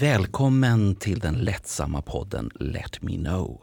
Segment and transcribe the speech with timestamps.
[0.00, 3.60] Välkommen till den lättsamma podden Let Me Know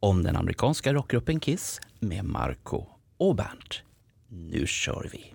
[0.00, 2.86] om den amerikanska rockgruppen Kiss med Marco
[3.18, 3.82] och Bernt.
[4.28, 5.34] Nu kör vi!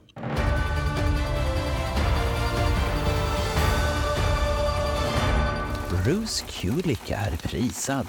[6.04, 8.08] Bruce Kulick är prisad.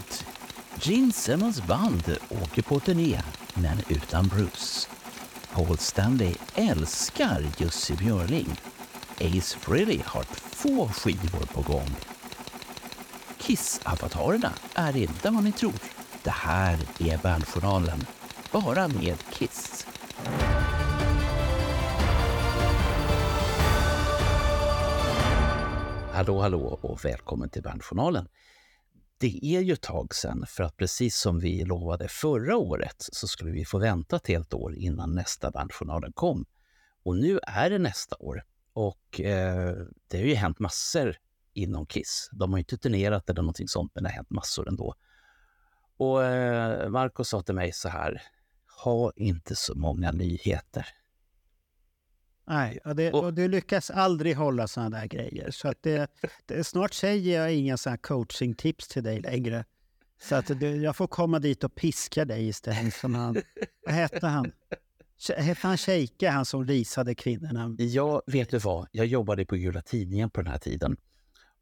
[0.80, 3.20] Gene Simmons band åker på turné,
[3.54, 4.88] men utan Bruce.
[5.52, 8.48] Paul Stanley älskar Jussi Björling.
[9.20, 11.90] Ace Frehley har två skivor på gång.
[13.46, 15.74] Kiss-avatarerna är inte vad ni tror.
[16.24, 18.06] Det här är Bandjournalen,
[18.52, 19.86] bara med Kiss.
[26.12, 28.28] Hallå, hallå och välkommen till Bandjournalen.
[29.18, 33.28] Det är ju ett tag sedan, för att precis som vi lovade förra året så
[33.28, 36.44] skulle vi få vänta ett helt år innan nästa Bandjournalen kom.
[37.04, 38.42] Och nu är det nästa år.
[38.72, 39.76] Och eh,
[40.08, 41.16] det har ju hänt massor
[41.56, 42.28] inom Kiss.
[42.32, 44.94] De har inte turnerat eller någonting sånt, men det har hänt massor ändå.
[45.96, 48.22] Och eh, Marco sa till mig så här,
[48.84, 50.86] ha inte så många nyheter.
[52.48, 55.50] Nej, och, det, och du lyckas aldrig hålla såna där grejer.
[55.50, 56.10] Så att det,
[56.46, 59.64] det, snart säger jag inga såna coaching-tips till dig längre.
[60.20, 62.94] Så att du, jag får komma dit och piska dig istället.
[62.94, 63.36] Som han,
[63.84, 64.52] vad hette han?
[65.36, 67.76] Hette han Sheike, han som risade kvinnorna?
[67.78, 68.88] Ja, vet du vad?
[68.92, 70.96] Jag jobbade på Gula Tidningen på den här tiden.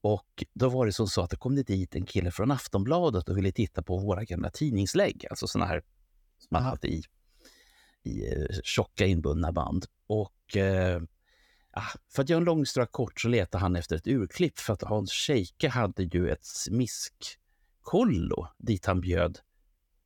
[0.05, 3.29] Och då var det som så att det kom det dit en kille från Aftonbladet
[3.29, 5.83] och ville titta på våra gamla tidningslägg, alltså såna här
[6.39, 7.03] som man hade i,
[8.03, 9.87] i eh, tjocka inbundna band.
[10.07, 11.03] Och eh,
[12.13, 14.83] för att göra en lång historia kort så letade han efter ett urklipp för att
[14.83, 19.39] Hans Scheike hade ju ett smiskkollo dit han bjöd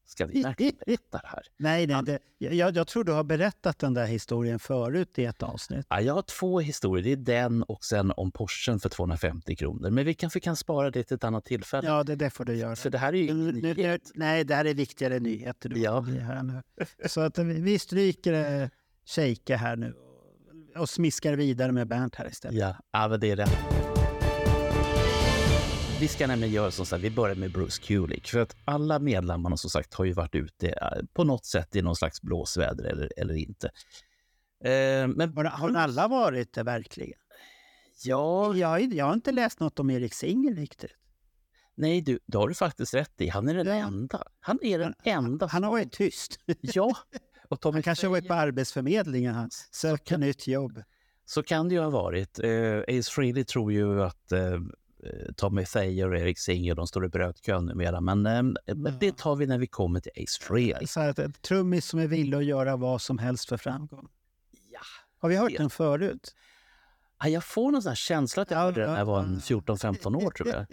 [0.08, 1.42] Ska vi verkligen berätta det här?
[1.56, 5.42] Nej, nej det, jag, jag tror du har berättat den där historien förut i ett
[5.42, 5.86] avsnitt.
[5.88, 7.16] Ja, jag har två historier.
[7.16, 9.90] Det är den och sen om Porschen för 250 kronor.
[9.90, 11.88] Men vi kanske kan spara det till ett annat tillfälle.
[11.88, 12.76] Ja, det, det får du göra.
[12.76, 15.68] För det här är ju nu, nu, Nej, det här är viktigare nyheter.
[15.68, 16.00] Du ja.
[16.00, 16.62] här nu.
[17.06, 18.68] Så att vi stryker äh,
[19.06, 19.94] Sheike här nu
[20.76, 22.58] och smiskar vidare med Bernt här istället.
[22.58, 23.87] Ja, ja det är rätt.
[26.00, 28.28] Vi ska nämligen göra som sagt, vi börjar med Bruce Kulick.
[28.28, 31.82] För att alla medlemmarna som sagt har ju varit ute eh, på något sätt i
[31.82, 33.66] någon slags blåsväder eller, eller inte.
[34.64, 37.18] Eh, men har, har alla varit det verkligen?
[38.04, 38.56] Ja.
[38.56, 40.90] Jag, jag har inte läst något om Erik Singer riktigt.
[41.74, 43.28] Nej, du, det har du faktiskt rätt i.
[43.28, 43.86] Han är den ja.
[43.86, 44.22] enda.
[44.40, 45.46] Han är den enda.
[45.46, 46.40] Han har varit tyst.
[46.60, 46.96] ja.
[47.48, 50.82] Och Tommy han kanske har varit på Arbetsförmedlingen, han söker nytt jobb.
[51.24, 52.40] Så kan det ju ha varit.
[52.44, 54.60] Uh, Ace Frehley tror ju att uh,
[55.36, 58.00] Tommy Thayer och Erik Singer, de står i brödkön numera.
[58.00, 58.74] Men uh, ja.
[59.00, 60.86] det tar vi när vi kommer till Ace Frehley.
[60.86, 64.08] Så att ett trummis som är villig att göra vad som helst för framgång.
[64.72, 64.80] Ja.
[65.18, 65.58] Har vi hört det.
[65.58, 66.34] den förut?
[67.20, 70.30] Ja, jag får någon sån känsla att jag hörde den när jag var 14-15 år
[70.30, 70.66] tror jag.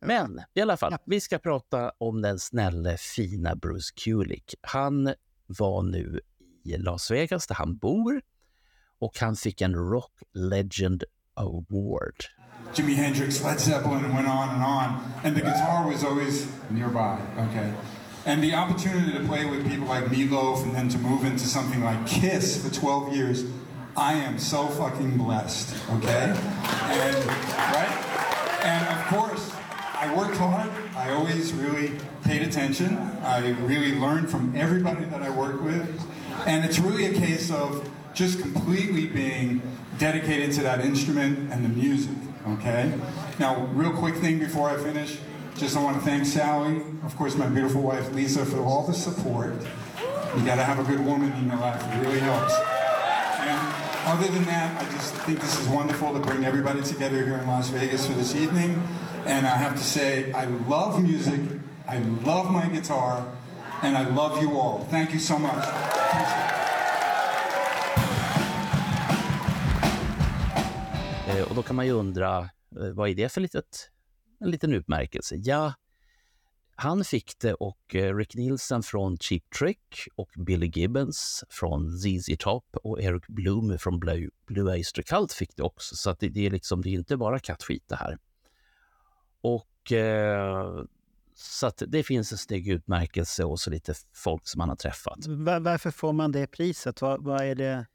[0.00, 4.54] Men i alla fall, vi ska prata om den snälle, fina Bruce Kulick.
[4.60, 5.14] Han
[5.46, 6.20] var nu
[6.64, 8.20] i Las Vegas där han bor
[8.98, 11.04] och han fick en Rock Legend
[11.34, 12.24] Award.
[12.72, 17.20] Jimi Hendrix, Led Zeppelin and went on and on and the guitar was always nearby,
[17.38, 17.72] okay?
[18.26, 21.82] And the opportunity to play with people like Meatloaf and then to move into something
[21.82, 23.44] like Kiss for 12 years,
[23.96, 26.34] I am so fucking blessed, okay?
[26.34, 28.60] And, right?
[28.62, 29.52] And of course,
[29.94, 30.70] I worked hard.
[30.96, 31.92] I always really
[32.24, 32.96] paid attention.
[33.22, 36.00] I really learned from everybody that I worked with.
[36.46, 39.60] And it's really a case of just completely being
[39.98, 42.16] dedicated to that instrument and the music,
[42.58, 42.92] okay?
[43.38, 45.18] Now, real quick thing before I finish.
[45.56, 48.94] Just I want to thank Sally, of course, my beautiful wife Lisa, for all the
[48.94, 49.54] support.
[50.36, 51.82] You got to have a good woman in your life.
[51.92, 52.54] It really helps.
[52.54, 53.74] And
[54.06, 57.46] other than that, I just think this is wonderful to bring everybody together here in
[57.46, 58.82] Las Vegas for this evening.
[59.26, 61.40] And I have to say, I love music,
[61.86, 63.26] I love my guitar,
[63.82, 64.86] and I love you all.
[64.90, 66.48] Thank you so much.
[71.48, 72.38] Och då kan man ju undra,
[72.80, 73.90] eh, vad är det för litet,
[74.40, 75.36] en liten utmärkelse?
[75.36, 75.74] Ja,
[76.74, 82.30] han fick det och eh, Rick Nielsen från Cheap Trick och Billy Gibbons från ZZ
[82.38, 85.96] Top och Eric Bloom från Blue, Blue Oyster Cult fick det också.
[85.96, 88.18] Så det, det, är liksom, det är inte bara kattskit det här.
[89.40, 90.84] Och eh,
[91.34, 95.26] så det finns en snygg utmärkelse och så lite folk som man har träffat.
[95.26, 97.02] Var, varför får man det priset?
[97.02, 97.86] Vad, vad, är det?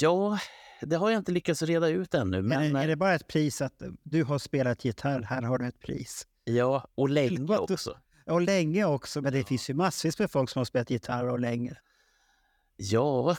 [0.00, 0.38] Ja,
[0.80, 2.42] det har jag inte lyckats reda ut ännu.
[2.42, 2.76] Men...
[2.76, 5.80] Är, är det bara ett pris att du har spelat gitarr, här har du ett
[5.80, 6.26] pris?
[6.44, 7.98] Ja, och länge också.
[8.26, 11.40] Och länge också, men det finns ju massvis med folk som har spelat gitarr och
[11.40, 11.76] länge.
[12.76, 13.36] Ja,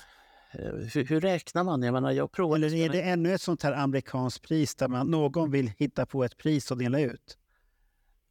[0.51, 1.83] Eh, hur, hur, räknar man?
[1.83, 2.55] Jag menar, jag provar...
[2.55, 6.23] Eller är det ännu ett sånt här amerikanskt pris där man, någon vill hitta på
[6.23, 7.37] ett pris och dela ut?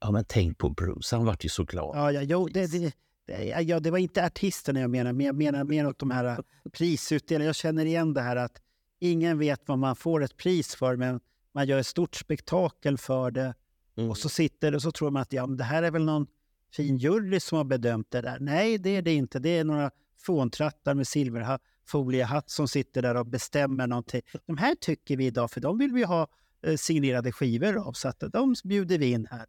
[0.01, 1.17] Ja, men tänk på Bruce.
[1.17, 1.97] Han vart ju så glad.
[1.97, 2.93] Ja, ja, jo, det, det,
[3.27, 6.25] det, ja, det var inte artisterna jag menar, men jag menar mer åt de här
[6.25, 6.39] eh,
[6.73, 7.45] prisutdelarna.
[7.45, 8.61] Jag känner igen det här att
[8.99, 11.21] ingen vet vad man får ett pris för, men
[11.53, 13.55] man gör ett stort spektakel för det.
[13.97, 14.11] Mm.
[14.11, 16.27] Och så sitter och så tror man att ja, det här är väl någon
[16.73, 18.39] fin jury som har bedömt det där.
[18.41, 19.39] Nej, det är det inte.
[19.39, 24.23] Det är några fåntrattar med silverfoliehatt som sitter där och bestämmer någonting.
[24.47, 26.29] De här tycker vi idag, för de vill vi ha
[26.63, 29.47] eh, signerade skivor av, så att de bjuder vi in här.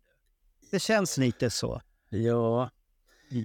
[0.72, 1.82] Det känns lite så.
[2.10, 2.70] Ja,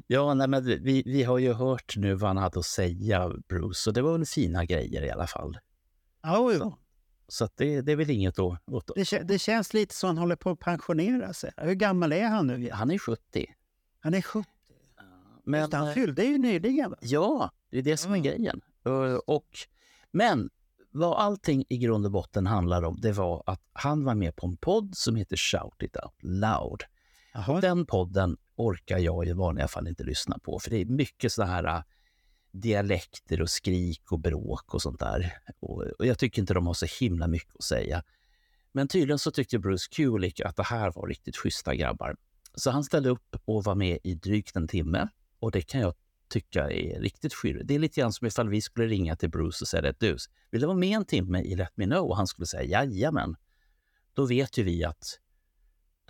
[0.06, 3.90] ja nej, men vi, vi har ju hört nu vad han hade att säga, Bruce,
[3.90, 5.58] och det var väl fina grejer i alla fall.
[6.22, 6.74] Ja, jo.
[7.28, 8.60] Så det, det är väl inget att...
[8.94, 11.52] Det, det, känns lite som han håller på att pensionera sig.
[11.56, 12.70] Hur gammal är han nu?
[12.72, 13.46] Han är 70.
[14.00, 14.48] Han är 70?
[15.44, 16.94] Men, Just, han fyllde ju nyligen.
[17.00, 18.24] Ja, det är det som är mm.
[18.24, 18.60] grejen.
[19.26, 19.48] Och,
[20.10, 20.50] men
[20.90, 24.46] vad allting i grund och botten handlar om, det var att han var med på
[24.46, 26.82] en podd som heter Shout It Out Loud.
[27.34, 27.60] Aha.
[27.60, 31.42] Den podden orkar jag i vanliga fall inte lyssna på, för det är mycket så
[31.42, 31.82] här
[32.52, 35.38] dialekter och skrik och bråk och sånt där.
[35.60, 38.02] Och, och, jag tycker inte de har så himla mycket att säga.
[38.72, 42.16] Men tydligen så tyckte Bruce Kulick att det här var riktigt schyssta grabbar.
[42.54, 45.08] Så han ställde upp och var med i drygt en timme.
[45.38, 45.94] Och det kan jag
[46.28, 47.68] tycka är riktigt skyrigt.
[47.68, 50.16] Det är lite grann som ifall vi skulle ringa till Bruce och säga att du,
[50.50, 52.08] vill du vara med en timme i Let Me Know?
[52.08, 53.36] Och han skulle säga jajamän.
[54.14, 55.18] Då vet ju vi att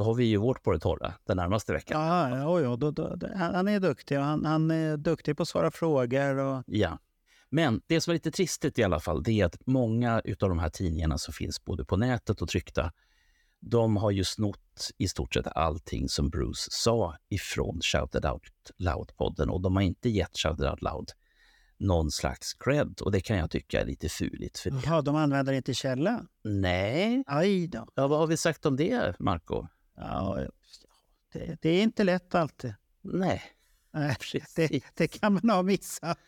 [0.02, 2.00] då har vi ju vårt på det torra den närmaste veckan.
[2.00, 5.42] Ja, ja, ja då, då, då, han är duktig och han, han, är duktig på
[5.42, 6.36] att svara frågor.
[6.36, 6.62] Och...
[6.66, 6.98] Ja.
[7.50, 10.58] Men det som är lite tristigt i alla fall, det är att många av de
[10.58, 12.92] här tidningarna som finns både på nätet och tryckta,
[13.60, 18.42] de har ju snott i stort sett allting som Bruce sa ifrån Shouted Out
[18.78, 21.10] Loud-podden och de har inte gett Shouted Out Loud
[21.78, 24.58] någon slags cred och det kan jag tycka är lite fuligt.
[24.58, 26.26] För Jaha, de använder inte källa?
[26.44, 27.24] Nej.
[27.26, 27.86] Aj då.
[27.94, 29.66] Ja, vad har vi sagt om det, Marco?
[29.94, 30.46] Ja,
[31.32, 32.74] det, det, är inte lätt alltid.
[33.00, 33.42] Nej,
[33.90, 34.16] Nej
[34.56, 36.18] det, det, kan man ha missat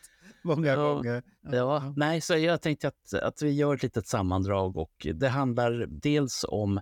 [0.43, 1.23] många ja, gånger.
[1.41, 1.55] Ja.
[1.55, 1.93] ja.
[1.97, 6.45] nej, så jag tänkte att, att vi gör ett litet sammandrag och det handlar dels
[6.49, 6.81] om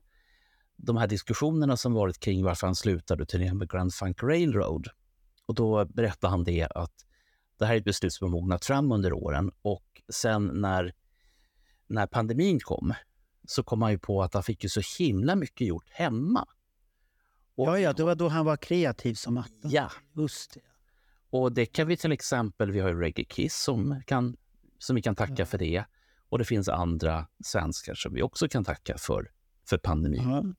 [0.77, 4.89] de här diskussionerna som varit kring varför han slutade turnera med Grand Funk Railroad.
[5.47, 6.95] Och då berättade han det att
[7.59, 10.93] det här är ett beslut som har mognat fram under åren och sen när,
[11.87, 12.95] när pandemin kom
[13.49, 16.47] så kom han ju på att han fick ju så himla mycket gjort hemma.
[17.55, 19.71] Och, ja, ja, det var då han var kreativ som attan.
[19.71, 19.91] Ja.
[20.17, 20.61] Just det.
[21.31, 24.37] Och det kan vi till exempel, vi har ju Reggae Kiss som, kan,
[24.79, 25.47] som vi kan tacka ja.
[25.47, 25.85] för det.
[26.29, 29.31] Och det finns andra svenskar som vi också kan tacka för,
[29.69, 30.55] för pandemin.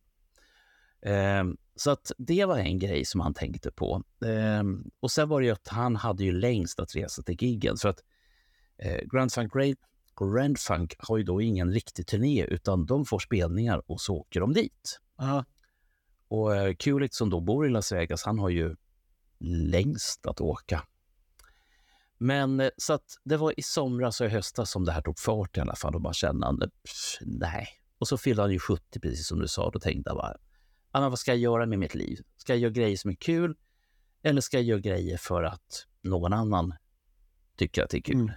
[1.01, 1.39] Ja.
[1.39, 4.03] Um, så att det var en grej som han tänkte på.
[4.19, 7.77] Um, och sen var det ju att han hade ju längst att resa till giggen.
[7.77, 7.99] För att
[8.85, 9.77] uh, Grand Funk Raid
[10.19, 14.39] Grand Funk har ju då ingen riktig turné utan de får spelningar och så åker
[14.39, 14.99] de dit.
[15.19, 15.45] Aha.
[16.33, 18.75] Och uh, Kulik som då bor i Las Vegas, han har ju
[19.39, 20.83] längst att åka.
[22.17, 25.19] Men uh, så att det var i somras och i höstas som det här tog
[25.19, 26.69] fart i alla fall och man kände,
[27.21, 27.67] nej.
[27.97, 30.37] Och så fyllde han ju 70 precis som du sa, då tänkte jag bara,
[30.91, 32.19] Anna, vad ska jag göra med mitt liv?
[32.37, 33.55] Ska jag göra grejer som är kul?
[34.23, 36.73] Eller ska jag göra grejer för att någon annan
[37.57, 38.31] tycker att det är kul?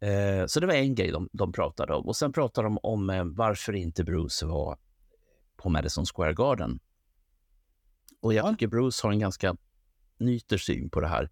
[0.00, 0.40] Mm.
[0.40, 2.06] Eh, så det var en grej de, de pratade om.
[2.06, 4.78] Och sen pratade de om eh, varför inte Bruce var
[5.64, 6.80] på Madison Square Garden.
[8.20, 8.50] Och jag ja.
[8.50, 9.56] tycker Bruce har en ganska
[10.18, 11.30] nyter syn på det här.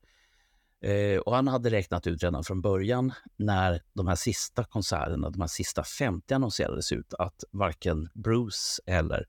[0.81, 5.41] Eh, och han hade räknat ut redan från början när de här sista konserterna, de
[5.41, 9.27] här sista 50 annonserades ut, att varken Bruce eller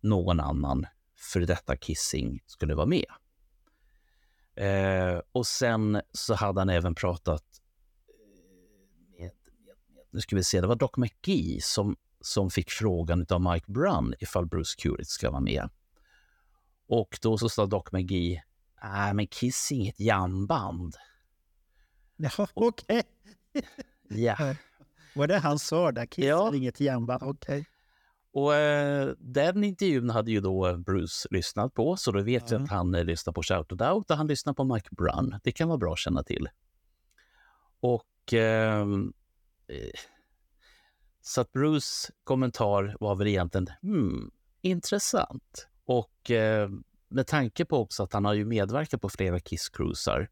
[0.00, 0.86] någon annan
[1.16, 3.06] för detta Kissing skulle vara med.
[4.56, 7.44] Eh, och sen så hade han även pratat
[9.18, 9.30] eh, med,
[9.66, 13.40] med, med, nu ska vi se, det var Doc McGee som, som fick frågan av
[13.40, 15.68] Mike Brunn ifall Bruce Kurit ska vara med.
[16.88, 18.42] Och då så sa Doc McGee,
[18.82, 20.94] nej äh, men Kiss är inget jamband.
[22.16, 23.02] Ja, okej.
[23.54, 24.22] Okay.
[24.24, 24.54] ja.
[25.14, 26.06] Var det han sa där?
[26.06, 26.48] Kiss ja.
[26.48, 27.60] är inget jamband, okej.
[27.60, 27.64] Okay.
[28.34, 32.68] Och eh, den intervjun hade ju då Bruce lyssnat på, så då vet vi att
[32.68, 35.38] han eh, lyssnar på Shout It Out och han lyssnar på Mike Brunn.
[35.42, 36.48] Det kan vara bra att känna till.
[37.80, 39.12] Och ehm,
[39.68, 39.90] eh,
[41.26, 44.30] så att Bruce kommentar var väl egentligen hmm,
[44.62, 45.68] intressant.
[45.84, 46.68] Och eh,
[47.08, 50.28] med tanke på också att han har ju medverkat på flera Kiss-cruisar.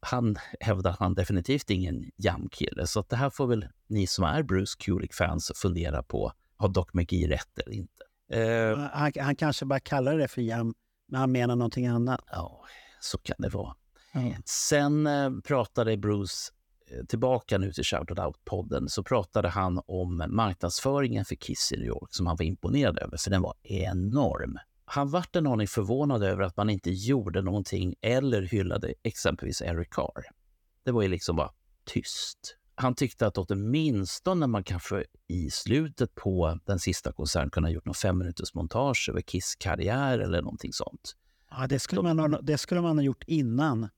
[0.00, 4.06] Han hävdar att han definitivt är ingen jamkille, så att det här får väl ni
[4.06, 8.04] som är Bruce Kulick-fans fundera på har Doc McGee rätt eller inte.
[8.34, 10.74] Uh, han, han, kanske bara kallar det för jam,
[11.08, 12.20] men han menar någonting annat.
[12.30, 12.64] Ja,
[13.00, 13.74] så kan det vara.
[14.12, 14.34] Mm.
[14.44, 16.63] Sen uh, pratade Bruce eh,
[17.08, 22.14] tillbaka nu till Shout Out-podden så pratade han om marknadsföringen för Kiss i New York
[22.14, 24.58] som han var imponerad över, för den var enorm.
[24.84, 29.90] Han vart en aning förvånad över att man inte gjorde någonting eller hyllade exempelvis Eric
[29.90, 30.24] Carr.
[30.84, 31.50] Det var ju liksom bara
[31.84, 32.56] tyst.
[32.74, 37.84] Han tyckte att åtminstone man kanske i slutet på den sista konserten kunde ha gjort
[37.84, 41.16] någon fem minuters montage över Kiss karriär eller någonting sånt.
[41.50, 43.88] Ja, det skulle, man ha, det skulle man ha gjort innan.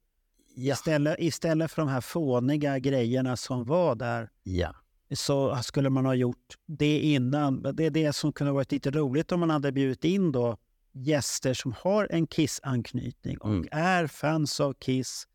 [0.58, 0.74] Ja.
[0.74, 4.74] Istället, istället för de här fåniga grejerna som var där ja.
[5.14, 7.62] så skulle man ha gjort det innan.
[7.62, 10.56] Det är det som kunde ha varit lite roligt om man hade bjudit in då
[10.92, 13.68] gäster som har en Kiss-anknytning och mm.
[13.72, 15.26] är fans av Kiss,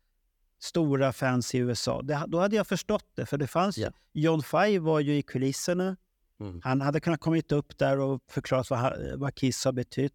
[0.58, 2.02] stora fans i USA.
[2.02, 3.92] Det, då hade jag förstått det, för det fanns yeah.
[4.12, 5.96] John Five var ju i kulisserna.
[6.40, 6.60] Mm.
[6.64, 10.12] Han hade kunnat kommit upp där och förklarat vad, vad Kiss har betytt.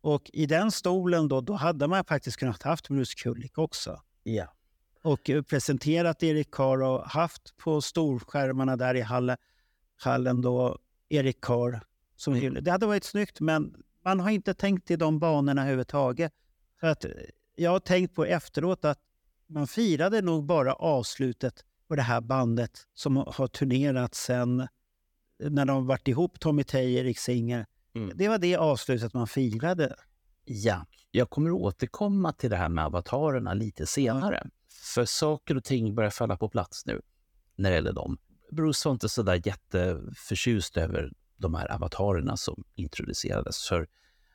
[0.00, 4.00] Och i den stolen då, då hade man faktiskt kunnat haft Bruce Kulick också.
[4.26, 4.48] Yeah.
[5.02, 9.36] Och presenterat Erik Carr och haft på storskärmarna där i hallen,
[9.96, 10.78] hallen då
[11.08, 11.80] Erik Carr
[12.16, 12.64] som mm.
[12.64, 16.32] Det hade varit snyggt, men man har inte tänkt i de banorna överhuvudtaget.
[16.80, 17.04] För att
[17.56, 18.98] jag har tänkt på efteråt att
[19.46, 24.68] man firade nog bara avslutet på det här bandet som har turnerat sen
[25.38, 27.66] när de varit ihop, Tommy Tay, Erik Singer.
[27.94, 28.12] Mm.
[28.14, 29.96] Det var det avslutet man firade.
[30.44, 34.46] Ja, jag kommer återkomma till det här med avatarerna lite senare.
[34.94, 37.00] För saker och ting börjar falla på plats nu
[37.56, 38.18] när det gäller dem.
[38.52, 43.68] Bruce var inte så där jätteförtjust över de här avatarerna som introducerades.
[43.68, 43.86] För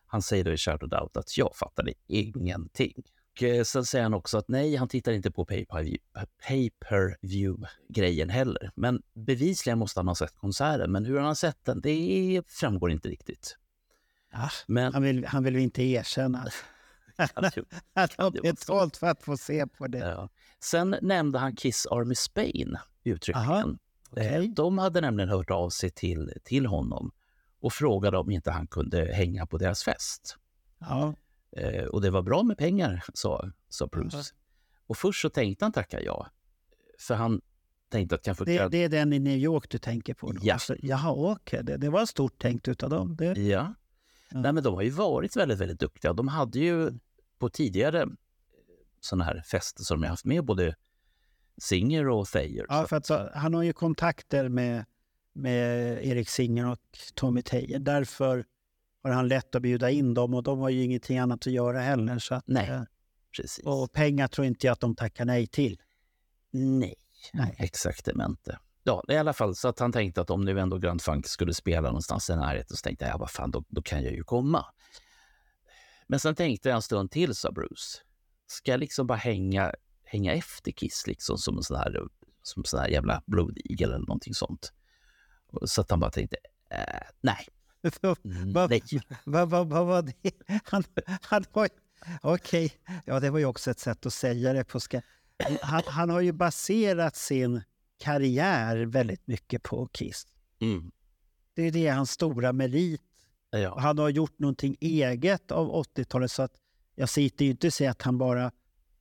[0.05, 3.03] han säger då i Shout Out att jag fattade ingenting.
[3.31, 5.45] Och eh, sen säger han också att nej, han tittar inte på
[6.47, 8.71] pay-per-view-grejen heller.
[8.75, 10.91] Men bevisligen måste han ha sett konserten.
[10.91, 13.57] Men hur han har sett den, det framgår inte riktigt.
[14.31, 16.47] Ja, men, han, vill, han vill inte erkänna
[17.93, 19.97] att har betalt för att få se på det.
[19.97, 20.29] Ja.
[20.59, 23.77] Sen nämnde han Kiss Army Spain uttryckligen.
[24.11, 24.47] Okay.
[24.47, 27.11] De hade nämligen hört av sig till, till honom
[27.59, 30.37] och frågade om inte han kunde hänga på deras fest.
[30.79, 31.13] Ja.
[31.57, 34.17] Eh, och det var bra med pengar, sa, sa Bruce.
[34.17, 34.23] Ja.
[34.87, 36.27] Och först så tänkte han tacka ja.
[36.99, 37.41] För han
[37.89, 38.45] tänkte att kanske...
[38.45, 40.31] Det, det är den i New York du tänker på?
[40.31, 40.39] Då.
[40.43, 40.53] Ja.
[40.53, 41.59] Alltså, jaha, okej.
[41.59, 41.61] Okay.
[41.63, 43.15] Det, det var stort tänkt utav dem.
[43.15, 43.25] Det...
[43.25, 43.73] Ja.
[44.29, 44.39] ja.
[44.39, 46.13] Nej, men de har ju varit väldigt, väldigt duktiga.
[46.13, 46.91] De hade ju
[47.41, 48.05] på tidigare
[48.99, 50.75] sådana här fester som de haft med både
[51.57, 52.65] Singer och Thayer.
[52.69, 54.85] Ja, för att så, han har ju kontakter med,
[55.33, 56.79] med Erik Singer och
[57.13, 57.79] Tommy Thayer.
[57.79, 58.45] Därför
[59.03, 61.79] har han lätt att bjuda in dem och de har ju ingenting annat att göra
[61.79, 62.19] heller.
[62.19, 62.81] Så att, nej, eh,
[63.37, 63.65] precis.
[63.65, 65.81] Och pengar tror inte jag att de tackar nej till.
[66.51, 66.95] Nej,
[67.33, 67.55] nej.
[67.57, 68.59] exakt inte.
[68.83, 71.53] Ja, i alla fall så att han tänkte att om nu ändå Grand Funk skulle
[71.53, 74.23] spela någonstans i närheten så tänkte jag, ja vad fan, då, då kan jag ju
[74.23, 74.65] komma.
[76.11, 77.99] Men sen tänkte jag en stund till, sa Bruce.
[78.47, 82.07] Ska jag liksom bara hänga hänga efter Kiss liksom som en sån här,
[82.43, 84.73] som sån här jävla blodigel eller någonting sånt.
[85.65, 86.37] Så att han bara tänkte,
[86.69, 87.47] äh, nej.
[88.51, 88.69] Vad
[89.25, 90.31] va, va, va, var det?
[90.63, 90.83] Han,
[91.21, 91.69] han var
[92.21, 92.99] Okej, okay.
[93.05, 95.01] ja det var ju också ett sätt att säga det på ska.
[95.61, 97.61] Han, han har ju baserat sin
[97.97, 100.27] karriär väldigt mycket på Kiss.
[100.61, 100.91] Mm.
[101.53, 103.01] Det är det hans stora merit.
[103.51, 103.79] Ja.
[103.79, 106.53] Han har gjort någonting eget av 80-talet så att
[106.95, 108.51] jag sitter ju inte och säger att han bara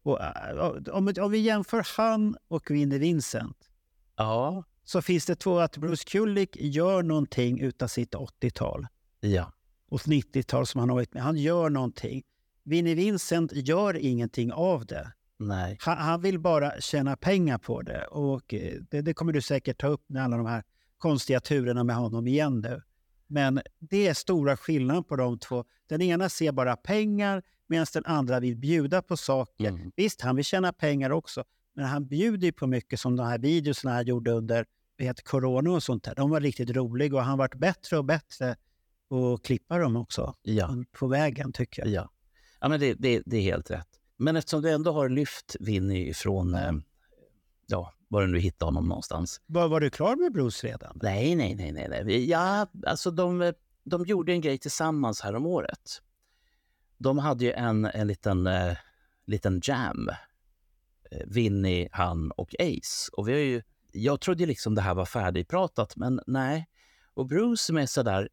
[0.02, 3.71] och, äh, om, om vi jämför han och Vinnie Vincent
[4.16, 4.64] ja.
[4.85, 8.87] så finns det två att Bruce Kulick gör någonting utav sitt 80-tal.
[9.21, 9.52] Ja.
[9.88, 11.23] Och 90-tal som han har varit med.
[11.23, 12.23] Han gör någonting.
[12.62, 15.12] Vinnie Vincent gör ingenting av det.
[15.38, 15.78] Nej.
[15.80, 18.07] Han, han, vill bara tjäna pengar på det.
[18.07, 20.62] Och eh, det, det, kommer du säkert ta upp med alla de här
[20.99, 22.83] konstiga turerna med honom igen nu.
[23.31, 25.65] Men det är stora skillnader på de två.
[25.87, 29.69] Den ena ser bara pengar, medan den andra vill bjuda på saker.
[29.69, 29.93] Mm.
[29.97, 31.45] Visst, han vill tjäna pengar också,
[31.75, 34.67] men han bjuder på mycket som de här videorna han gjorde under
[34.99, 36.15] vet, corona och sånt där.
[36.15, 38.57] De var riktigt roliga och han varit bättre och bättre
[39.09, 40.35] på att klippa dem också.
[40.43, 40.85] Ja.
[40.93, 41.93] På vägen, tycker jag.
[41.93, 42.11] Ja,
[42.61, 43.89] ja men det, det, det är helt rätt.
[44.17, 46.73] Men eftersom du ändå har lyft Vinny från, eh,
[47.67, 49.40] ja, var du nu hittade honom någonstans.
[49.47, 50.99] Var, var du klar med Bruce redan?
[51.02, 51.73] Nej, nej, nej.
[51.73, 52.31] nej, nej.
[52.31, 53.52] Ja, alltså de,
[53.85, 56.02] de gjorde en grej tillsammans här om året
[57.00, 58.76] de hade ju en, en liten, eh,
[59.26, 60.09] liten jam.
[61.11, 63.11] Eh, Vinny, han och Ace.
[63.12, 63.62] Och vi har ju,
[63.93, 66.69] jag trodde liksom det här var färdigpratat, men nej.
[67.14, 68.29] Och Bruce som är så där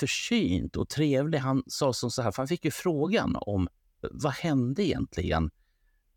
[0.00, 3.68] försynt och trevlig, han sa som så här, för han fick ju frågan om
[4.00, 5.50] vad hände egentligen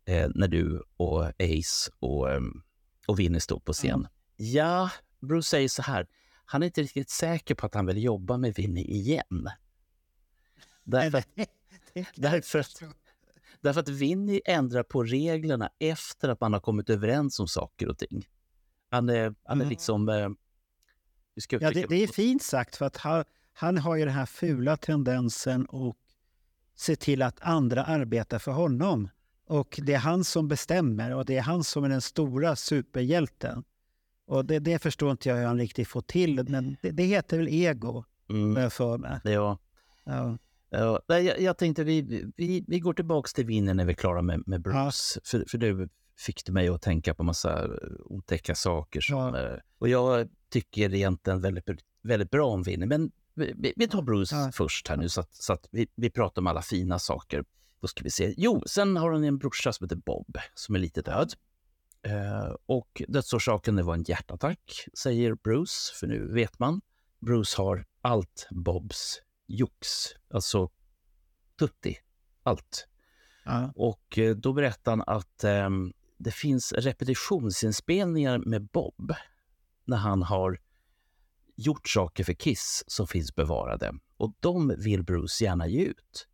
[0.04, 2.62] eh, när du och Ace och, um,
[3.06, 3.94] och Vinny stod på scen?
[3.94, 4.08] Mm.
[4.36, 4.90] Ja,
[5.20, 6.06] Bruce säger så här,
[6.44, 9.48] han är inte riktigt säker på att han vill jobba med Vinny igen.
[10.84, 11.24] Därför,
[12.14, 12.64] därför,
[13.62, 17.98] Därför att Vinny ändrar på reglerna efter att man har kommit överens om saker och
[17.98, 18.28] ting.
[18.90, 19.68] Han är, han är mm.
[19.68, 20.08] liksom...
[20.08, 20.28] Eh,
[21.48, 24.76] ja, det, det, är fint sagt, för att han, han har ju den här fula
[24.76, 25.96] tendensen att
[26.74, 29.08] se till att andra arbetar för honom.
[29.52, 33.64] Och det är han som bestämmer och det är han som är den stora superhjälten.
[34.26, 37.38] Och det, det förstår inte jag hur han riktigt får till, men det, det heter
[37.38, 38.70] väl ego, mm.
[38.70, 39.20] för mig.
[39.24, 39.58] Ja.
[40.04, 40.38] ja.
[40.70, 44.22] Ja, jag, jag tänkte vi, vi, vi går tillbaka till vinnen när vi är klara
[44.22, 44.78] med, med Bruce.
[45.14, 45.20] Ja.
[45.24, 47.68] För, för du fick du mig att tänka på massa
[48.04, 49.00] otäcka saker.
[49.00, 49.52] Som, ja.
[49.52, 51.64] Eh, och jag tycker egentligen väldigt,
[52.02, 52.86] väldigt bra om Vinny.
[52.86, 54.50] Men vi, vi tar Bruce ja.
[54.54, 57.44] först här nu så att, så att vi, vi pratar om alla fina saker.
[57.82, 58.34] Då ska vi se.
[58.36, 61.32] Jo, sen har hon en brorsa som heter Bob som är lite död.
[62.06, 66.80] Uh, och dödsorsaken var en hjärtattack, säger Bruce, för nu vet man.
[67.20, 69.88] Bruce har allt Bobs jox,
[70.30, 70.70] alltså
[71.58, 71.98] tutti,
[72.42, 72.88] allt.
[73.44, 73.72] Ja.
[73.76, 79.14] Och uh, då berättar han att um, det finns repetitionsinspelningar med Bob
[79.84, 80.60] när han har
[81.56, 83.94] gjort saker för Kiss som finns bevarade.
[84.16, 86.28] Och de vill Bruce gärna ge ut.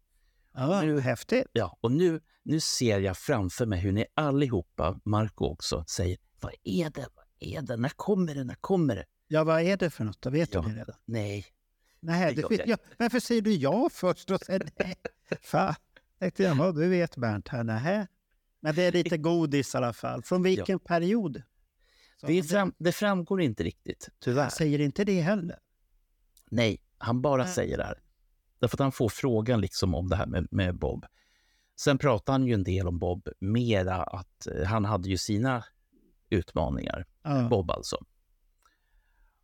[0.59, 1.47] Ja, nu, häftigt.
[1.53, 6.53] Ja, och nu, nu ser jag framför mig hur ni allihopa, Marco också, säger vad
[6.65, 7.07] är det?
[7.15, 7.77] Vad är det?
[7.77, 8.45] När kommer det?
[8.45, 9.05] När kommer det?
[9.29, 10.23] Ja, vad är det för något?
[10.23, 10.97] Då vet ja, du det redan?
[11.05, 11.47] Nej.
[12.01, 12.79] Nej, det vet jag.
[12.99, 14.97] Varför säger du ja först och sen nej?
[15.43, 15.75] Fan,
[16.19, 17.65] tänkte jag, du vet Bernt här.
[17.65, 18.07] Nej.
[18.61, 20.23] Men det är lite godis i alla fall.
[20.23, 20.79] Från vilken ja.
[20.79, 21.43] period?
[22.23, 24.43] Det, fram, det, framgår inte riktigt, tyvärr.
[24.43, 25.59] Han säger inte det heller?
[26.51, 27.53] Nej, han bara Nej.
[27.53, 28.01] säger det här.
[28.59, 31.07] Därför att han får frågan liksom om det här med, med Bob.
[31.81, 35.65] Sen pratar han ju en del om Bob, mera att eh, han hade ju sina
[36.31, 37.07] utmaningar.
[37.23, 37.49] Ja.
[37.49, 37.97] Bob alltså.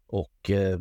[0.07, 0.79] Och eh,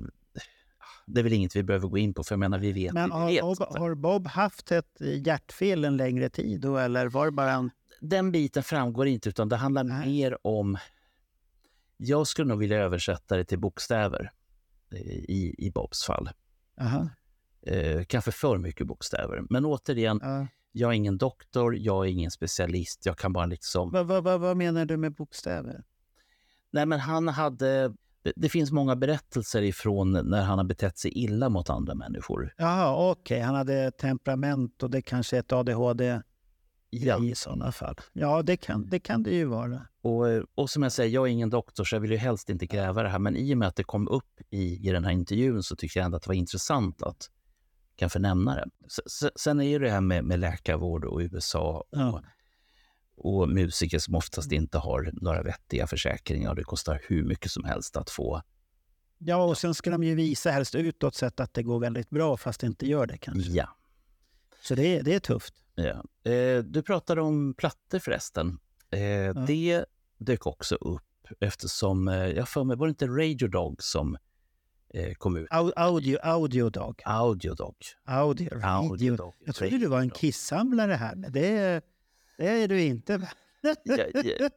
[1.06, 2.94] det är väl inget vi behöver gå in på, för jag menar, vi vet.
[2.94, 3.42] Men har, vet.
[3.42, 7.72] Bob, har Bob haft ett hjärtfel en längre tid då, eller var det bara en...
[8.02, 10.08] Den biten framgår inte, utan det handlar Nej.
[10.08, 10.78] mer om...
[11.98, 14.32] Jag skulle nog vilja översätta det till bokstäver
[14.92, 16.30] eh, i, i Bobs fall.
[16.82, 17.10] Aha.
[17.66, 19.42] Eh, kanske för mycket bokstäver.
[19.50, 20.46] Men återigen, uh.
[20.72, 23.06] jag är ingen doktor, jag är ingen specialist.
[23.06, 23.92] Jag kan bara liksom...
[23.92, 25.84] Vad va, va, va menar du med bokstäver?
[26.72, 27.94] Nej, men han hade...
[28.22, 32.54] Det, det finns många berättelser ifrån när han har betett sig illa mot andra människor.
[32.58, 33.36] Jaha, okej.
[33.36, 33.46] Okay.
[33.46, 36.22] Han hade temperament och det kanske är ett ADHD
[36.90, 37.24] ja.
[37.24, 37.96] i sådana fall.
[38.14, 39.88] Ja, det kan, det kan det ju vara.
[40.02, 42.66] Och, och som jag säger, jag är ingen doktor så jag vill ju helst inte
[42.66, 43.20] gräva det här.
[43.20, 46.00] Men i och med att det kom upp i, i den här intervjun så tycker
[46.00, 47.30] jag ändå att det var intressant att
[47.96, 48.70] kanske nämna det.
[49.36, 52.24] Sen är det här med, med läkarvård och USA och, ja.
[53.16, 57.64] och musiker som oftast inte har några vettiga försäkringar och det kostar hur mycket som
[57.64, 58.42] helst att få.
[59.18, 62.38] Ja, och sen ska de ju visa helst utåt sett att det går väldigt bra
[62.38, 63.52] fast det inte gör det kanske.
[63.52, 63.78] Ja.
[64.62, 65.54] Så det, det är tufft.
[65.76, 66.32] Ja.
[66.32, 68.60] Eh, du pratade om plattor förresten.
[68.90, 69.34] Eh, ja.
[69.34, 69.86] Det
[70.18, 71.02] dök också upp
[71.40, 74.18] eftersom, eh, jag för mig, var det inte Radio Dog som
[75.18, 75.48] kom ut.
[75.52, 77.02] Audio, audio Dog.
[77.06, 77.56] Audio.
[78.06, 79.34] Audio, audio.
[79.46, 81.82] Jag trodde du var en kissamlare här, men det,
[82.38, 83.30] det är du inte.
[83.84, 84.52] jag, jag,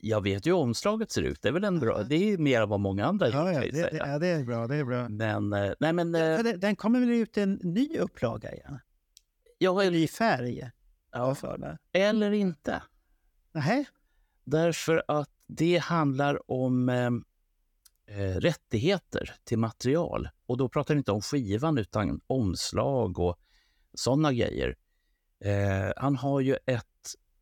[0.00, 1.42] jag, vet ju hur omslaget ser ut.
[1.42, 2.02] Det är väl en bra...
[2.02, 4.66] Det är mer än vad många andra ja, ja, det, det, ja, det är bra.
[4.66, 5.08] Det är bra.
[5.08, 6.14] Men, eh, nej men...
[6.14, 8.78] Ja, den, den kommer väl ut en ny upplaga igen?
[9.58, 10.70] Ja, I färg?
[11.12, 11.78] Ja, för.
[11.92, 12.82] Eller inte.
[13.52, 13.86] Nej.
[14.44, 16.88] Därför att det handlar om
[18.06, 20.28] eh, rättigheter till material.
[20.46, 23.38] Och då pratar vi inte om skivan utan omslag och
[23.94, 24.76] sådana grejer.
[25.44, 26.86] Eh, han har ju ett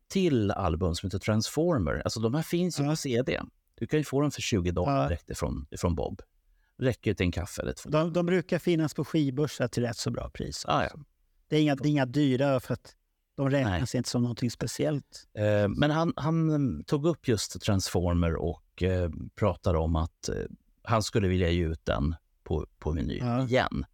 [0.07, 2.01] till album som heter Transformer.
[2.05, 3.41] Alltså de här finns ju på CD.
[3.75, 5.03] Du kan ju få dem för 20 dollar ja.
[5.03, 6.21] direkt ifrån, ifrån Bob.
[6.77, 7.89] Räcker till en kaffe eller två.
[7.89, 10.65] De, de brukar finnas på skivbörsar till rätt så bra pris.
[10.67, 10.99] Ah, ja.
[11.47, 12.95] Det är inga, det är inga dyra för att
[13.41, 13.99] de räknas Nej.
[13.99, 15.27] inte som någonting speciellt.
[15.37, 20.35] Eh, men han, han, tog upp just Transformer och eh, pratade om att eh,
[20.83, 23.43] han skulle vilja ge ut den på, på vinyl ja.
[23.43, 23.85] igen.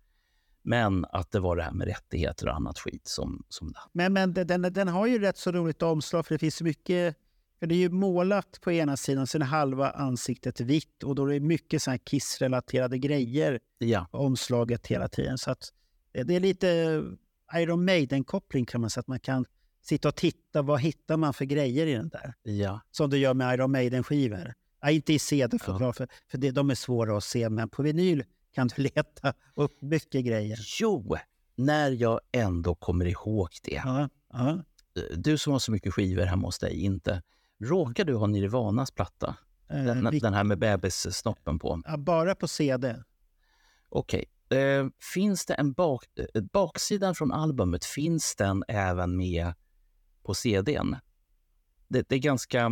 [0.62, 3.44] Men att det var det här med rättigheter och annat skit som...
[3.50, 7.16] som men men den, den har ju rätt så roligt omslag för det finns mycket...
[7.60, 11.26] För det är ju målat på ena sidan, sen är halva ansiktet vitt och då
[11.26, 14.08] är det mycket så här Kiss-relaterade grejer ja.
[14.12, 15.38] på omslaget hela tiden.
[15.38, 15.74] Så att
[16.12, 17.04] det är lite
[17.56, 19.46] Iron Maiden-koppling kan man säga, att man kan
[19.82, 20.62] sitta och titta.
[20.62, 22.34] Vad hittar man för grejer i den där?
[22.44, 22.82] Ja.
[22.92, 24.54] Som du gör med Iron Maiden-skivor.
[24.82, 25.94] Ja, inte i CD för, ja.
[25.94, 29.82] för, för det, de är svåra att se, men på vinyl kan du leta upp
[29.82, 30.60] mycket grejer.
[30.80, 31.16] Jo,
[31.56, 33.82] när jag ändå kommer ihåg det.
[33.86, 34.64] Ja, ja.
[35.16, 37.22] Du som har så mycket skivor hemma hos dig, inte.
[37.60, 39.36] Råkar du ha Nirvanas platta?
[39.68, 41.82] Den, eh, den här med bebissnoppen på?
[41.86, 42.96] Ja, bara på CD.
[43.90, 44.26] Okej.
[44.50, 46.04] Eh, finns det en bak...
[46.16, 49.54] Eh, baksidan från albumet, finns den även med
[50.24, 50.96] på CDn.
[51.88, 52.72] Det, det är ganska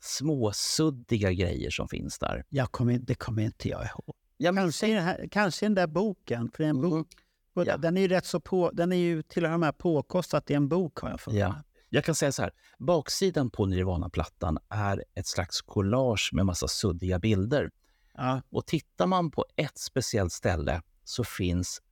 [0.00, 2.44] småsuddiga grejer som finns där.
[2.48, 4.14] Jag kommer, det kommer inte jag ihåg.
[4.36, 6.50] Ja, men, Kanske, i den här, kanske den där boken.
[6.50, 7.08] För det är en bok.
[7.56, 7.68] Mm.
[7.68, 7.76] Ja.
[7.76, 10.68] Den är ju rätt så på, den är ju till och med påkostat i en
[10.68, 11.34] bok har jag fått.
[11.34, 11.62] Ja.
[11.88, 17.18] Jag kan säga så här, baksidan på Nirvana-plattan är ett slags collage med massa suddiga
[17.18, 17.70] bilder.
[18.14, 18.42] Ja.
[18.50, 21.82] Och tittar man på ett speciellt ställe så finns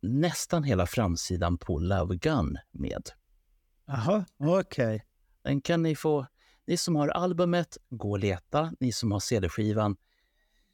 [0.00, 3.02] nästan hela framsidan på Love Gun med.
[3.86, 5.04] Jaha, okej.
[5.42, 6.26] Den kan ni få,
[6.66, 8.72] ni som har albumet, gå och leta.
[8.80, 9.96] Ni som har CD-skivan,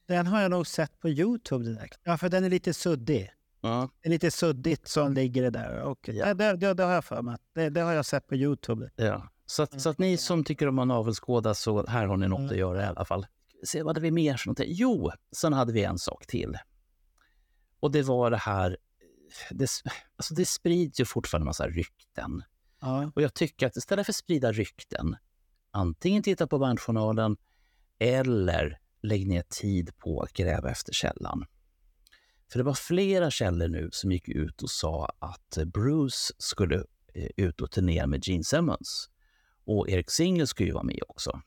[0.09, 2.01] Den har jag nog sett på Youtube direkt.
[2.05, 3.31] Ja, för den är lite suddig.
[3.61, 5.83] ja, Det är lite suddigt som ligger det där.
[5.83, 6.35] Och, Ja.
[6.35, 7.37] det, det, det har jag för mig.
[7.55, 8.91] Det, det har jag sett på Youtube.
[8.97, 9.29] ja.
[9.49, 12.39] Så, att, så att ni som tycker om att navelskåda, så här har ni något
[12.39, 12.51] Mm.
[12.51, 13.27] att göra i alla fall.
[13.65, 14.67] Se vad hade vi mer för någonting?
[14.71, 16.57] Jo, sen hade vi en sak till.
[17.81, 18.77] Och det var det här,
[19.51, 19.71] det,
[20.17, 22.43] alltså det sprids ju fortfarande massa rykten.
[22.81, 23.11] Ja.
[23.15, 25.17] Och jag tycker att istället för att sprida rykten,
[25.71, 27.37] antingen titta på bandjournalen
[27.99, 31.47] eller lägg ner tid på att gräva efter källan.
[32.51, 36.77] För det var flera källor nu som gick ut och sa att Bruce skulle
[37.15, 39.11] eh, ut och turnera med Gene Simmons.
[39.65, 41.41] Och Eric Singer skulle ju vara med också.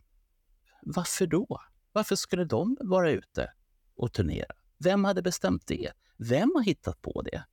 [0.81, 1.61] Varför då?
[1.91, 3.53] Varför skulle de vara ute
[3.95, 4.53] och turnera?
[4.77, 5.91] Vem hade bestämt det?
[6.19, 7.43] Vem har hittat på det?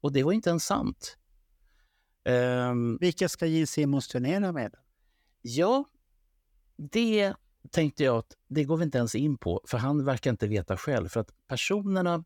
[0.00, 1.18] Och det var inte ens sant.
[2.24, 4.74] Ehm, Vilka ska Gene Simmons turnera med?
[5.42, 5.84] Ja,
[6.76, 7.34] det
[7.70, 10.76] tänkte jag att det går vi inte ens in på, för han verkar inte veta
[10.76, 11.08] själv.
[11.08, 12.24] För att personerna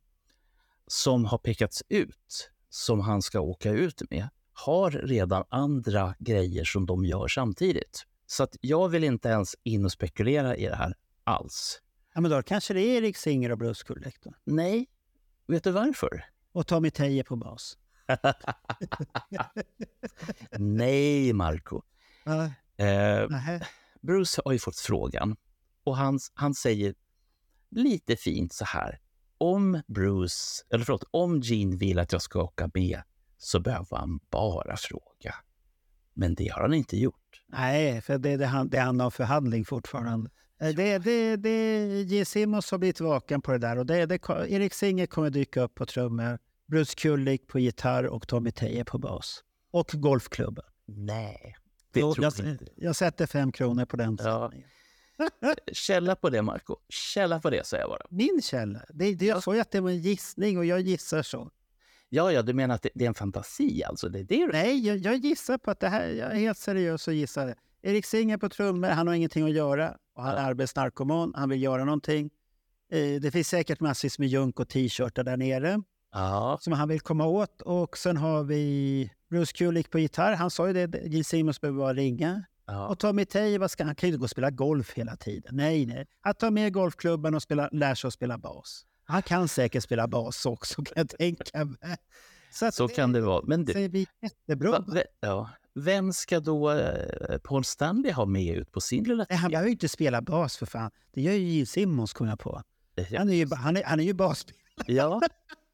[0.87, 6.87] som har pekats ut, som han ska åka ut med, har redan andra grejer som
[6.87, 8.06] de gör samtidigt.
[8.26, 11.82] Så att jag vill inte ens in och spekulera i det här alls.
[12.14, 13.74] Ja, men då kanske det är Erik Singer och då.
[14.44, 14.87] Nej,
[15.53, 16.25] vet du varför?
[16.53, 17.79] Och Tommy Teje på bas.
[20.59, 21.83] Nej, Marco.
[22.25, 22.51] Ja.
[22.85, 23.29] Eh.
[24.01, 25.37] Bruce har ju fått frågan
[25.85, 26.95] och han, han säger
[27.71, 29.01] lite fint så här.
[29.38, 33.03] Om Bruce, eller förlåt, om Gene vill att jag ska åka med
[33.38, 35.35] så behöver han bara fråga.
[36.15, 37.43] Men det har han inte gjort.
[37.47, 40.31] Nej, för det är det han, det han har förhandling fortfarande.
[40.62, 43.79] Eh, Det, det, det, Gene Simmons har blivit vaken på det där.
[43.79, 48.29] Och det, det, Erik Singer kommer dyka upp på trummor, Bruce Kulick på gitarr och
[48.29, 49.44] Tommy Teje på bas.
[49.70, 50.64] Och golfklubben.
[50.87, 51.57] Nej,
[51.92, 52.66] det tror jag, jag inte.
[52.77, 54.18] jag sätter fem kronor på den.
[54.20, 54.53] Ja.
[55.72, 56.77] Källa på det, Marco.
[56.88, 58.07] Källa på det, säger jag bara.
[58.11, 58.81] Min källa.
[58.88, 61.51] Det, det, jag sa ju att det var en gissning och jag gissar så.
[62.09, 64.09] Ja, ja, du menar att det, det är en fantasi alltså?
[64.09, 64.53] Det är det du...
[64.53, 67.55] Nej, jag, jag gissar på att det här, jag är helt seriös och gissar det.
[67.83, 69.96] Erik Singer på trummor, han har ingenting att göra.
[70.14, 72.31] Och han är arbetsnarkoman, han vill göra någonting.
[72.92, 77.01] Eh, det finns säkert massvis med junk och t-shirtar där nere Ja, som han vill
[77.01, 77.62] komma åt.
[77.62, 80.33] Och sen har vi Bruce Kulick på gitarr.
[80.35, 82.44] Han sa ju det, Gene Simmons behöver bara ringa.
[82.66, 82.88] ja.
[82.88, 85.57] Och Tommy Teje, vad ska, han kan ju inte gå och spela golf hela tiden.
[85.57, 86.07] Nej, nej.
[86.20, 88.87] Han tar med golfklubban och spela, lär sig att spela bas.
[89.05, 91.96] Han kan säkert spela bas också, kan jag tänka mig.
[92.62, 93.42] att Så kan det vara.
[93.46, 94.70] Men du, säger vi jättebra.
[94.87, 95.51] va, ja.
[95.74, 99.68] Vem ska då eh, Paul Stanley ha med ut på sin lilla Nej, han behöver
[99.68, 100.90] ju inte spela bas för fan.
[101.14, 102.62] Det gör ju Gene Simmons, kom jag på.
[103.18, 105.20] Han är ju, han är, han är ju basspelare, Ja,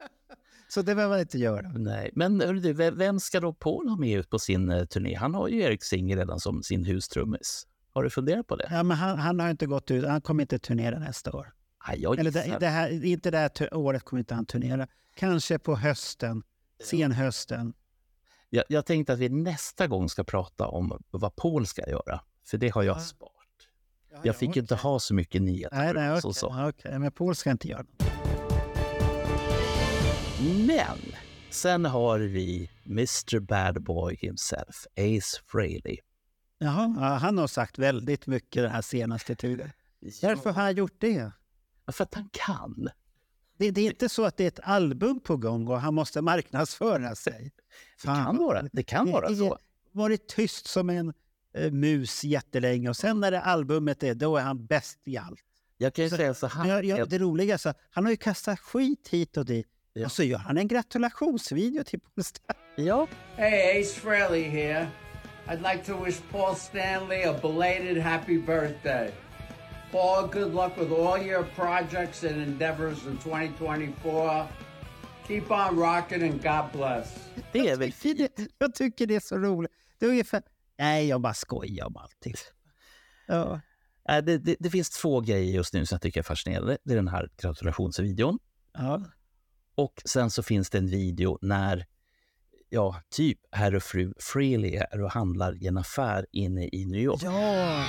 [0.69, 1.69] så det behöver han inte göra.
[1.69, 2.11] nej.
[2.15, 5.15] Men du, ve- vem ska då Paul ha med ut på sin eh, turné?
[5.15, 7.67] Han har ju Erik Singer redan som sin hustrummis.
[7.93, 8.69] Har du funderat på det?
[8.71, 11.53] Ja, men han, han har inte gått ut, han kommer inte turnera nästa år.
[11.89, 14.87] Nej, jag Eller det, det här, inte det här året kommer inte han turnera.
[15.15, 16.43] Kanske på hösten,
[16.85, 17.73] senhösten.
[18.51, 22.21] Jag, jag tänkte att vi nästa gång ska prata om vad Paul ska göra.
[22.47, 23.01] För det har jag Ja.
[23.01, 23.33] sparat.
[24.23, 25.77] Jag fick ju inte ha så mycket nyheter.
[25.77, 26.35] Nej, nej, så, okej.
[26.35, 26.47] så.
[26.47, 26.99] Ja, okej.
[26.99, 28.03] Men Paul ska inte göra något.
[30.67, 30.99] Men
[31.51, 35.97] sen har vi Mr Bad Boy himself, Ace Frehley.
[36.59, 39.71] Jaha, ja, han har sagt väldigt mycket den här senaste tiden.
[40.23, 41.33] Varför har han gjort det?
[41.87, 42.89] Ja, för att han kan.
[43.59, 43.71] Det?
[43.71, 47.15] Det är inte så att det är ett album på gång och han måste marknadsföra
[47.15, 47.53] sig.
[48.03, 49.59] Det kan vara, det kan vara Det så.
[49.93, 51.13] varit tyst som en
[51.55, 55.41] eh, mus jättelänge och sen när det albumet är, då är han bäst i allt.
[55.77, 56.83] Jag kan ju Så- säga så här.
[56.83, 59.67] Jag, jag, det roliga är så, han har ju kastat skit hit och dit.
[59.93, 60.05] Ja.
[60.07, 62.89] Och så gör han en gratulationsvideo till Paul Stanley.
[62.89, 64.87] Ja, Hey, Ace Frehley here.
[65.47, 69.11] I'd like to wish Paul Stanley a belated happy birthday.
[69.93, 74.47] Paul, good luck with all your projects and endeavors in 2024.
[75.27, 77.15] Keep on rocking and God bless.
[77.53, 78.31] det är väl fint.
[78.59, 79.73] Jag tycker det är så roligt.
[79.99, 80.43] Det är ungefär...
[80.79, 82.35] Nej, jag bara skojar om allting.
[83.27, 83.61] Ja.
[84.09, 86.79] Äh, Det, det, det finns två grejer just nu som jag tycker är fascinerande.
[86.85, 88.39] Det är den här gratulationsvideon
[88.73, 89.03] Ja.
[89.75, 91.87] och sen så finns det en video när
[92.69, 97.01] ja, typ herr och fru Freely är och handlar i en affär inne i New
[97.01, 97.21] York.
[97.23, 97.85] Ja!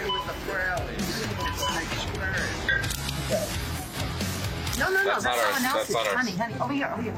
[0.00, 1.08] Going with the Fraleys.
[1.48, 2.88] It's an experience.
[4.78, 5.44] No, no, no, That's that's, not ours.
[5.44, 5.94] someone That's else's.
[5.94, 6.16] not ours.
[6.16, 7.14] Honey, honey, over here, over here.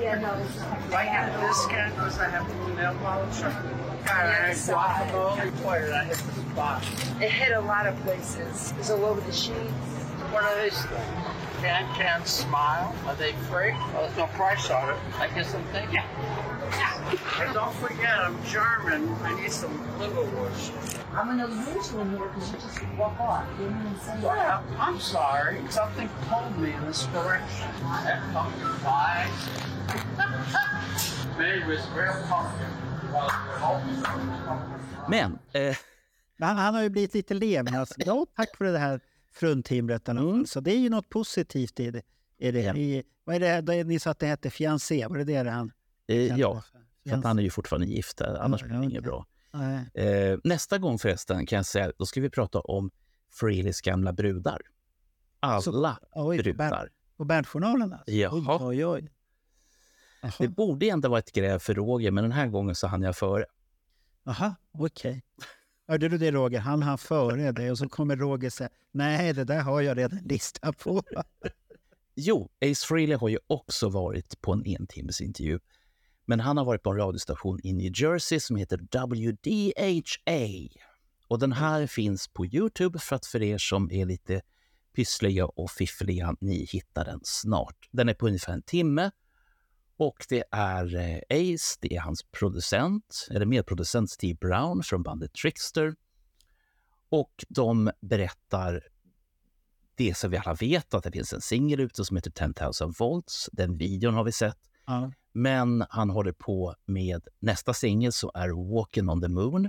[0.00, 0.88] Yeah, no, it's not.
[0.88, 3.40] Do I get a discount because I have the nail polish?
[3.40, 5.10] Yeah, I the side.
[5.12, 5.62] guacamole.
[5.62, 6.82] Boy, did I hit the spot.
[7.20, 8.70] It hit a lot of places.
[8.72, 9.56] It was all over the sheets.
[10.30, 11.60] What are these things?
[11.60, 12.94] Can Can Smile.
[13.06, 13.72] Are they free?
[13.74, 14.96] Oh, there's no price on it.
[15.18, 16.02] I guess I'm thinking.
[17.38, 19.08] But don't forget, I'm German.
[19.22, 20.72] I need some liverwurst.
[21.14, 23.44] I'm gonna lose in here because you just walk off.
[23.58, 24.62] You didn't even say Well, that.
[24.78, 25.60] I'm sorry.
[25.70, 27.68] Something pulled me in this direction.
[28.04, 29.28] That pumpkin pie.
[31.38, 32.86] Made with real pumpkin.
[35.08, 35.76] Men eh,
[36.38, 37.64] Han, han har ju blivit lite.
[37.96, 39.00] Ja, tack för det här
[39.32, 40.08] fruntimret.
[40.08, 40.46] Mm.
[40.46, 42.02] Så det är ju något positivt i det.
[42.38, 42.60] I det.
[42.60, 45.06] I, vad är det, det ni sa att det hette fiancé?
[45.06, 45.72] Var det det han...
[46.08, 46.62] eh, ja,
[47.08, 48.20] för han är ju fortfarande gift.
[48.20, 49.26] Annars blir det inget bra.
[49.94, 52.90] Eh, nästa gång förresten kan jag säga, då ska vi prata om
[53.32, 54.60] Freelys gamla brudar.
[55.40, 56.88] Alla Så- Oj, brudar.
[57.16, 58.10] På Bernjournalen alltså?
[58.10, 58.58] Jaha.
[58.60, 59.10] Oj, oj,
[60.22, 60.32] oj.
[60.38, 63.16] Det borde egentligen vara ett gräv för Roger, men den här gången så hann jag
[63.16, 63.44] före.
[64.26, 65.22] Aha, okej.
[65.88, 66.60] Hörde du det Roger?
[66.60, 70.18] Han hann före dig och så kommer Roger säga nej, det där har jag redan
[70.18, 71.02] listan på.
[72.18, 75.58] Jo, Ace Frehley har ju också varit på en entimmesintervju.
[76.26, 80.68] Men han har varit på en radiostation i New Jersey som heter WDHA.
[81.28, 84.42] Och den här finns på Youtube för att för er som är lite
[84.96, 87.88] pyssliga och fiffliga, ni hittar den snart.
[87.90, 89.10] Den är på ungefär en timme.
[89.96, 95.34] Och det är eh, Ace, det är hans producent, eller medproducent Steve Brown från bandet
[95.34, 95.94] Trickster.
[97.08, 98.82] Och de berättar
[99.94, 102.92] det som vi alla vet, att det finns en singel ute som heter 10 000
[102.98, 103.50] volts.
[103.52, 104.58] Den videon har vi sett.
[104.86, 105.12] Ja.
[105.36, 109.68] Men han håller på med nästa singel så är Walking on the Moon.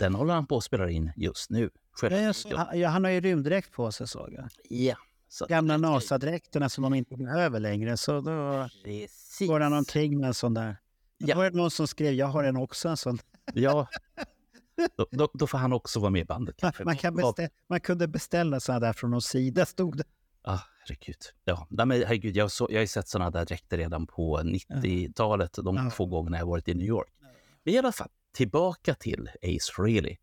[0.00, 1.70] Den håller han på att spela in just nu.
[2.02, 4.48] Ja, ja, han har ju rymddräkt på sig såg jag.
[4.68, 4.94] Ja.
[5.28, 7.96] Så Gamla NASA-dräkterna som de inte behöver längre.
[7.96, 9.48] Så då Precis.
[9.48, 10.76] går han omkring med en sån där.
[11.18, 11.26] Ja.
[11.28, 11.36] Ja.
[11.36, 13.18] var det någon som skrev, jag har en också en sån.
[13.54, 13.86] Ja.
[14.96, 16.56] Då, då, då får han också vara med i bandet.
[16.58, 16.84] kanske.
[16.84, 20.04] Man, kan Vad- bestä- man kunde beställa såna där från någon sida, stod det.
[20.42, 21.16] Ah, herregud.
[21.44, 24.38] Ja, nej, men herregud jag, så, jag har ju sett såna där dräkter redan på
[24.38, 25.90] 90-talet, de Ja.
[25.96, 27.08] två gångerna jag varit i New York.
[27.64, 30.16] Men i alla fall, tillbaka till Ace Frehley.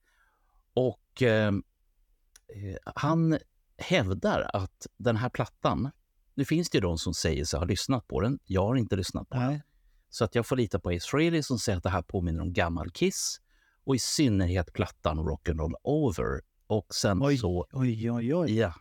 [0.74, 3.38] Och eh, eh, han
[3.78, 5.92] hävdar att den här plattan,
[6.36, 8.40] nu finns det ju de som säger sig ha lyssnat på den.
[8.44, 9.48] Jag har inte lyssnat på den.
[9.48, 9.62] Nej.
[10.10, 12.54] Så att jag får lita på Ace Frehley som säger att det här påminner om
[12.54, 13.42] gammal Kiss.
[13.84, 16.42] Och i synnerhet plattan Rock'n'Roll Over.
[16.68, 18.58] Och sen Oj, så oj, oj, oj.
[18.58, 18.74] Ja.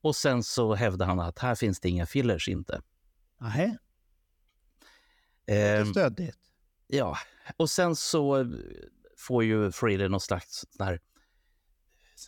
[0.00, 2.82] Och sen så hävdar han att här finns det inga fillers inte.
[3.40, 3.78] Nähä,
[5.46, 6.38] Ehm, stöddigt.
[6.86, 7.16] ja,
[7.56, 8.46] och sen så
[9.16, 11.00] får ju Frehley någon slags sån här...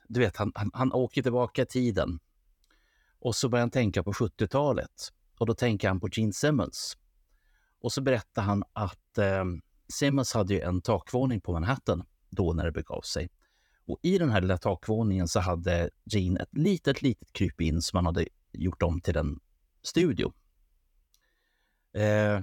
[0.08, 2.18] Du vet, han, han, han åker tillbaka i tiden.
[3.18, 5.12] Och så börjar han tänka på 70-talet.
[5.38, 6.96] Och då tänker han på Gene Simmons.
[7.80, 9.44] Och så berättar han att eh,
[9.92, 13.30] Simmons hade ju en takvåning på Manhattan då när det begav sig.
[13.86, 18.06] Och i den här lilla takvåningen så hade Gene ett litet, litet krypin som han
[18.06, 19.40] hade gjort om till en
[19.82, 20.32] studio.
[21.94, 22.40] Eh,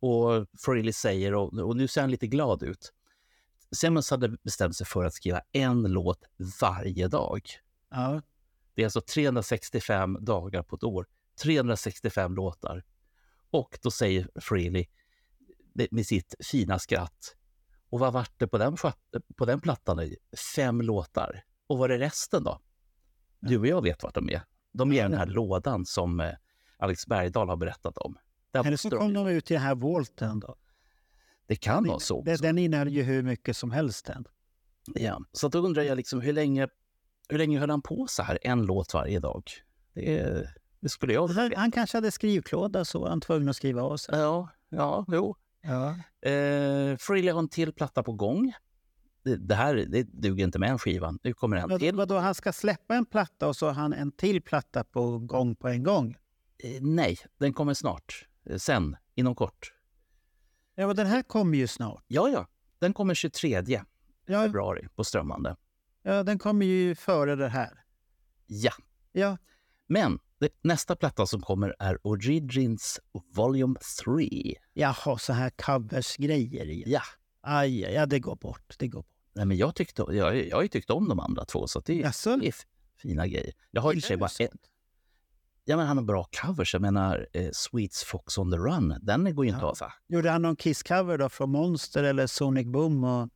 [0.00, 2.92] och Frehley säger, och, och nu ser han lite glad ut,
[3.70, 6.22] Simmons hade bestämt sig för att skriva en låt
[6.60, 7.40] varje dag.
[7.90, 8.22] Ja.
[8.74, 11.06] Det är alltså 365 dagar på ett år.
[11.42, 12.84] 365 låtar.
[13.50, 14.86] Och då säger Frehley
[15.90, 17.36] med- sitt fina skratt.
[17.90, 18.76] Och vad vart det på den,
[19.36, 20.10] på den plattan?
[20.56, 21.44] Fem låtar.
[21.66, 22.60] Och vad är resten då?
[23.40, 24.42] Du och jag vet vart de är.
[24.72, 26.32] De är i den här lådan som eh,
[26.78, 28.18] Alex Bergdahl har berättat om.
[28.52, 30.56] Eller så kom de- ut i den här volten då.
[31.46, 32.22] Det kan vara så.
[32.22, 34.24] Den, den innehöll ju hur mycket som helst den.
[34.94, 35.20] Ja.
[35.32, 36.68] Så då undrar jag liksom, hur länge,
[37.28, 38.38] hur länge höll han på så här?
[38.42, 39.42] En låt varje dag?
[39.94, 40.48] Det,
[40.80, 44.18] det skulle jag Han, kanske hade skrivklåda så var han tvungen att skriva av sig.
[44.18, 45.36] Ja, ja, jo.
[45.62, 45.88] Ja.
[46.30, 48.52] Eh, Frehley har en till platta på gång.
[49.24, 51.18] Det, det här det duger inte med en skiva.
[51.22, 51.96] Nu kommer en till.
[51.96, 55.56] vadå, han ska släppa en platta och så har han en till platta på gång
[55.56, 56.16] på en gång?
[56.64, 58.28] Eh, nej, den kommer snart.
[58.50, 59.72] Eh, sen, inom kort.
[60.74, 62.04] Ja, men den här kommer ju snart.
[62.06, 62.46] Ja, ja.
[62.78, 63.62] Den kommer 23
[64.26, 65.56] Ja, februari på strömmande.
[66.02, 67.84] ja den kommer ju före det här.
[68.46, 68.72] Ja.
[69.12, 69.36] Ja,
[69.86, 73.00] Men det, nästa platta som kommer är Origins
[73.34, 74.54] Volume 3.
[74.72, 76.90] jaha, så här covers-grejer igen.
[76.90, 77.02] Ja.
[77.40, 78.74] Aj, ja, det går bort.
[78.78, 79.10] Det går bort.
[79.32, 81.94] Nej, men jag, tyckte, jag, jag har ju tyckt om de andra två, så det,
[81.94, 82.36] Jaså?
[82.36, 82.54] det är
[82.96, 83.54] fina grejer.
[83.70, 84.52] Jag har i och bara ett?
[85.68, 86.72] Ja, men han har bra covers.
[86.74, 89.68] Jag menar, eh, Sweets Fox on the Run, den går ju inte Ja.
[89.80, 89.90] av.
[90.08, 93.04] Gjorde han någon Kiss-cover då från Monster eller Sonic Boom?
[93.04, 93.28] Och...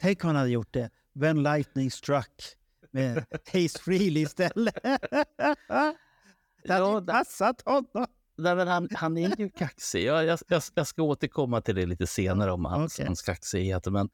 [0.00, 0.90] Tänk om han hade gjort det.
[1.14, 2.42] When Lightning Struck
[2.90, 3.18] med
[3.54, 4.74] Ace Frehley istället.
[6.66, 8.06] Det hade Ja, passat honom.
[8.36, 10.04] Nej, men han, han är ju kaxig.
[10.04, 13.06] Jag, jag, jag, jag ska återkomma till det lite senare om hans, Okej.
[13.06, 13.86] hans kaxighet.
[13.86, 14.08] Men,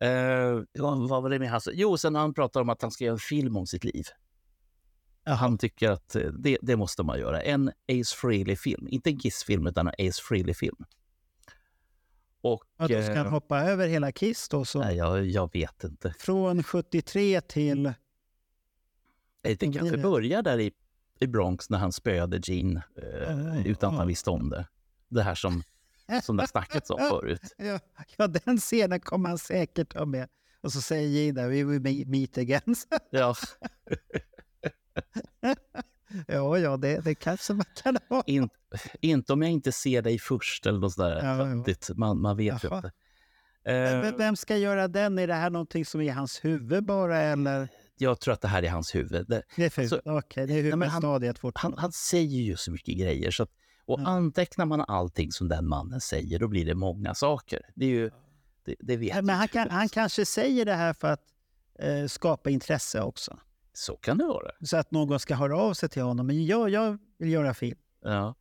[0.00, 1.68] eh, vad var det med hans...
[1.72, 4.04] Jo, sen han pratar om att han ska göra en film om sitt liv.
[5.34, 7.42] Han tycker att eh, det, det måste man göra.
[7.42, 8.88] En Ace Frehley-film.
[8.88, 10.84] Inte en Kiss-film, utan en Ace Frehley-film.
[12.42, 12.62] Och...
[12.78, 14.64] Ja, då ska han eh, hoppa över hela Kiss då.
[14.64, 16.14] Så nej, jag, jag vet inte.
[16.18, 17.86] Från 73 till...
[17.86, 17.92] Eh,
[19.42, 20.72] Det kanske börjar där i,
[21.20, 24.66] i Bronx när han spöade Gene eh, Ja, utan att han visste om det.
[25.08, 25.62] Det här som,
[26.22, 27.54] som det har snackats om förut.
[27.58, 27.78] Ja,
[28.16, 30.28] ja, den scenen kommer han säkert ha med.
[30.62, 32.74] Och så säger Gina, we will me- meet again.
[33.10, 33.34] Ja,
[36.26, 38.22] ja, ja, det, det kanske man kan ha.
[38.26, 38.48] in,
[39.00, 41.94] inte om jag inte ser dig först eller något sådär Ja, ja.
[41.94, 42.92] Man, man vet ju inte.
[43.64, 45.18] Men Eh, Vem ska göra den?
[45.18, 47.68] Är det här någonting som är i hans huvud bara eller?
[47.98, 49.26] jag tror att det här är hans huvud.
[49.28, 49.88] Det, Det är fult.
[49.88, 51.80] Så- Okej, det är han- huvudstadiet han, fortfarande.
[51.80, 53.30] han säger ju så mycket grejer.
[53.30, 53.50] Så att,
[53.84, 54.06] och Ja.
[54.08, 57.60] antecknar man allting som den mannen säger, då blir det många saker.
[57.74, 58.10] Det är ju...
[58.64, 61.22] Det, det vet Men han, kan, han kanske säger det här för att
[61.78, 63.38] eh, skapa intresse också.
[63.80, 64.50] Så kan det vara.
[64.62, 66.26] Så att någon ska höra av sig till honom.
[66.26, 67.78] Men ja, jag vill göra film.
[68.02, 68.34] Ja.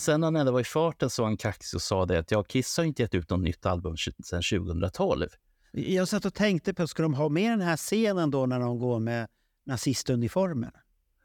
[0.00, 2.30] Sen när han ändå var i farten så var han kaxig och sa det att
[2.30, 5.28] ja, Kiss har inte gett ut något nytt album sedan 2012.
[5.72, 8.78] Jag satt och tänkte på, ska de ha med den här scenen då när de
[8.78, 9.28] går med
[9.64, 10.70] nazistuniformer?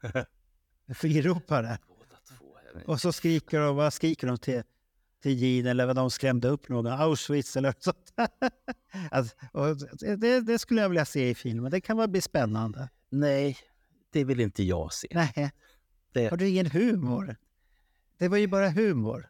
[1.62, 1.78] Där.
[2.86, 4.62] Och så skriker de, vad skriker de till,
[5.22, 8.12] till Gene eller vad de skrämde upp någon, Auschwitz eller sånt.
[9.10, 9.36] alltså,
[10.16, 12.88] det, det skulle jag vilja se i filmen, det kan väl bli spännande.
[13.12, 13.58] Nej,
[14.12, 15.08] det vill inte jag se.
[15.10, 15.50] Nej,
[16.12, 17.36] Det- har du ingen humor?
[18.18, 19.28] Det var ju bara humor.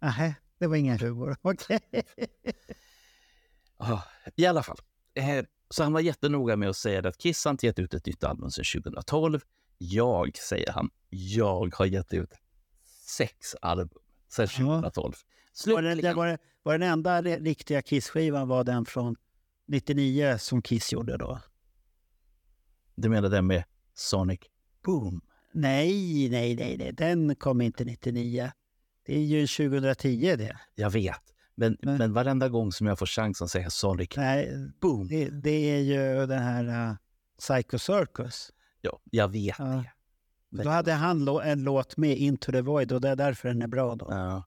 [0.00, 1.36] Nej, det var ingen humor.
[1.42, 1.80] Okej.
[3.76, 4.00] Ah,
[4.36, 4.76] I alla fall.
[5.14, 8.06] Eh, så han var jättenoga med att säga att Kiss har inte gett ut ett
[8.06, 9.40] nytt album sedan 2012.
[9.78, 12.30] Jag, säger han, jag har gett ut
[13.06, 13.98] sex album
[14.28, 14.66] sedan Ja.
[14.82, 15.04] 2012.
[15.04, 19.16] Var, det, Slutligen, var, det- var den enda ri- riktiga Kiss-skivan var den från
[19.66, 21.40] 99 som Kiss gjorde då?
[23.02, 24.40] Du menar den med Sonic
[24.84, 25.20] Boom?
[25.52, 28.50] Nej, nej, nej, nej, den kom inte 99.
[29.06, 30.56] Det är ju 2010 det.
[30.74, 31.20] Jag vet.
[31.54, 31.98] Men, Nej.
[31.98, 35.78] men varenda gång som jag får chansen att säga Sonic Nej, Boom, det, det är
[35.78, 36.96] ju den här uh,
[37.38, 38.50] Psycho Circus.
[38.80, 39.64] ja, jag vet Ja.
[39.64, 39.90] det.
[40.48, 43.62] Men- Då hade han en låt med, Into the Void, och det är därför den
[43.62, 44.06] är bra då.
[44.10, 44.44] Ja.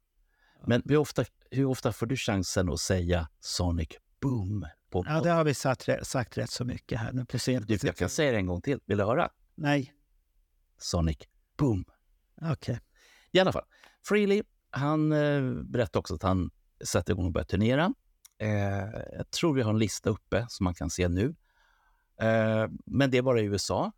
[0.68, 3.90] Men hur ofta, hur ofta får du chansen att säga Sonic
[4.22, 4.66] Boom?
[4.96, 7.26] På Ja, det har vi sagt, sagt rätt så mycket här nu
[7.68, 8.80] du, jag kan säga det en gång till.
[8.86, 9.30] Vill du höra?
[9.56, 9.94] Nej,
[10.78, 11.18] Sonic
[11.58, 11.86] Boom.
[12.42, 12.80] okej.
[13.32, 13.64] I alla fall,
[14.08, 16.52] Freely, han eh, berättade också att han
[16.84, 17.94] sätter igång och börjar turnera.
[18.38, 18.50] Eh,
[19.12, 21.36] jag tror vi har en lista uppe som man kan se nu.
[22.22, 23.92] Eh, men det är bara i USA.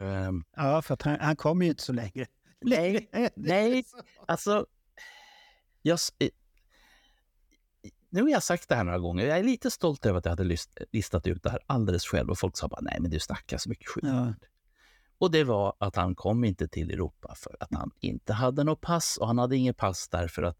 [0.00, 2.26] Eh, Ja, för han, han kommer ju inte så länge.
[2.60, 3.84] Nej, nej.
[3.84, 4.00] så.
[4.26, 4.66] alltså,
[5.82, 5.98] jag,
[8.10, 9.26] nu har jag sagt det här några gånger.
[9.26, 12.30] Jag är lite stolt över att jag hade list, listat ut det här alldeles själv
[12.30, 14.04] och folk sa bara nej men du snackar så mycket skit.
[14.06, 14.34] Ja.
[15.18, 18.80] Och det var att han kom inte till Europa för att han inte hade något
[18.80, 20.58] pass och han hade inget pass därför att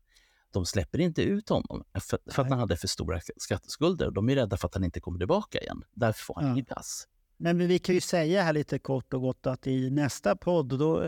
[0.53, 4.11] de släpper inte ut honom för, för att han hade för stora skatteskulder.
[4.11, 5.85] De är rädda för att han inte kommer tillbaka igen.
[5.93, 6.53] Därför får han Ja.
[6.53, 7.09] inget pass.
[7.37, 11.03] Men vi kan ju säga här lite kort och gott att i nästa podd, då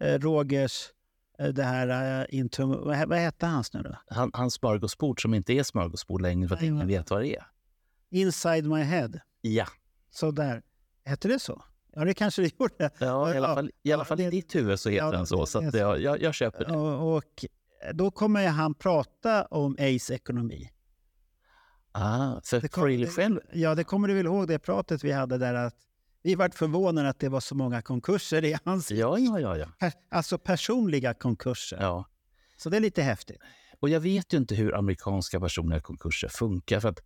[0.00, 0.95] eh, Rogers, eh,
[1.38, 3.96] det här, eh, into, vad, he- vad hette hans nu då?
[4.06, 7.46] Han, hans smörgåsbord som inte är smörgåsbord längre för att ingen vet vad det är.
[8.10, 9.10] Inside My Head.
[9.40, 9.66] Ja,
[10.10, 10.62] Så där.
[11.04, 11.62] Hette det så?
[11.92, 12.90] Ja, det kanske det gjorde.
[12.98, 15.06] ja i alla Ja, fall, i, ja, alla fall i det- ditt huvud så heter
[15.06, 15.46] ja, den så.
[15.46, 16.72] Så det- jag, jag, jag köper det.
[16.76, 17.44] Och, och
[17.94, 20.70] då kommer han prata om Ace ekonomi.
[21.92, 22.40] Ah,
[22.72, 25.74] Freely det- själv Ja, det kommer du väl ihåg det pratet vi hade där att
[26.26, 28.90] vi vart förvånade att det var så många konkurser i hans...
[28.90, 29.90] Ja, ja, ja, ja.
[30.10, 31.78] Alltså personliga konkurser.
[31.80, 32.04] ja.
[32.56, 33.40] Så det är lite häftigt.
[33.80, 36.80] Och jag vet ju inte hur amerikanska personliga konkurser funkar.
[36.80, 36.98] För att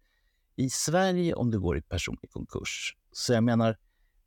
[0.57, 3.77] i Sverige, om du går i personlig konkurs, så jag menar,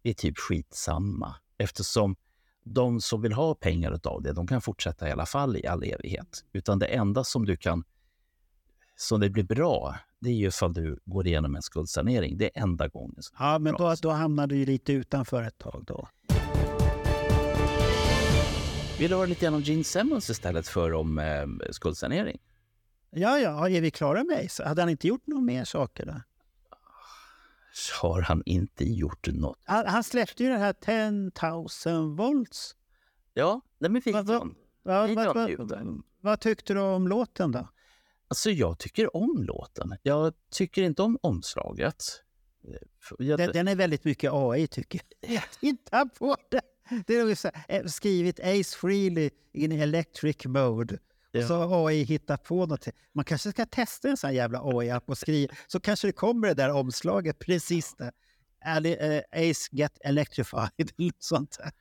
[0.02, 1.36] det är typ skitsamma.
[1.58, 2.16] Eftersom
[2.64, 5.84] de som vill ha pengar av det, de kan fortsätta i alla fall i all
[5.84, 6.46] evighet.
[6.52, 7.84] Utan det enda som du kan,
[8.96, 12.38] som det blir bra, det är ju ifall du går igenom en skuldsanering.
[12.38, 13.16] Det är enda gången.
[13.40, 16.08] Ja, men då, då hamnar du ju lite utanför ett tag då.
[18.98, 22.38] Du höra lite grann om Gene Simmons istället för om eh, skuldsanering?
[23.10, 24.64] Ja, ja, är vi klara med Ace?
[24.66, 26.22] Hade han inte gjort några mer saker då?
[28.02, 29.60] Har han inte gjort något?
[29.64, 30.74] Han, han släppte ju det här
[31.86, 32.76] 10 000 volts.
[33.34, 34.56] Ja, den vad-.
[34.86, 35.88] Vad, vad, vad, det.
[36.22, 37.68] vad tyckte du om låten då?
[38.28, 39.96] Alltså, jag tycker om låten.
[40.04, 42.04] Jag tycker inte om omslaget.
[42.68, 42.74] Eh,
[43.20, 45.44] Jag, Den, den är väldigt mycket AI tycker jag.
[45.60, 46.62] Titta på det!
[47.08, 50.98] Det är så här, eh, skrivit Ace Frehley in electric mode.
[51.32, 51.40] Ja.
[51.42, 52.88] Och så har AI hittat på något.
[53.14, 55.54] Man kanske ska testa en sån här jävla AI-app och skriva.
[55.68, 58.12] Så kanske det kommer det där omslaget precis där.
[58.66, 61.72] Eh, Ace get electrified eller sånt där.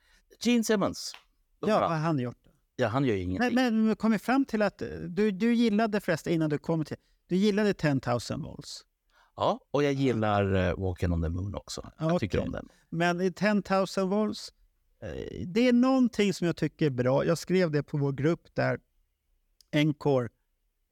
[0.41, 1.13] Gene Simmons.
[1.59, 2.42] Ja, vad har han gjort?
[2.83, 3.55] Ja, han gör ju ingenting.
[3.55, 6.97] Men, men kom fram till att eh, du, du gillade förresten innan du kom till...
[7.27, 7.93] Du gillade 10
[8.29, 8.85] 000 volts.
[9.35, 11.91] Ja, och jag gillar uh, Walking on the Moon också.
[11.99, 12.69] Jag Ja, tycker om den.
[12.89, 13.53] Men i 10
[13.97, 14.53] 000 volts,
[15.01, 15.09] eh,
[15.47, 17.25] det är någonting som jag tycker är bra.
[17.25, 18.79] Jag skrev det på vår grupp där,
[19.71, 20.29] Encore,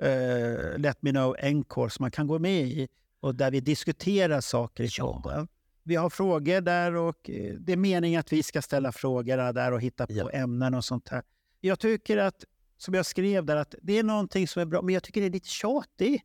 [0.03, 2.87] eh, Let Me Know Encore, som man kan gå med i
[3.19, 5.21] och där vi diskuterar saker i Ja.
[5.23, 5.47] podden.
[5.83, 7.29] Vi har frågor där och
[7.59, 10.29] det är meningen att vi ska ställa frågor där och hitta på Ja.
[10.31, 11.23] ämnen och sånt här.
[11.61, 12.43] Jag tycker att,
[12.77, 15.27] som jag skrev där, att det är någonting som är bra, men jag tycker det
[15.27, 16.23] är lite tjatigt.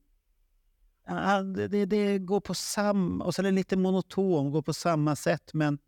[1.07, 5.17] Ja, Det, det, går på samma, och så är det lite monoton, går på samma
[5.17, 5.79] sätt, men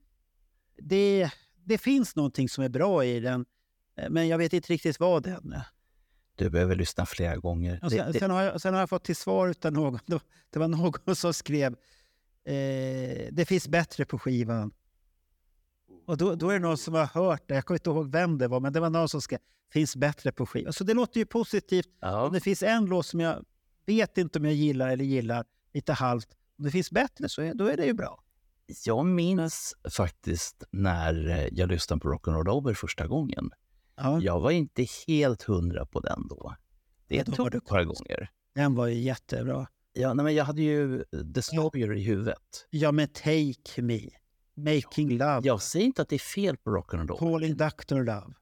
[0.76, 1.30] det,
[1.64, 3.44] det finns någonting som är bra i den.
[3.96, 5.62] eh, Men jag vet inte riktigt vad det är.
[6.36, 7.80] Du behöver lyssna flera gånger.
[7.84, 9.98] Och sen, det- sen, har jag, sen har jag fått till svar av någon.
[10.06, 11.72] Det var- Det var någon som skrev
[12.44, 14.70] eh, det finns bättre på skivan.
[16.08, 17.54] Och då, då är det någon som har hört det.
[17.54, 19.38] Jag kommer inte ihåg vem det var, men det var någon som skrev
[19.72, 20.72] finns bättre på skivan.
[20.72, 21.88] Så det låter ju positivt.
[22.00, 22.30] ja.
[22.32, 23.44] Det finns en låt som jag
[23.86, 25.44] vet inte om jag gillar eller gillar
[25.74, 26.28] lite halvt.
[26.58, 28.22] Om det finns bättre så är, då är det ju bra.
[28.84, 33.50] Jag minns faktiskt när eh, jag lyssnade på Rock'n'Roll Over första gången.
[33.96, 36.54] Ja, Jag var inte helt hundra på den då.
[37.08, 38.30] Det Ja, då var tog ett par gånger.
[38.54, 39.66] Den var ju jättebra.
[39.92, 42.66] Ja, nej, men jag hade ju Destroyer i huvudet.
[42.70, 44.00] Ja, men Take Me,
[44.58, 47.18] Making Love, Jag säger inte att det är fel på Rock'n'Roll.
[47.18, 47.94] Calling Dr.
[48.04, 48.34] Love,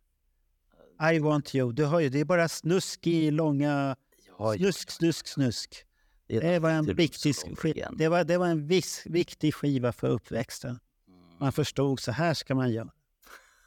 [1.14, 1.72] I Want You.
[1.72, 3.96] Du hör ju, det är bara snusk i långa...
[4.38, 5.84] Ja, Snusk, snusk, snusk.
[6.28, 7.34] det Det var en viktig,
[7.98, 10.78] det var, det var en viss, viktig skiva för uppväxten.
[11.40, 12.90] Man förstod, så här ska man göra.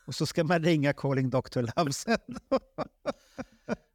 [0.06, 1.62] Och så ska man ringa Calling Dr.
[1.78, 2.18] Love sen.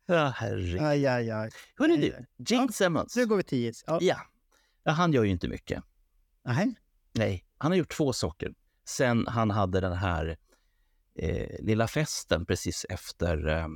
[0.07, 0.81] Ja, herregud.
[0.83, 1.51] aj, aj, aj.
[1.77, 1.99] Hörru Nej,
[2.39, 3.17] du, Gene Ja, Simmons.
[3.17, 3.75] Nu går vi till.
[3.87, 3.99] Ja.
[4.01, 4.17] Ja.
[4.83, 5.83] ja, han gör ju inte mycket.
[6.45, 6.75] Nej.
[7.15, 8.55] Nej, han har gjort två saker.
[8.89, 10.37] Sen han hade den här
[11.19, 13.47] eh, lilla festen precis efter...
[13.49, 13.67] Eh,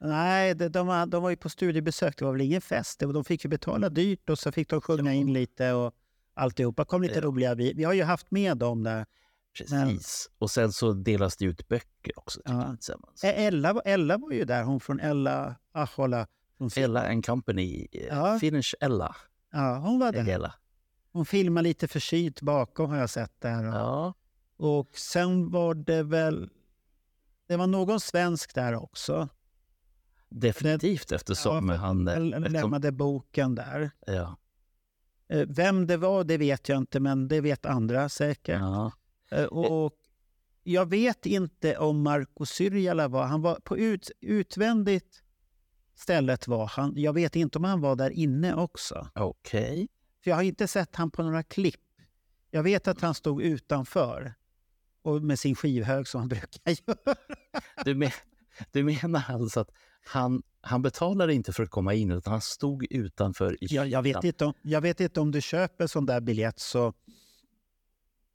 [0.00, 2.18] Nej, de, de, var, de var ju på studiebesök.
[2.18, 3.00] Det var väl ingen fest.
[3.00, 5.94] De fick ju betala dyrt och så fick de sjunga in lite och
[6.34, 6.84] alltihopa.
[6.84, 7.20] kom lite Ja.
[7.20, 7.54] roliga.
[7.54, 9.06] Vi, vi har ju haft med dem där.
[9.58, 10.30] precis.
[10.38, 12.76] Och sen så delas det ut böcker också Ja.
[13.24, 16.26] Eh, Ella, var- Ella var ju där, hon från Ella Ahola.
[16.58, 17.86] Från Ella and Company.
[17.92, 18.38] Eh, Ja.
[18.38, 19.16] Finnish Ella.
[19.52, 20.28] Ja, hon var där.
[20.28, 20.54] Ella.
[21.14, 23.68] Hon filmade lite försynt bakom har jag sett där.
[23.68, 24.14] Och, Ja.
[24.56, 26.50] och sen var det väl...
[27.46, 29.28] Det var någon svensk där också.
[30.28, 32.08] Definitivt eftersom för- han...
[32.08, 33.90] eh, eftersom, lämnade boken där.
[34.06, 34.36] ja.
[35.28, 38.60] Eh, Vem det var, det vet jag inte, men det vet andra säkert.
[38.60, 38.92] Ja.
[39.30, 39.92] Eh, Och, och
[40.62, 43.26] jag vet inte om Marco Syrjala var...
[43.26, 45.22] Han var på ut, utvändigt
[45.94, 46.92] stället var han.
[46.96, 49.08] Jag vet inte om han var där inne också.
[49.14, 49.88] Okej.
[50.24, 51.80] För jag har inte sett han på några klipp.
[52.50, 54.34] Jag vet att han stod utanför
[55.02, 57.16] och med sin skivhög som han brukar göra.
[57.84, 58.10] Du, men,
[58.72, 59.70] du menar alltså att
[60.04, 64.02] han, han betalade inte för att komma in utan han stod utanför i Jag, jag,
[64.02, 66.94] vet inte om, jag vet inte om du köper sån där biljett så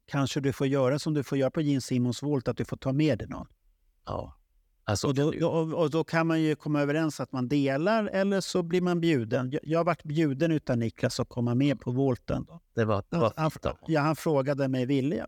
[0.06, 2.78] kanske du får göra som du får göra på Gene Simmons Volt, att du får
[2.78, 3.48] ta med dig någon.
[4.06, 4.39] Ja.
[4.90, 8.06] Alltså, Och då, då, och och då kan man ju komma överens att man delar
[8.06, 9.52] eller så blir man bjuden.
[9.52, 12.46] Jag, jag har varit bjuden utan Niklas att komma med på Volten.
[12.48, 12.60] Då.
[12.76, 13.52] det var, det var han,
[13.88, 15.28] ja, han frågade mig, ville jag?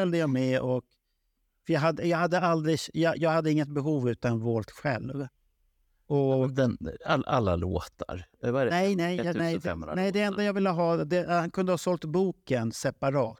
[0.00, 0.60] följde jag med.
[0.60, 0.84] Och,
[1.66, 5.26] för jag, hade, jag, hade aldrig, jag, jag hade inget behov utan Volt själv.
[6.06, 8.26] Och, Den, all, alla låtar.
[8.42, 8.64] Eh, det?
[8.64, 12.04] nej, nej, nej, 1500 nej, det enda jag ville ha, det, han kunde ha sålt
[12.04, 13.38] boken separat.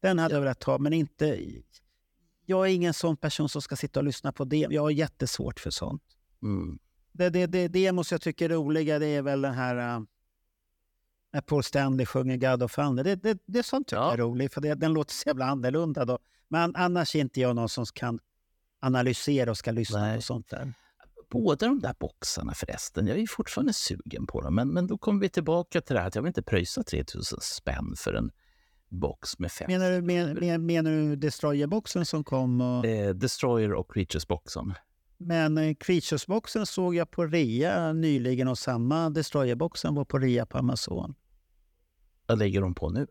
[0.00, 1.38] Den hade jag velat ha, men inte...
[2.46, 4.66] Jag är ingen sån person som ska sitta och lyssna på det.
[4.70, 6.02] Jag har jättesvårt för sånt.
[6.42, 6.78] Mm.
[7.12, 9.96] Det, det, det, måste jag tycka är roliga, det är väl den här...
[9.96, 10.04] Uh,
[11.32, 13.04] när Paul Stanley sjunger God of Thunder.
[13.04, 14.06] Det, det, det är sånt tycker Ja.
[14.06, 16.04] jag är roligt, för det, den låter så jävla annorlunda.
[16.04, 16.18] Då.
[16.48, 18.18] Men annars är inte jag någon som kan
[18.80, 20.16] analysera och ska lyssna Nej.
[20.16, 20.72] på sånt där.
[21.30, 24.54] Båda de där boxarna förresten, jag är fortfarande sugen på dem.
[24.54, 27.38] Men, men då kommer vi tillbaka till det här att jag vill inte pröjsa 3000
[27.40, 28.30] spänn för en
[28.92, 29.66] box med fem.
[29.68, 32.60] Menar du, men, menar du Destroyer-boxen som kom?
[32.60, 32.86] Och...
[32.86, 34.74] Eh, Destroyer och Creatures-boxen.
[35.18, 40.58] Men eh, Creatures-boxen såg jag på rea nyligen och samma Destroyer-boxen var på rea på
[40.58, 41.14] Amazon.
[42.26, 43.06] Vad lägger de på nu?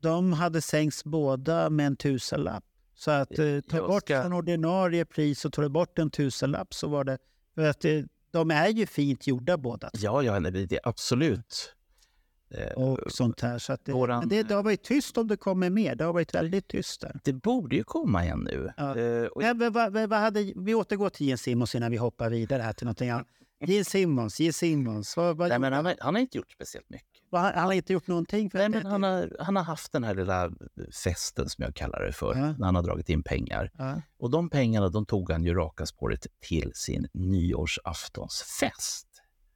[0.00, 2.64] De hade sänkts båda med en tusenlapp.
[2.94, 4.34] Så att eh, ta bort ska...
[4.34, 7.18] ordinarie pris och tar du bort en tusenlapp så var det...
[7.54, 8.00] För att eh,
[8.30, 9.90] de är ju fint gjorda båda.
[9.92, 11.74] Ja, ja det, absolut.
[12.50, 13.58] Eh, och sånt här.
[13.58, 15.94] Så det, våran, det, det, har varit tyst om det kommer mer.
[15.94, 17.20] Det har varit väldigt tyst där.
[17.24, 18.72] Det borde ju komma igen nu.
[18.76, 18.96] Ja.
[18.96, 19.42] Uh, och...
[19.42, 22.72] ja, vad, vad, vad hade, vi återgår till Gene Simmons innan vi hoppar vidare här
[22.72, 23.26] till någonting annat.
[23.66, 25.16] Gene Simmons, Gene Simmons.
[25.16, 27.22] Vad, vad Nej, men han, har, han har inte gjort speciellt mycket.
[27.32, 28.50] Han, han har inte gjort någonting?
[28.50, 30.50] För Nej, men han, har, han har haft den här lilla
[31.04, 32.54] festen som jag kallar det för, ja.
[32.58, 33.70] när han har dragit in pengar.
[33.78, 34.02] Ja.
[34.18, 39.08] Och de pengarna de tog han ju raka spåret till sin nyårsaftonsfest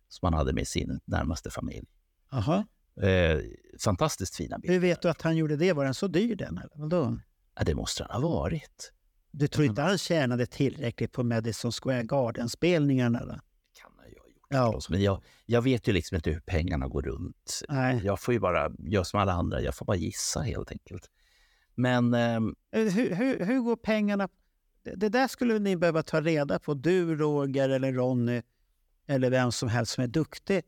[0.08, 1.86] som han hade med sin närmaste familj.
[2.32, 2.64] Aha.
[3.00, 3.38] Eh,
[3.84, 4.74] fantastiskt fina bilder.
[4.74, 5.72] Hur vet du att han gjorde det?
[5.72, 6.58] Var den så dyr den?
[6.58, 6.70] Eller?
[6.74, 7.18] Vadå?
[7.54, 8.92] Ja, det måste han ha varit.
[9.30, 13.18] Du tror inte han tjänade tillräckligt på Madison Square Garden-spelningarna?
[13.18, 14.66] kan han ju ha gjort ja.
[14.66, 17.60] förstås, men jag, jag vet ju liksom inte hur pengarna går runt.
[17.68, 18.00] Nej.
[18.04, 21.10] Jag får ju bara göra som alla andra, jag får bara gissa helt enkelt.
[21.74, 22.14] Men...
[22.14, 22.54] Ehm...
[22.72, 24.28] Hur, hur, hur går pengarna...
[24.84, 28.42] Det, det där skulle ni behöva ta reda på, du Roger eller Ronny
[29.06, 30.62] eller vem som helst som är duktig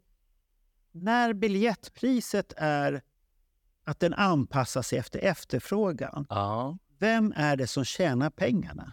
[0.94, 3.02] när biljettpriset är
[3.84, 6.78] att den anpassar sig efter efterfrågan, ja.
[6.98, 8.92] vem är det som tjänar pengarna?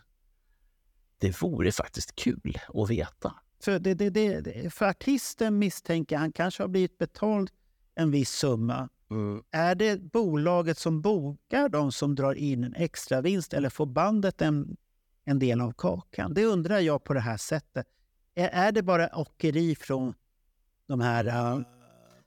[1.17, 3.35] Det vore faktiskt kul att veta.
[3.63, 7.51] För, det, det, det, för artisten misstänker han kanske har blivit betald
[7.95, 8.89] en viss summa.
[9.11, 9.43] Mm.
[9.51, 14.41] Är det bolaget som bokar de som drar in en extra vinst eller får bandet
[14.41, 14.77] en,
[15.25, 16.33] en del av kakan?
[16.33, 17.87] Det undrar jag på det här sättet.
[18.35, 20.13] Är, är det bara åkeri från
[20.87, 21.61] de här uh,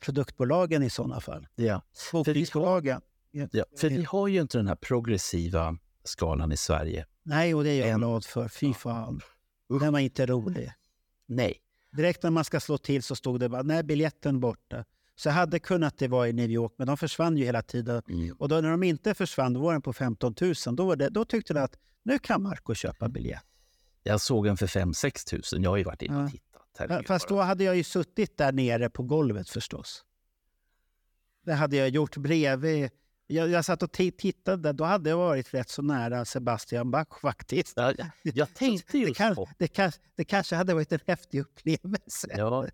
[0.04, 1.46] produktbolagen i sådana fall.
[1.54, 1.82] Ja.
[2.12, 3.00] Bokningsbolagen.
[3.30, 7.06] Ja, för vi har ju inte den här progressiva skalan i Sverige.
[7.22, 7.98] Nej, och det är jag en...
[7.98, 8.48] glad för.
[8.48, 9.20] Fy fan.
[9.80, 10.72] Den var inte rolig.
[11.26, 11.60] Nej.
[11.92, 14.84] Direkt när man ska slå till så stod det bara, nej, biljetten borta.
[15.16, 18.02] Så jag hade kunnat det vara i New York, men de försvann ju hela tiden.
[18.08, 18.36] Mm.
[18.38, 20.54] Och då när de inte försvann, då var den på 15 000.
[20.76, 23.44] Då, det, då tyckte de att nu kan Marco köpa biljett.
[24.02, 25.64] Jag såg en för 5-6 000.
[25.64, 26.43] Jag har ju varit inne och tittat.
[26.78, 30.04] Herregud, Fast då hade jag ju suttit där nere på golvet förstås.
[31.44, 32.90] Det hade jag gjort bredvid.
[33.26, 34.72] Jag, jag satt och tittade.
[34.72, 37.72] Då hade jag varit rätt så nära Sebastian Bach faktiskt.
[37.76, 39.48] Ja, jag tänkte just det, kan, på...
[39.58, 42.28] Det, kan, det kanske hade varit en häftig upplevelse.
[42.36, 42.66] Ja.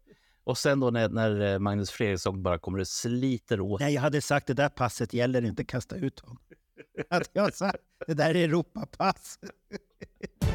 [0.44, 3.80] Och sen då när, när eh, Magnus Fredriksson bara kommer och sliter åt...
[3.80, 6.38] Nej, jag hade sagt det där passet gäller inte, kasta ut honom.
[7.10, 9.38] Att jag sagt, det där är Europapass.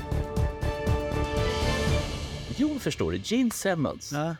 [2.57, 3.21] Jo, förstår du.
[3.23, 4.11] Gene Simmons.
[4.11, 4.35] Ja.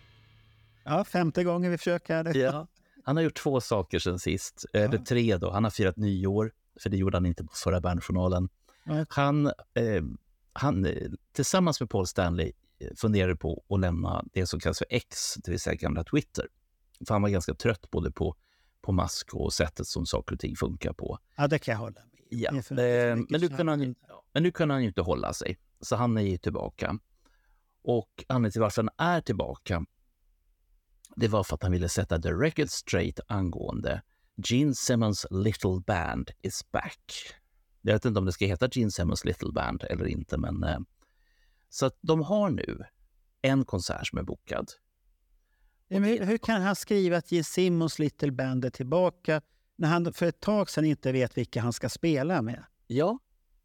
[0.84, 2.38] ja, femte gången vi försöker.
[2.38, 2.68] Ja.
[3.04, 4.66] Han har gjort två saker sen sist.
[4.74, 4.80] Ja.
[4.80, 5.52] Eller tre då.
[5.52, 6.52] Han har firat nyår,
[6.82, 8.50] för det gjorde han inte på förra Bernjournalen.
[8.84, 9.06] Ja.
[9.10, 10.04] Han, eh,
[10.54, 10.88] han
[11.34, 15.52] tillsammans med Paul Stanley eh, funderade på att lämna det som kallas för X, det
[15.52, 16.48] vill säga gamla Twitter.
[17.08, 18.36] För han var ganska trött både på,
[18.82, 21.20] på mask och sättet som saker och ting funkar på.
[21.36, 22.52] Ja, det kan jag hålla med ja.
[22.52, 23.96] Eh, men, nu kan han,
[24.34, 27.00] men nu kan han ju inte hålla sig, så han är ju tillbaka.
[27.88, 29.86] Och anledningen till varför han är tillbaka,
[31.16, 34.02] det var för att han ville sätta the record straight angående
[34.36, 37.12] Gene Simmons Little Band is back.
[37.82, 40.80] Jag vet inte om det ska heta Gene Simmons Little Band eller inte, men eh,
[41.70, 42.84] så att de har nu
[43.42, 44.72] en konsert som är bokad.
[45.88, 49.42] Ja, hur, hur, kan han skriva att Gene Simmons Little Band är tillbaka
[49.76, 52.64] när han för ett tag sedan inte vet vilka han ska spela med?
[52.88, 53.20] Ja.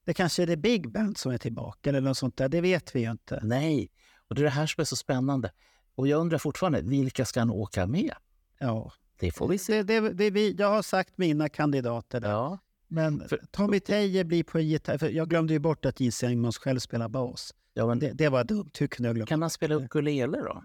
[0.04, 2.94] Det kanske är det Big Band som är tillbaka eller något sånt där, det vet
[2.96, 3.40] vi ju inte.
[3.42, 3.90] Nej,
[4.30, 5.52] och det är det här som är så spännande.
[5.94, 8.14] Och jag undrar fortfarande, vilka ska han åka med?
[8.58, 8.92] Ja.
[9.18, 9.82] Det får vi se.
[9.82, 12.20] Det, det, det, vi, jag har sagt mina kandidater.
[12.20, 12.30] Där.
[12.30, 12.58] Ja.
[12.88, 14.98] Men för, Tommy Teje blir på gitarr.
[14.98, 17.54] För jag glömde ju bort att Gene Simmons själv spelar bas.
[17.74, 18.70] Ja, men, det, det var dumt.
[18.78, 19.26] Hur kunde jag glömma?
[19.26, 20.64] Kan han spela ukulele då?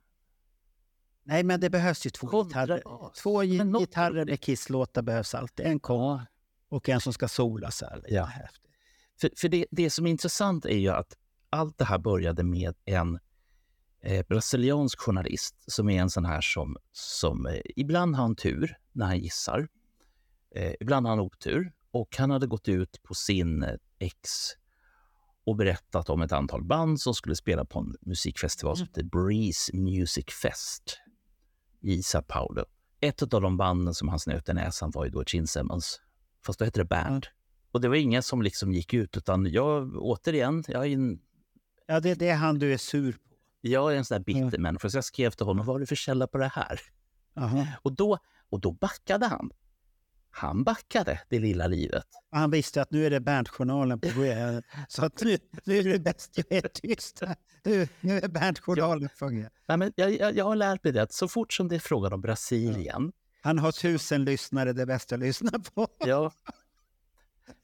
[1.23, 3.13] Nej, men det behövs ju två Kontra, gitarrer.
[3.21, 5.65] Två gitarrer med Kiss-låtar behövs alltid.
[5.65, 6.25] En kom ja.
[6.69, 7.71] och en som ska sola.
[7.71, 8.05] Så här.
[8.07, 8.31] Ja.
[9.21, 11.17] För, för det, det som är intressant är ju att
[11.49, 13.19] allt det här började med en
[14.05, 18.77] eh, brasiliansk journalist som är en sån här som, som eh, ibland har han tur
[18.91, 19.67] när han gissar.
[20.55, 21.71] Eh, ibland har han otur.
[21.91, 24.19] Och han hade gått ut på sin eh, ex
[25.45, 29.77] och berättat om ett antal band som skulle spela på en musikfestival som heter Breeze
[29.77, 30.99] Music Fest
[31.81, 32.65] i Sao Paulo.
[32.99, 36.01] Ett av de banden som han snöt i näsan var ju då Gene Simmons.
[36.45, 37.27] Fast då hette det Band.
[37.71, 41.19] Och det var ingen som liksom gick ut, utan jag återigen, jag är en
[41.87, 43.34] Ja, det, det är han du är sur på.
[43.69, 44.61] Jag är en sån där bitter Mm.
[44.61, 46.79] människa, så jag skrev till honom, vad har du för källa på det här?
[47.37, 47.67] Aha.
[47.81, 48.17] Och då,
[48.49, 49.51] och då backade han.
[50.29, 52.05] Han backade det lilla livet.
[52.31, 54.35] Han visste att nu är det Berntjournalen på G.
[54.87, 57.21] Så att nu, nu är det bäst jag är tyst.
[57.63, 59.49] Nu, nu är Berntjournalen på G.
[59.67, 61.79] Nej, men jag, jag, jag har lärt mig det att så fort som det är
[61.79, 63.11] frågan om Brasilien,
[63.41, 65.87] Han har tusen lyssnare, det bästa jag lyssnar på.
[65.99, 66.31] ja,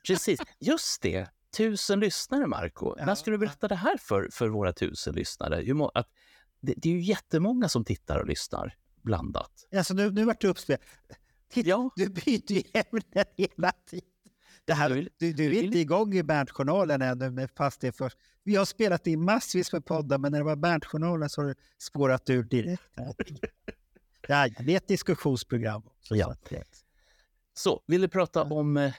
[0.08, 2.95] precis, just det, tusen lyssnare Marco.
[2.97, 3.06] Ja.
[3.06, 5.74] När ska du berätta det här för, för våra tusen lyssnare?
[5.74, 6.08] Må, att,
[6.60, 9.68] det, det är ju jättemånga som tittar och lyssnar blandat.
[9.76, 10.82] Alltså, nu, nu vart du uppspelad.
[11.54, 11.89] Ja.
[11.95, 14.08] Du byter ju ämne hela tiden.
[14.66, 18.18] Det här, vill- du, du är inte igång i Berntjournalen ännu, fast det är först.
[18.43, 21.56] Vi har spelat in massvis med poddar, men när det var Berntjournalen så har det
[21.78, 22.84] spårat ur direkt.
[24.28, 25.84] Ja, det är ett diskussionsprogram.
[25.86, 26.36] Också, Ja.
[26.49, 26.56] så
[27.54, 28.91] Så, vill du prata om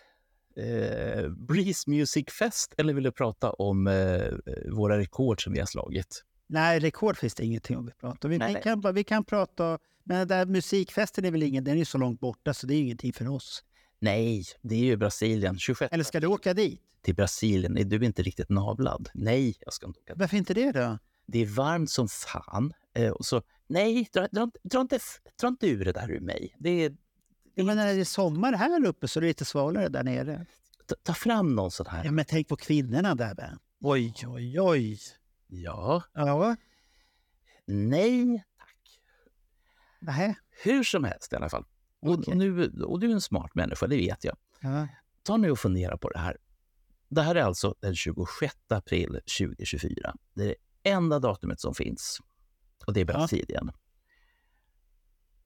[0.56, 4.22] eh, eh, Breeze Music Fest eller vill du prata om eh,
[4.70, 6.24] våra rekord som vi har slagit?
[6.46, 8.28] Nej, rekord finns det ingenting om vi pratar.
[8.28, 9.78] Vi, Nej, vi, kan, vi kan prata...
[10.04, 12.74] Men den där musikfesten är väl ingen, den är ju så långt borta så det
[12.74, 13.64] är ingenting för oss.
[13.98, 15.58] Nej, det är ju Brasilien.
[15.58, 16.80] 26 Eller ska du åka dit?
[17.02, 17.78] till Brasilien.
[17.78, 19.08] Är du inte riktigt navlad?
[19.14, 20.14] Nej, jag ska inte åka.
[20.16, 20.98] Varför inte det då?
[21.26, 22.72] Det är varmt som fan.
[22.94, 24.98] Eh, och så, nej, dra, dra, inte- dra, inte,
[25.40, 26.54] dra inte ur det där ur mig.
[26.58, 26.92] Det är,
[27.54, 30.46] Jag menar, det är sommar här uppe så är det lite svalare där nere.
[30.86, 32.04] ta, ta fram någon sån här.
[32.04, 33.34] Ja, men tänk på kvinnorna där.
[33.34, 33.58] Ben.
[33.80, 34.98] Oj, oj, oj.
[35.46, 36.56] Ja, Ja,
[37.66, 39.00] nej, tack.
[40.00, 40.34] nähä.
[40.64, 41.64] Hur som helst i alla fall.
[42.00, 44.36] Och, och, nu, och du är en smart människa, det vet jag.
[44.60, 44.88] Ja.
[45.22, 46.36] Ta nu och fundera på det här.
[47.08, 50.14] Det här är alltså den 26 april 2024.
[50.34, 50.48] Det är
[50.82, 52.18] det enda datumet som finns.
[52.86, 53.70] Och det är Brasilien.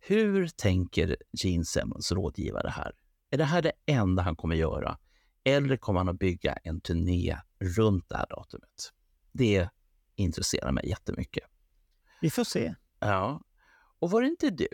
[0.08, 2.92] Hur tänker Gene Simmons rådgivare här?
[3.30, 4.98] Är det här det enda han kommer göra?
[5.44, 8.92] Eller kommer han att bygga en turné runt det här datumet?
[9.32, 9.68] Det
[10.14, 11.44] intresserar mig jättemycket.
[12.20, 12.74] Vi får se.
[12.98, 13.42] Ja.
[13.98, 14.68] Och var det inte du?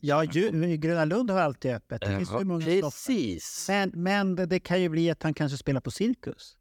[0.00, 2.00] Ja, ju, Gröna Lund har alltid öppet.
[2.00, 3.66] Det finns hur många precis.
[3.68, 6.56] Men, men det, kan ju bli att han kanske spelar på Cirkus.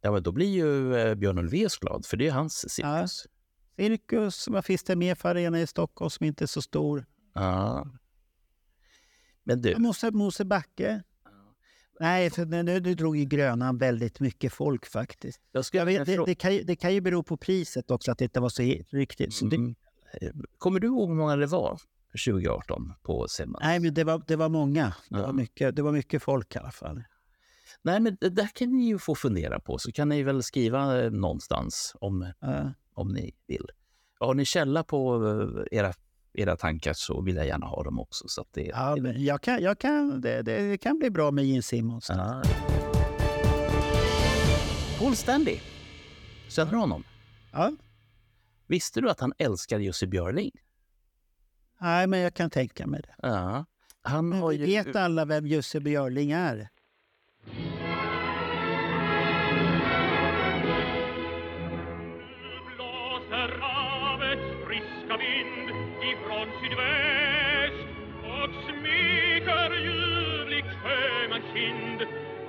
[0.00, 3.26] Ja, men då blir ju eh, Björn Ulvaeus glad, för det är hans cirkus.
[3.76, 7.06] Cirkus, vad finns det mer för arena i Stockholm som inte är så stor?
[7.34, 7.86] Ja.
[9.44, 11.02] Men du, Mose, Mosebacke?
[12.00, 15.40] Nej, för nu, nu drog ju Grönan väldigt mycket folk faktiskt.
[15.52, 18.12] jag skulle Jag vet, det, det, kan ju, det kan ju bero på priset också,
[18.12, 18.62] att det inte var så
[18.96, 19.34] riktigt.
[19.34, 19.74] Så det, Mm.
[20.58, 21.78] Kommer du ihåg hur många det var
[22.26, 23.58] 2018 på Simmons?
[23.62, 24.84] nej, men det var, det var många.
[25.08, 25.26] Det, Ja.
[25.26, 27.02] var mycket, det var mycket folk i alla fall.
[27.82, 31.02] Nej, men det där kan ni ju få fundera på, så kan ni väl skriva
[31.02, 32.72] eh, någonstans om, Ja.
[32.94, 33.66] om ni vill.
[34.20, 35.26] Har ni källa på
[35.70, 35.92] eh, era,
[36.34, 38.28] era tankar så vill jag gärna ha dem också.
[38.28, 41.62] Så det, Ja, men jag kan, jag kan, det, det kan bli bra med Gene
[41.62, 42.08] Simmons.
[42.08, 42.42] Ja.
[44.98, 45.58] Paul Stanley,
[46.48, 47.04] känner du honom?
[47.52, 47.72] Ja.
[48.66, 50.50] Visste du att han älskar Jussi Björling?
[51.80, 53.14] Nej, men jag kan tänka mig det.
[53.28, 53.64] Ja.
[54.02, 54.66] Han har ju...
[54.66, 56.68] vet alla vem Jussi Björling är?
[69.52, 71.44] Smyger ljuvligt sjömans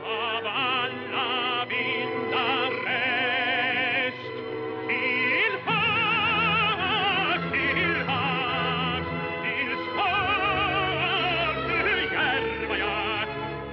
[0.04, 4.34] av alla vindar rest.
[4.88, 9.08] Till havs, till havs,
[9.44, 13.28] till storms, du djärva jag,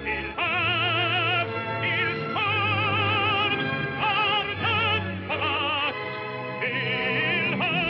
[0.05, 1.53] till havs,
[1.83, 3.65] till storms,
[4.01, 6.09] har den på vakt,
[6.61, 7.81] till havs.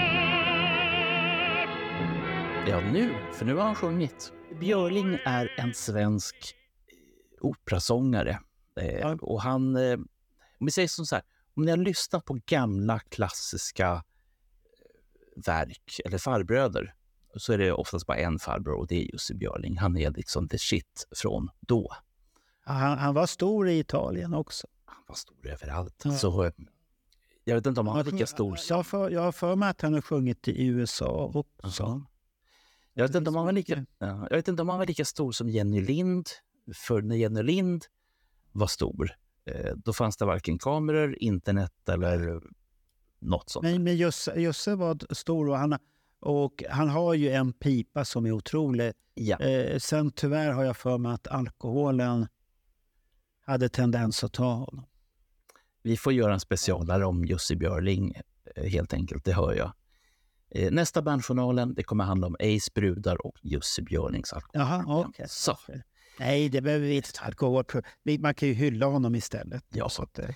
[2.69, 3.15] Ja, nu.
[3.33, 4.33] För nu har han sjungit.
[4.61, 6.37] Björling är en svensk
[6.87, 8.41] eh, operasångare.
[8.81, 9.19] Eh, Ja.
[9.21, 9.77] Och han...
[9.77, 9.99] Eh,
[10.59, 14.05] om vi säger som så här, om ni har lyssnat på gamla klassiska
[15.47, 16.95] verk eller farbröder
[17.37, 19.79] så är det oftast bara en farbror och det är Jussi Björling.
[19.79, 21.93] Han är liksom the shit från då.
[22.65, 24.67] Han, han var stor i Italien också.
[24.85, 26.03] Han var stor överallt.
[26.05, 26.13] Ja.
[26.13, 26.51] Så
[27.45, 29.81] jag vet inte om han var lika stor Jag har för, jag för mig att
[29.81, 31.83] han har sjungit i USA också.
[31.83, 32.03] Ja.
[33.01, 35.05] Jag vet, inte om han var lika, ja, jag vet inte om han var lika
[35.05, 36.29] stor som Jenny Lind.
[36.75, 37.85] För när Jenny Lind
[38.53, 39.11] var stor,
[39.45, 42.41] eh, då fanns det varken kameror, internet eller
[43.19, 43.63] något sånt.
[43.63, 45.79] Men, men Jusse, Jusse var stor och han,
[46.21, 48.93] och han har ju en pipa som är otrolig.
[49.15, 49.41] Ja.
[49.41, 52.27] Eh, sen tyvärr har jag för mig att alkoholen
[53.47, 54.85] hade tendens att ta honom.
[55.83, 58.15] Vi får göra en specialare om Jussi Björling,
[58.57, 59.25] eh, helt enkelt.
[59.25, 59.73] Det hör jag.
[60.51, 64.67] Eh, Nästa Bandjournalen, det kommer handla om Ace brudar och Jussi Björlings alkohol.
[64.67, 65.27] Jaha.
[65.27, 65.59] Så.
[66.19, 67.83] Nej, det behöver vi inte ta
[68.19, 69.65] Man kan ju hylla honom istället.
[69.69, 69.89] Ja.
[69.89, 70.29] Så att, eh,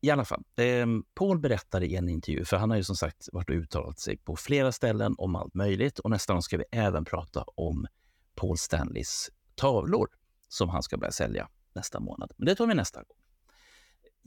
[0.00, 3.28] I alla fall, eh, Paul berättade i en intervju, för han har ju som sagt
[3.32, 6.64] varit och uttalat sig på flera ställen om allt möjligt och nästa gång ska vi
[6.72, 7.86] även prata om
[8.34, 10.08] Paul Stanleys tavlor
[10.48, 12.32] som han ska börja sälja nästa månad.
[12.36, 13.16] Men det tar vi nästa gång.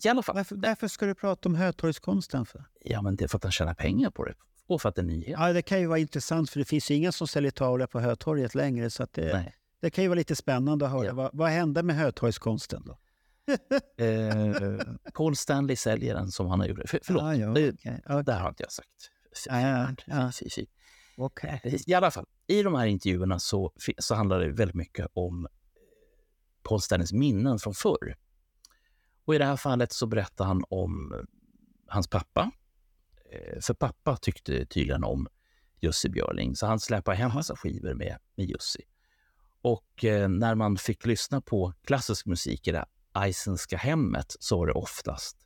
[0.05, 0.35] I alla fall.
[0.35, 2.45] Varför, varför ska du prata om Hötorgskonsten?
[2.45, 2.65] För?
[2.81, 4.33] Ja, men det är för att han tjänar pengar på det
[4.67, 5.35] och för att det är nyhet.
[5.39, 7.99] Ja, det kan ju vara intressant för det finns ju inga som säljer tavlor på
[7.99, 8.89] Hötorget längre.
[8.89, 9.55] Så det, Nej.
[9.79, 11.05] det kan ju vara lite spännande att höra.
[11.05, 11.13] Ja.
[11.13, 12.97] Vad, vad hände med Hötorgskonsten då?
[14.03, 14.79] Eh,
[15.13, 16.89] Paul Stanley säljer den som han har gjort.
[16.89, 18.01] För, förlåt, Ja, ja.
[18.05, 18.89] Ja, det har inte jag sagt.
[19.45, 20.31] Ja, ja, ja.
[20.55, 20.65] Fy.
[21.17, 21.83] okej.
[21.87, 25.47] I alla fall, i de här intervjuerna så, så handlar det väldigt mycket om
[26.63, 28.15] Paul Stanleys minnen från förr.
[29.25, 31.19] Och i det här fallet så berättar han om eh,
[31.87, 32.51] hans pappa.
[33.33, 35.27] Eh, För pappa tyckte tydligen om
[35.79, 38.81] Jussi Björling, så han släpade hem massa skivor med, med Jussi.
[39.61, 44.67] Och eh, när man fick lyssna på klassisk musik i det Eisenska hemmet så var
[44.67, 45.37] det oftast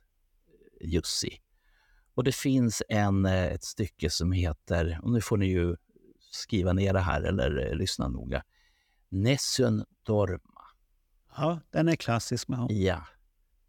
[0.80, 1.40] eh, Jussi.
[2.14, 5.76] Och det finns en, eh, ett stycke som heter, och nu får ni ju
[6.30, 8.42] skriva ner det här eller eh, lyssna noga,
[9.08, 10.62] Nessun Dorma.
[11.36, 12.76] Ja, den är klassisk med honom.
[12.76, 13.06] Ja,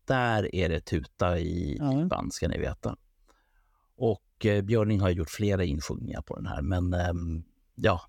[0.06, 1.92] där är det tuta i Ja.
[2.04, 2.96] pipan ska ni veta.
[4.00, 7.44] Och eh, Björning har gjort flera insjungningar på den här, men ehm,
[7.76, 8.02] ja,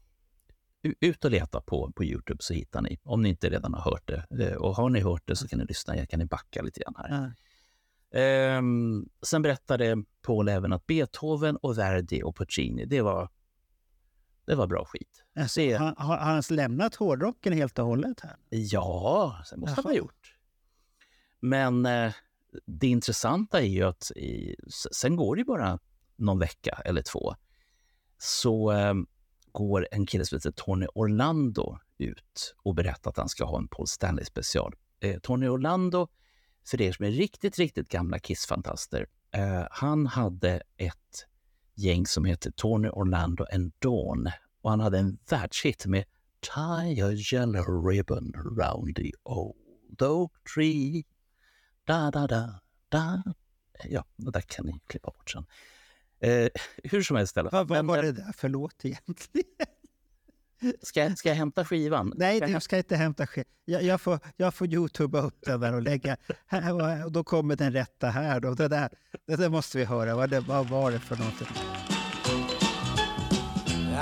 [0.83, 4.07] ut och leta på, på Youtube så hittar ni, om ni inte redan har hört
[4.09, 4.45] det.
[4.45, 6.95] Eh, Och har ni hört det så kan ni lyssna, kan ni backa lite grann
[6.97, 7.09] här.
[7.11, 8.19] Ja.
[8.19, 13.29] Ehm, sen berättade Paul även att Beethoven och Verdi och Puccini, det var,
[14.47, 15.25] det var bra skit.
[15.37, 18.37] Alltså, Det- har, har han lämnat hårdrocken helt och hållet här?
[18.49, 19.99] Ja, det måste han ha Jaha.
[19.99, 20.37] gjort.
[21.41, 22.13] Men eh,
[22.67, 24.57] det intressanta är ju att i,
[24.93, 25.79] sen går det ju bara
[26.17, 27.35] någon vecka eller två
[28.19, 28.95] så eh,
[29.53, 33.69] går en kille som heter Tony Orlando ut och berättar att han ska ha en
[33.69, 34.75] Paul Stanley special.
[35.01, 36.09] Eh, Tony Orlando,
[36.71, 41.27] för er som är riktigt, riktigt gamla Kiss-fantaster, eh, han hade ett
[41.75, 44.31] gäng som heter Tony Orlando and Dawn
[44.63, 46.05] och han hade en världshit med
[46.41, 51.05] Tie a yellow ribbon round the old oak tree.
[51.91, 53.23] Da, da, da, da.
[53.85, 55.47] Ja, det där kan ni klippa bort sen.
[56.21, 56.49] Eh,
[56.85, 57.37] hur som helst.
[57.37, 59.49] Vad, vad var eh, det där för låt egentligen?
[60.83, 62.13] Ska, ska jag hämta skivan?
[62.17, 63.49] Nej, Ska jag du ska inte hämta skit.
[63.65, 66.17] Jag, jag, får, jag får youtuba upp den där och lägga...
[66.47, 68.41] Här, var- och då kommer den rätta här.
[68.41, 68.55] Då.
[68.55, 68.89] Det, där,
[69.27, 70.17] det där måste vi höra.
[70.17, 71.35] Vad, det, vad var det för något?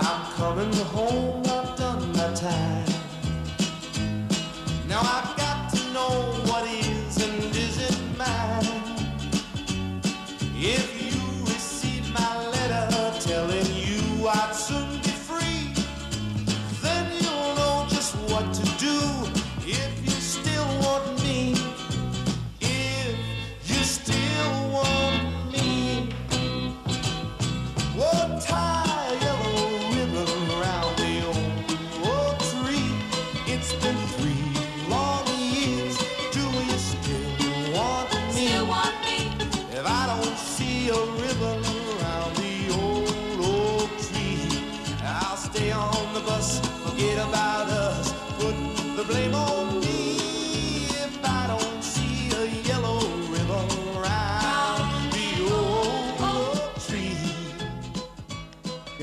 [0.00, 2.86] I'm coming home, I've done my time.
[4.88, 5.37] Now I've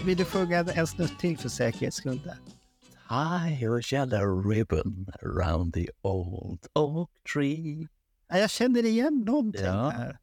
[0.06, 2.20] Vill du sjunga en snutt till för säkerhets skull?
[2.20, 7.88] Tie a yellow ribbon around the old oak tree.
[8.30, 9.89] Ja, jag känner igen någonting Ja.
[9.89, 10.18] här.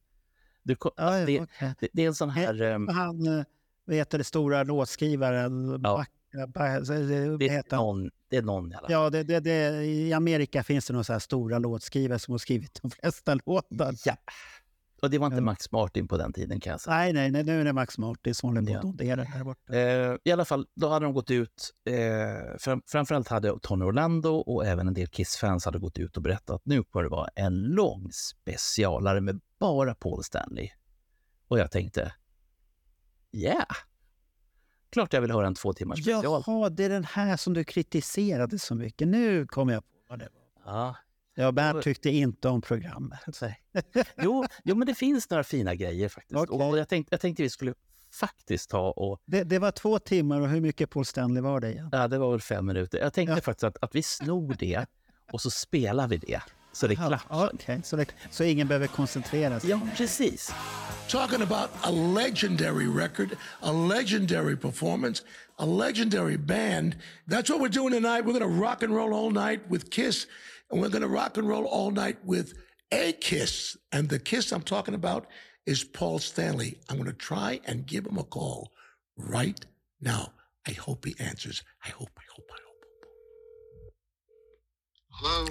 [0.63, 1.75] Du, ko- Ja, det, okej.
[1.81, 2.63] det, det är en sån här...
[2.63, 3.45] ehm, Han, eh,
[3.85, 5.69] vad heter det, stora låtskrivaren?
[5.71, 5.79] Ja.
[5.79, 6.11] Back,
[6.55, 6.95] Back, det,
[7.49, 8.93] är någon, det är någon i alla fall.
[8.93, 12.39] Ja, det, det, det, i Amerika finns det några så här stora låtskrivare som har
[12.39, 13.95] skrivit de flesta låtar.
[14.05, 14.17] Ja.
[15.03, 15.41] Och det var inte Ja.
[15.43, 16.97] Max Martin på den tiden kan jag säga.
[16.97, 18.77] Nej, nej, nej, nu är det Max Martin som håller på Ja.
[18.77, 19.75] att dondera där borta.
[19.77, 21.71] Eh, I alla fall, då hade de gått ut.
[21.85, 26.23] Eh, fram, framförallt hade Tony Orlando och även en del Kiss-fans hade gått ut och
[26.23, 30.69] berättat att nu kommer det vara en lång specialare med bara Paul Stanley.
[31.49, 32.13] Och jag tänkte,
[33.33, 33.67] yeah!
[34.91, 36.43] Klart jag vill höra en två timmars special.
[36.47, 39.09] Jaha, det är den här som du kritiserade så mycket.
[39.09, 40.29] Nu kommer jag på vad det
[40.65, 40.73] var.
[40.75, 40.97] Ja.
[41.35, 43.21] Ja, Bernt tyckte inte om programmet.
[44.23, 46.41] Jo, jo, men det finns några fina grejer faktiskt.
[46.41, 46.67] Okej.
[46.67, 47.75] Och jag tänkte, jag tänkte vi skulle
[48.21, 49.21] faktiskt ta och...
[49.27, 51.89] Det, det var två timmar och hur mycket Paul Stanley var det igen?
[51.93, 52.99] Ja, det var väl fem minuter.
[52.99, 53.41] Jag tänkte Ja.
[53.41, 54.87] faktiskt att, att vi snor det
[55.33, 56.43] och så spelar vi det.
[56.73, 57.51] Så det Ja, klaffar.
[57.55, 59.71] Okej, så, det, så ingen behöver koncentrera sig.
[59.71, 60.53] Ja, precis.
[61.09, 63.29] Talking about a legendary record,
[63.61, 65.23] a legendary performance,
[65.57, 66.95] a legendary band.
[67.27, 68.25] That's what we're doing tonight.
[68.25, 70.27] We're to rock and roll all night with Kiss,
[70.73, 72.55] and we're going to rock and roll all night with
[72.91, 73.77] a kiss.
[73.93, 75.27] And the kiss I'm talking about
[75.67, 76.81] is Paul Stanley.
[76.89, 78.73] I'm going to try and give him a call
[79.17, 79.65] right
[80.01, 80.33] now.
[80.67, 81.63] I hope he answers.
[81.85, 82.77] I hope, I hope, I hope.
[85.11, 85.47] Hello.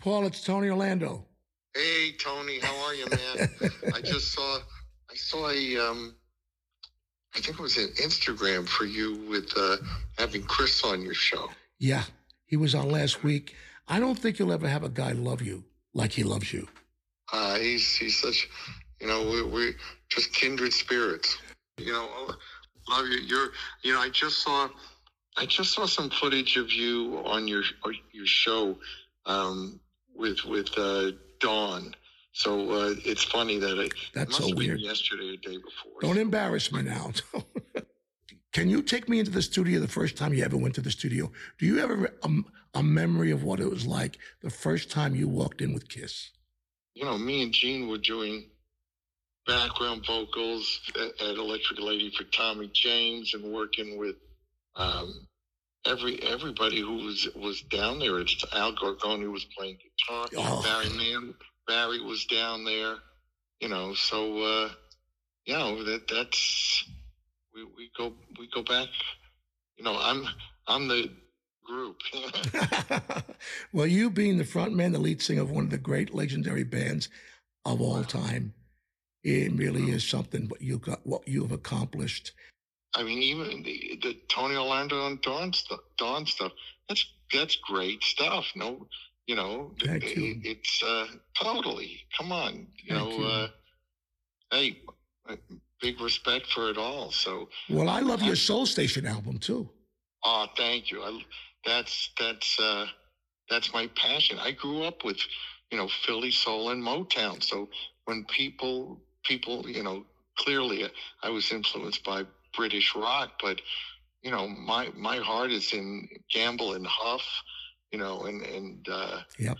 [0.00, 1.24] Paul, it's Tony Orlando.
[1.74, 2.58] Hey, Tony.
[2.60, 3.48] How are you, man?
[3.94, 4.58] I just saw,
[5.10, 6.16] I saw a, um,
[7.34, 9.76] I think it was an Instagram for you with uh,
[10.18, 11.48] having Chris on your show.
[11.78, 12.04] Yeah,
[12.46, 13.54] he was on last week.
[13.88, 16.68] I don't think you'll ever have a guy love you like he loves you.
[17.32, 18.48] Uh, he's he's such,
[19.00, 19.74] you know, we we
[20.08, 21.36] just kindred spirits.
[21.78, 22.34] You know,
[22.88, 23.18] love you.
[23.18, 23.48] You're,
[23.82, 24.68] you know, I just saw,
[25.36, 27.62] I just saw some footage of you on your
[28.12, 28.76] your show
[29.26, 29.80] um,
[30.14, 31.94] with with uh, Dawn.
[32.32, 34.80] So uh, it's funny that I That's so weird.
[34.80, 36.00] yesterday or day before.
[36.00, 37.12] Don't embarrass me now.
[38.52, 40.90] Can you take me into the studio the first time you ever went to the
[40.90, 41.30] studio?
[41.58, 45.28] Do you ever um, a memory of what it was like the first time you
[45.28, 46.30] walked in with Kiss?
[46.94, 48.46] you know, me and Gene were doing
[49.46, 54.16] background vocals at, at Electric Lady for Tommy James and working with
[54.76, 55.26] um,
[55.86, 58.20] every everybody who was was down there.
[58.20, 60.26] It's Al Gorgoni was playing guitar.
[60.36, 60.62] Oh.
[60.62, 61.34] Barry Mann,
[61.66, 62.96] Barry was down there.
[63.60, 64.70] You know, so uh,
[65.44, 66.84] you know that that's
[67.54, 68.88] we, we go we go back.
[69.76, 70.26] You know, I'm
[70.68, 71.10] I'm the
[71.64, 72.00] group.
[73.72, 76.64] well, you being the front man, the lead singer of one of the great legendary
[76.64, 77.08] bands
[77.64, 78.52] of all time,
[79.22, 82.32] it really is something what you got what you have accomplished.
[82.96, 86.52] I mean, even the, the Tony Orlando and Dawn stuff, Dawn stuff.
[86.88, 88.46] That's that's great stuff.
[88.54, 88.86] No,
[89.26, 90.40] you know, Thank it- you.
[90.44, 91.06] it's uh,
[91.42, 92.00] totally.
[92.16, 93.18] Come on, you Thank know.
[93.18, 93.24] you.
[93.24, 93.48] Uh,
[94.52, 94.78] hey,
[95.28, 95.36] uh,
[95.80, 97.10] big respect for it all.
[97.10, 99.68] So, Well, I love your Soul Station album too.
[100.24, 101.02] oh, thank you.
[101.02, 101.20] I,
[101.64, 102.86] that's that's uh,
[103.50, 104.38] that's my passion.
[104.38, 105.18] I grew up with,
[105.70, 107.42] you know, Philly soul and Motown.
[107.42, 107.68] So
[108.04, 110.04] when people people, you know,
[110.38, 110.88] clearly uh,
[111.22, 112.24] I was influenced by
[112.56, 113.60] British rock, but
[114.22, 117.24] you know, my my heart is in Gamble and Huff,
[117.92, 119.58] you know, and and uh, Yep.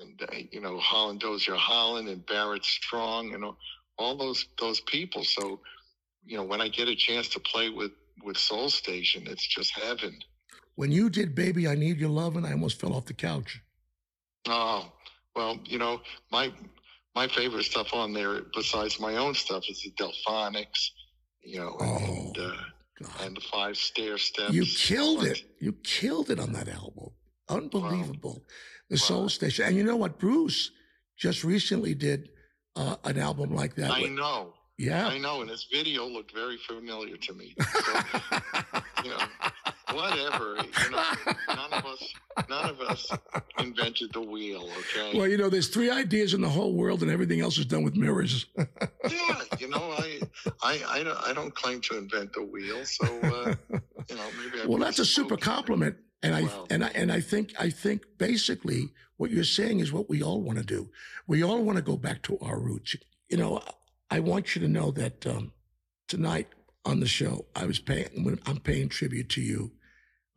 [0.00, 3.58] and uh, you know Holland Dozier Holland and Barrett Strong and all,
[3.98, 5.24] all those those people.
[5.24, 5.60] So,
[6.24, 7.92] you know, when I get a chance to play with
[8.22, 10.18] with Soul Station, it's just heaven.
[10.78, 13.60] When you did "Baby, I Need Your Love, and I almost fell off the couch.
[14.46, 14.92] Oh,
[15.34, 16.00] well, you know,
[16.30, 16.52] my
[17.16, 20.90] my favorite stuff on there, besides my own stuff, is the Delphonics,
[21.42, 22.52] you know, and uh,
[23.24, 24.50] and the Five Stair Steps.
[24.50, 25.42] Oh, You killed it.
[25.58, 27.10] You killed it on that album.
[27.48, 28.44] Unbelievable.
[28.88, 29.64] The Soul Station.
[29.64, 30.20] And you know what?
[30.20, 30.70] Bruce
[31.18, 32.28] just recently did
[32.76, 33.90] uh, an album like that.
[33.90, 34.54] I with- know.
[34.78, 35.08] Yeah.
[35.08, 37.56] I know, and this video looked very familiar to me.
[39.00, 39.18] So, you know,
[39.92, 40.56] whatever.
[40.56, 41.04] You know,
[41.48, 42.14] none of us,
[42.48, 43.10] none of us
[43.58, 44.68] invented the wheel.
[44.78, 45.18] Okay.
[45.18, 47.84] Well, you know, there's three ideas in the whole world, and everything else is done
[47.84, 48.46] with mirrors.
[48.56, 50.20] yeah, you know, I,
[50.62, 52.84] I, I don't, I don't claim to invent the wheel.
[52.84, 53.54] So, uh,
[54.08, 54.62] you know, maybe.
[54.62, 56.66] I well, that's a super compliment, and I Well.
[56.70, 60.40] and I and I think I think basically what you're saying is what we all
[60.40, 60.90] want to do.
[61.26, 62.96] We all want to go back to our roots.
[63.28, 63.62] You know,
[64.10, 65.52] I want you to know that um,
[66.06, 66.48] tonight
[66.84, 68.38] on the show, I was paying.
[68.46, 69.72] I'm paying tribute to you.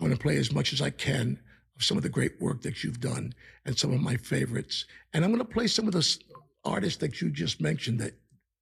[0.01, 1.39] I'm going to play as much as I can
[1.75, 3.33] of some of the great work that you've done
[3.65, 6.17] and some of my favorites, and I'm going to play some of the
[6.65, 8.13] artists that you just mentioned that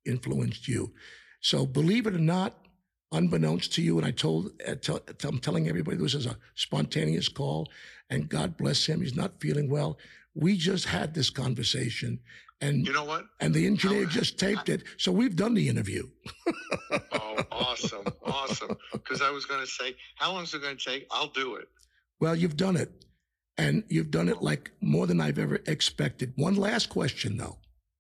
[0.05, 0.91] influenced you.
[1.39, 2.65] So, believe it or not,
[3.13, 7.29] unbeknownst to you, and I told, uh, tell, I'm telling everybody this is a spontaneous
[7.29, 7.69] call,
[8.09, 9.97] and God bless him, he's not feeling well.
[10.35, 12.19] We just had this conversation,
[12.59, 13.25] and You know what?
[13.39, 16.03] and the engineer just taped it, so we've done the interview.
[17.11, 18.77] Oh, awesome, awesome.
[18.91, 21.07] Because I was going to say, how long is it going to take?
[21.11, 21.67] I'll do it.
[22.19, 22.91] Well, you've done it,
[23.57, 26.33] and you've done it like more than I've ever expected.
[26.35, 27.57] One last question, though.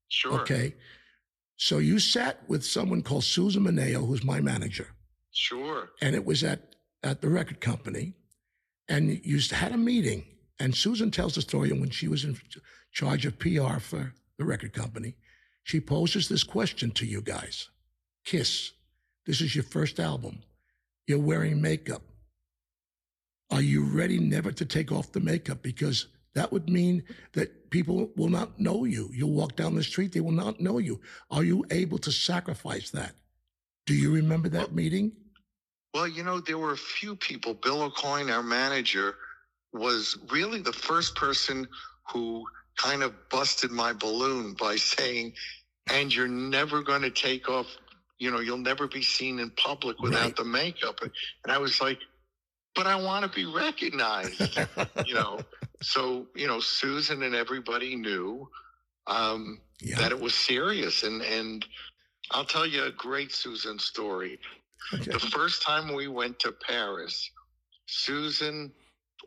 [0.09, 0.41] Sure.
[0.41, 0.75] Okay.
[1.57, 4.87] So you sat with someone called Susan Mineo, who's my manager.
[5.31, 5.89] Sure.
[6.01, 8.13] and it was at at the record company,
[8.89, 10.25] and you had a meeting.
[10.59, 12.37] And Susan tells the story when she was in
[12.91, 15.15] charge of PR for the record company.
[15.63, 17.69] She poses this question to you guys:
[18.25, 18.71] Kiss,
[19.29, 20.39] this is your first album.
[21.05, 22.01] You're wearing makeup.
[23.51, 25.61] Are you ready never to take off the makeup?
[25.61, 27.03] Because that would mean
[27.33, 29.11] that people will not know you.
[29.13, 30.99] You'll walk down the street, they will not know you.
[31.29, 33.13] Are you able to sacrifice that?
[33.85, 35.11] Do you remember that meeting?
[35.93, 37.53] Well, you know, there were a few people.
[37.53, 39.13] Bill O'Coin, our manager,
[39.73, 41.67] was really the first person
[42.11, 42.43] who
[42.77, 45.33] kind of busted my balloon by saying,
[45.93, 47.67] and you're never going to take off,
[48.19, 50.35] you know, you'll never be seen in public without Right.
[50.37, 50.99] the makeup.
[51.43, 51.99] And I was like,
[52.75, 54.59] but I want to be recognized,
[55.03, 55.45] you know.
[55.81, 58.49] So, you know, Susan and everybody knew.
[59.07, 59.97] um, Yeah.
[59.99, 61.03] that it was serious.
[61.03, 61.65] And and
[62.31, 64.39] I'll tell you a great Susan story.
[64.93, 65.11] Okay.
[65.11, 67.31] The first time we went to Paris,
[67.87, 68.71] Susan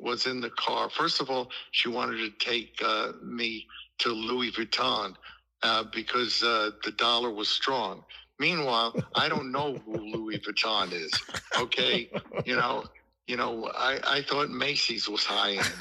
[0.00, 0.90] was in the car.
[0.90, 3.66] First of all, she wanted to take uh, me
[4.00, 5.14] to Louis Vuitton
[5.62, 8.04] uh, because uh, the dollar was strong.
[8.42, 11.12] Meanwhile, I don't know who Louis Vuitton is.
[11.60, 12.10] Okay,
[12.44, 12.84] you know,
[13.28, 15.74] you know, I, I thought Macy's was high end.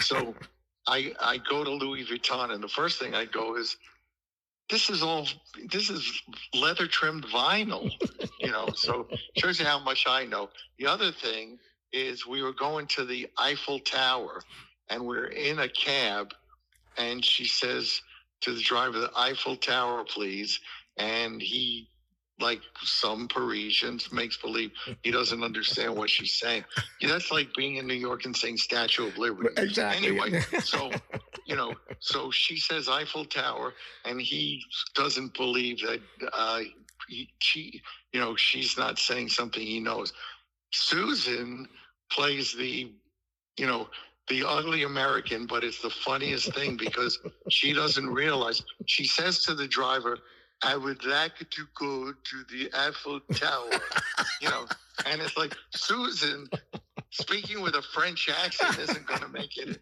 [0.00, 0.34] So
[0.88, 3.76] I I go to Louis Vuitton, and the first thing I go is,
[4.68, 5.28] this is all
[5.70, 6.02] this is
[6.54, 7.88] leather trimmed vinyl,
[8.40, 8.66] you know.
[8.74, 9.06] So
[9.36, 10.50] shows you how much I know.
[10.80, 11.60] The other thing
[11.92, 14.42] is we were going to the Eiffel Tower,
[14.90, 16.34] and we're in a cab,
[16.96, 18.02] and she says
[18.40, 20.58] to the driver, "The Eiffel Tower, please,"
[20.96, 21.88] and he.
[22.40, 24.70] Like some Parisians, makes believe
[25.02, 26.64] he doesn't understand what she's saying.
[27.00, 29.50] Yeah, that's like being in New York and saying Statue of Liberty.
[29.56, 30.08] Exactly.
[30.08, 30.90] Anyway, so
[31.46, 33.72] you know, so she says Eiffel Tower,
[34.04, 34.62] and he
[34.94, 36.00] doesn't believe that
[36.32, 36.60] uh,
[37.08, 37.80] he, she,
[38.12, 40.12] you know, she's not saying something he knows.
[40.72, 41.66] Susan
[42.12, 42.92] plays the,
[43.58, 43.88] you know,
[44.28, 47.18] the ugly American, but it's the funniest thing because
[47.48, 48.62] she doesn't realize.
[48.84, 50.18] She says to the driver,
[50.62, 53.70] "I would like to go to the Eiffel Tower,"
[54.40, 54.66] you know,
[55.06, 56.48] and it's like Susan
[57.10, 59.80] speaking with a French accent isn't going to make it.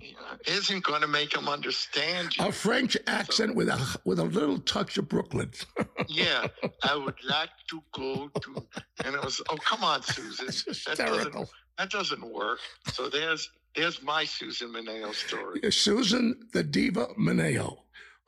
[0.00, 2.46] you know, Isn't going to make him understand you.
[2.46, 5.50] A French accent with a with a little touch of Brooklyn.
[6.08, 6.46] yeah,
[6.82, 8.66] I would like to go to,
[9.04, 10.46] and it was, oh come on, Susan,
[10.86, 12.58] that doesn't that doesn't work.
[12.92, 15.70] So there's there's my Susan Mineo story.
[15.70, 17.78] Susan the Diva Mineo,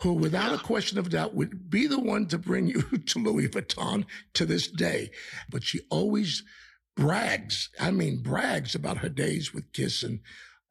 [0.02, 3.48] who without a question of doubt would be the one to bring you to Louis
[3.48, 5.10] Vuitton to this day.
[5.50, 6.42] But she always
[6.96, 10.20] brags, I mean, brags about her days with Kiss and,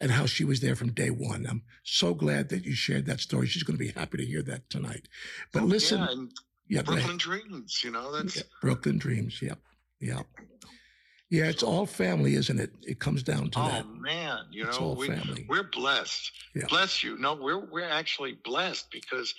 [0.01, 1.45] and how she was there from day one.
[1.47, 3.47] I'm so glad that you shared that story.
[3.47, 5.07] She's going to be happy to hear that tonight.
[5.51, 6.29] But oh, listen,
[6.67, 6.81] yeah, yeah.
[6.81, 9.41] Brooklyn Dreams, you know that's Yeah, Brooklyn Dreams.
[9.41, 9.59] Yep.
[10.01, 10.25] Yep.
[10.39, 10.69] Yeah,
[11.31, 12.71] it's all family, isn't it?
[12.87, 13.85] It comes down to oh that.
[13.99, 15.45] man, you It's know all we, family.
[15.47, 16.31] we're blessed.
[16.55, 16.63] Yeah.
[16.69, 17.17] Bless you.
[17.17, 19.33] No, we're we're actually blessed because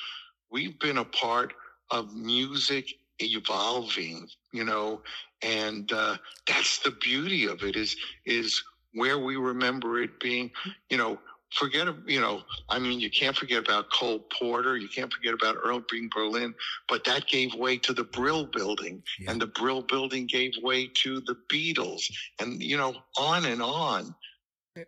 [0.50, 1.52] we've been a part
[1.90, 5.02] of music evolving, you know,
[5.42, 6.16] and uh,
[6.46, 8.62] that's the beauty of it is is
[8.94, 10.50] where we remember it being,
[10.88, 11.18] you know,
[11.52, 15.56] forget, you know, I mean, you can't forget about Cole Porter, you can't forget about
[15.62, 16.54] Earl Green Berlin,
[16.88, 19.30] but that gave way to the Brill Building, Yeah.
[19.32, 22.02] and the Brill Building gave way to the Beatles,
[22.40, 24.14] and you know, on and on.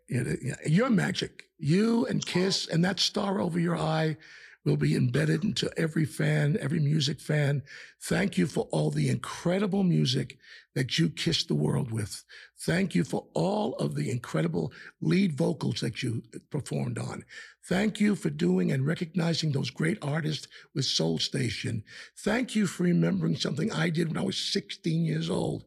[0.08, 0.54] Yeah, th- yeah.
[0.66, 1.44] You're magic.
[1.58, 4.16] You and Kiss and that star over your eye
[4.64, 7.62] will be embedded into every fan, every music fan.
[8.02, 10.38] Thank you for all the incredible music
[10.74, 12.24] that you kissed the world with.
[12.60, 17.24] Thank you for all of the incredible lead vocals that you uh, performed on.
[17.68, 21.82] Thank you for doing and recognizing those great artists with Soul Station.
[22.18, 25.64] Thank you for remembering something I did when I was 16 years old.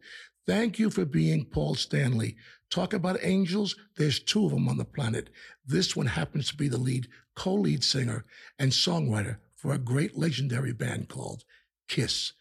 [0.48, 2.36] Thank you for being Paul Stanley.
[2.70, 5.30] Talk about angels, there's two of them on the planet.
[5.66, 8.26] This one happens to be the lead, co lead singer
[8.60, 11.44] and songwriter for a great legendary band called
[11.88, 12.34] Kiss.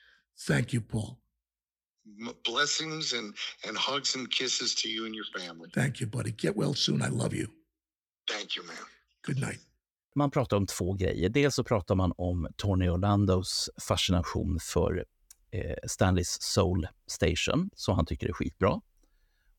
[0.47, 1.19] Thank you, Paul.
[2.45, 3.35] Blessings and
[3.69, 5.71] and hugs and kisses to you and your family.
[5.75, 6.33] Thank you, buddy.
[6.33, 7.03] Get well soon.
[7.03, 7.47] I love you.
[8.29, 8.87] Thank you, man.
[9.23, 9.61] Good night.
[10.15, 11.29] Man pratar om två grejer.
[11.29, 15.05] Dels så pratar man om Tony Orlandos fascination för
[15.51, 18.81] eh, Stanleys Soul Station, som han tycker är skitbra.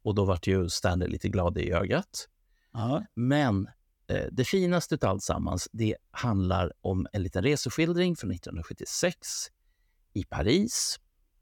[0.06, 2.28] Och då vart ju Stanley lite glad i ögat.
[2.74, 3.06] Ja.
[3.14, 3.68] Men
[4.08, 9.18] eh, det finaste av alltsammans, det handlar om en liten reseskildring från 1976
[10.14, 10.99] i Paris,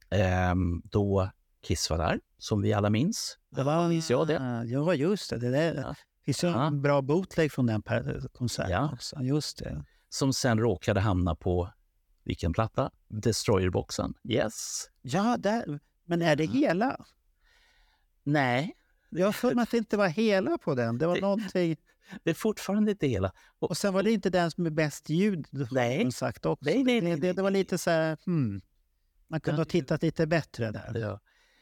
[0.09, 1.29] ehm, då
[1.61, 3.37] Kiss var där, som vi alla minns.
[3.49, 4.39] Det var, minns jag det.
[4.39, 5.37] Ah, Ja, just det.
[5.37, 5.75] Det där.
[5.75, 5.95] Ja.
[6.25, 6.67] finns ju Ja.
[6.67, 7.83] en bra bootleg från den
[8.33, 8.89] konserten Ja.
[8.93, 9.19] också.
[9.21, 9.85] Just det.
[10.09, 11.69] Som sen råkade hamna på,
[12.23, 12.91] vilken platta?
[13.07, 14.13] Destroyer-boxen.
[14.29, 14.85] Yes.
[15.01, 15.79] Ja, där.
[16.05, 17.05] men är det hela?
[18.23, 18.75] Nej,
[19.09, 20.97] Jag har att det inte var hela på den.
[20.97, 21.75] Det var Det- någonting.
[22.23, 23.31] det är fortfarande inte hela.
[23.59, 25.47] Och, Och sen var det inte den som är bäst ljud.
[25.71, 26.01] Nej.
[26.01, 26.65] som Sagt också.
[26.65, 28.61] Nej, nej, nej, det, det, var lite så här, hmm.
[29.27, 30.91] Man kunde ha tittat lite bättre där.
[30.99, 31.19] ja.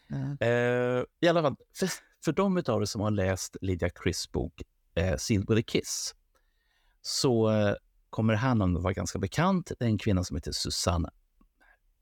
[0.07, 0.45] Ja.
[0.47, 1.89] Eh, I alla fall, för,
[2.25, 4.61] för de av er som har läst Lydia Chris bok
[4.95, 6.15] eh, a Kiss
[7.01, 7.75] så eh,
[8.09, 9.71] kommer här namnet vara ganska bekant.
[9.79, 11.09] Det är en kvinna som heter Susanne,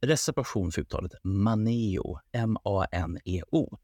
[0.02, 3.78] reservation för uttalet, Maneo, M-A-N-E-O.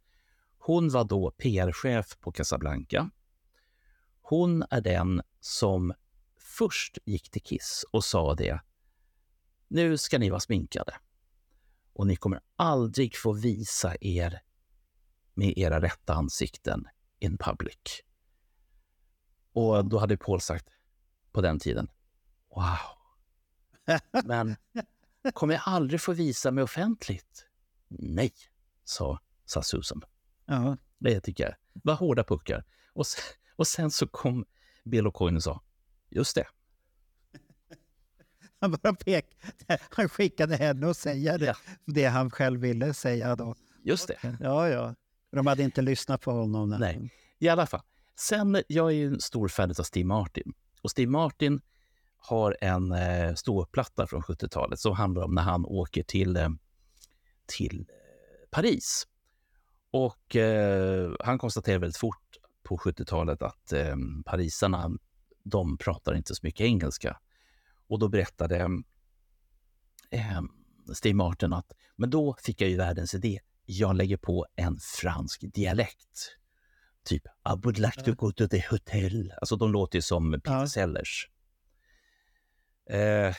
[0.65, 3.09] Hon var då PR-chef på Casablanca.
[4.21, 5.93] Hon är den som
[6.37, 8.61] först gick till Kiss och sa det.
[9.67, 10.95] Nu ska ni vara sminkade
[11.93, 14.41] och ni kommer aldrig få visa er
[15.33, 16.87] med era rätta ansikten
[17.19, 18.01] in public.
[19.53, 20.69] Och då hade Paul sagt
[21.31, 21.87] på den tiden,
[22.55, 22.77] wow,
[24.23, 24.55] Men
[25.33, 27.45] kommer jag aldrig få visa mig offentligt?
[27.87, 28.33] Nej,
[28.83, 30.01] sa, sa Susan.
[30.45, 30.77] Ja.
[30.97, 32.63] Det tycker jag var hårda puckar.
[32.93, 33.23] Och sen,
[33.55, 34.45] och sen så kom
[34.83, 35.61] Bill O'Coin och sa,
[36.09, 36.45] just det.
[38.59, 39.37] Han bara pek.
[39.89, 41.55] Han skickade henne att säga det, Ja.
[41.85, 43.55] det han själv ville säga då.
[43.83, 44.37] Just det.
[44.39, 44.95] Ja, ja.
[45.31, 46.69] De hade inte lyssnat på honom.
[46.69, 47.09] Nej.
[47.39, 47.81] I alla fall.
[48.19, 50.53] Sen, jag är ju en stor fan av Steve Martin.
[50.81, 51.61] Och Steve Martin
[52.17, 56.49] har en eh, ståplatta från 70-talet som handlar om när han åker till, eh,
[57.45, 59.07] till eh, Paris.
[59.95, 64.91] Och eh, han konstaterar väldigt fort på 70-talet att eh, parisarna,
[65.43, 67.17] de pratar inte så mycket engelska.
[67.87, 68.57] Och då berättade
[70.11, 70.41] eh,
[70.93, 73.39] Steve Martin att men då fick jag ju världens idé.
[73.65, 76.37] Jag lägger på en fransk dialekt.
[77.03, 79.33] Typ I would like to go to the hotel.
[79.41, 80.95] Alltså de låter ju som Peter
[82.85, 82.95] Ja.
[82.95, 83.35] Eh,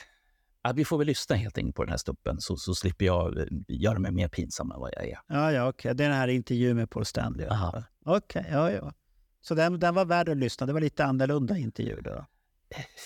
[0.66, 3.38] ja, vi får väl lyssna helt enkelt på den här stuppen så, så slipper jag
[3.38, 5.18] eh, göra mig mer pinsam än vad jag är.
[5.26, 5.94] Ja, ja, okej.
[5.94, 7.48] Det är den här intervjun med Paul Stanley.
[8.04, 8.92] Okej, ja, ja.
[9.40, 10.66] Så den, den var värd att lyssna.
[10.66, 12.26] Det var lite annorlunda intervju då.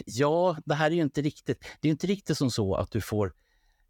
[0.06, 1.60] Ja, det här är ju inte riktigt.
[1.60, 3.32] Det är ju inte riktigt som så att du får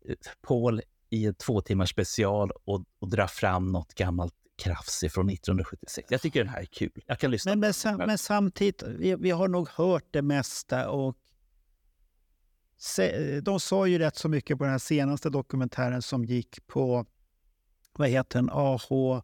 [0.08, 5.30] eh, Paul i en två timmars special och, och dra fram något gammalt krafs från
[5.30, 6.08] 1976.
[6.10, 7.02] Jag tycker den här är kul.
[7.06, 7.52] Jag kan lyssna.
[7.52, 11.16] Men, men, sam, men samtidigt, vi, vi har nog hört det mesta och
[13.42, 17.06] de sa ju rätt så mycket på den här senaste dokumentären som gick på,
[17.92, 19.20] vad heter den, AH,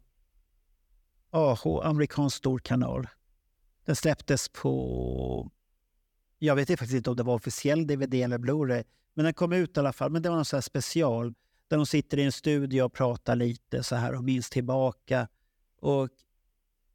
[1.29, 3.07] AH, amerikansk storkanal.
[3.85, 5.51] Den släpptes på,
[6.39, 8.83] jag vet faktiskt inte om det var officiell DVD eller Blu-ray,
[9.13, 10.11] men den kom ut i alla fall.
[10.11, 11.33] Men det var någon special
[11.67, 15.27] där de sitter i en studio och pratar lite så här och minns tillbaka.
[15.79, 16.09] Och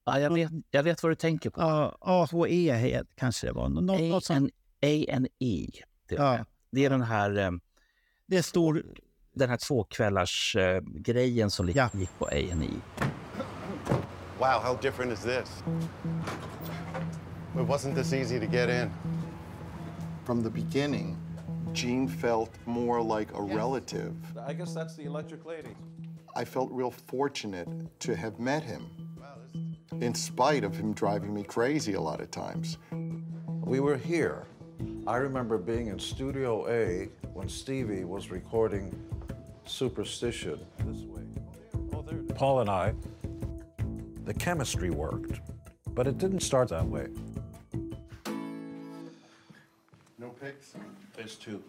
[0.04, 1.60] Ja, jag, vet, jag vet vad du tänker på.
[1.60, 3.68] Ja, AHE he- kanske det var.
[3.68, 4.50] Nå, nå, något sånt.
[4.82, 5.70] A&E.
[6.08, 6.44] Det, Ja.
[6.72, 7.50] Det är den här, eh,
[8.26, 8.82] Det är stor...
[9.34, 11.90] den här tvåkvällars eh, grejen som Ja.
[11.94, 12.68] gick på A&E.
[14.38, 15.62] Wow, how different is this?
[17.54, 18.90] It wasn't this easy to get in.
[20.24, 21.16] From the beginning,
[21.74, 24.14] Jean felt more like a relative.
[24.50, 25.76] I guess that's the electric lady.
[26.36, 27.68] I felt real fortunate
[27.98, 28.82] to have met him,
[30.00, 32.78] in spite of him driving me crazy a lot of times.
[33.66, 34.46] We were here.
[35.06, 38.96] I remember being in Studio A when Stevie was recording
[39.66, 40.60] Superstition.
[40.86, 41.22] This way.
[41.92, 42.04] Oh,
[42.34, 42.94] Paul and I,
[44.24, 45.40] the chemistry worked,
[45.88, 47.08] but it didn't start that way.
[50.18, 50.74] No pics?
[51.16, 51.62] There's two.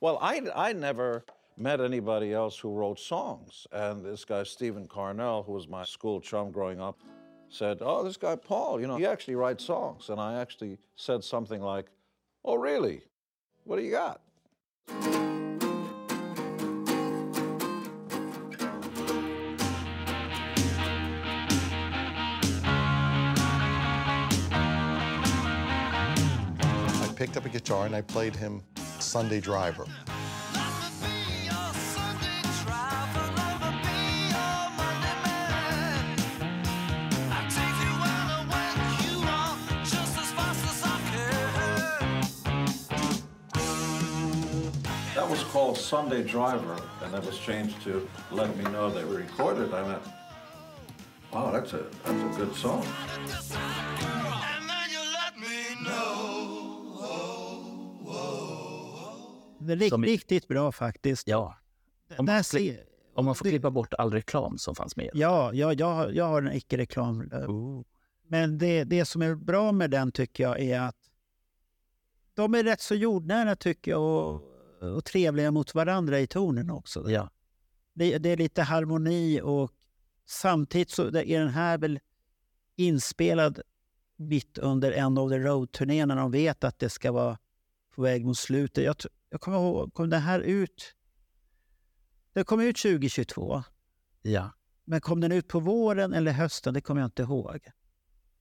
[0.00, 1.24] Well, I, I never
[1.56, 3.66] met anybody else who wrote songs.
[3.72, 7.00] And this guy, Stephen Carnell, who was my school chum growing up,
[7.48, 10.10] said, Oh, this guy, Paul, you know, he actually writes songs.
[10.10, 11.86] And I actually said something like,
[12.48, 13.02] Oh, really?
[13.64, 14.20] What do you got?
[14.88, 14.92] I
[27.16, 28.62] picked up a guitar and I played him
[29.00, 29.84] Sunday Driver.
[45.66, 49.74] Called Sunday Driver, and that was changed to let me know they were recorded.
[49.74, 50.02] I went,
[51.32, 52.84] Wow, that's a, that's a good song.
[59.58, 61.28] Det är rikt, Som i- riktigt bra faktiskt.
[61.28, 61.56] Ja.
[62.18, 62.78] Om man, ser, kli-
[63.14, 65.10] om man får det- klippa bort all reklam som fanns med.
[65.14, 67.30] ja, ja jag, jag har en icke-reklam.
[67.32, 67.82] eh, Oh.
[68.28, 70.96] Men det, det som är bra med den tycker jag är att
[72.34, 74.42] de är rätt så jordnära tycker jag och,
[74.80, 77.10] och trevliga mot varandra i tonen också.
[77.10, 77.30] Ja.
[77.92, 79.72] Det, det är lite harmoni och
[80.26, 82.00] samtidigt så är den här väl
[82.76, 83.60] inspelad
[84.16, 87.38] mitt under End of the Road-turnén när de vet att det ska vara
[87.94, 88.84] på väg mot slutet.
[88.84, 88.96] Jag,
[89.30, 90.94] jag kommer ihåg, kom den här ut?
[92.32, 93.62] Den kom ut 2022.
[94.22, 94.52] ja.
[94.88, 96.74] Men kom den ut på våren eller hösten?
[96.74, 97.58] Det kommer jag inte ihåg.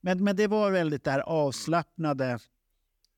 [0.02, 2.40] Men, men det var väldigt där avslappnade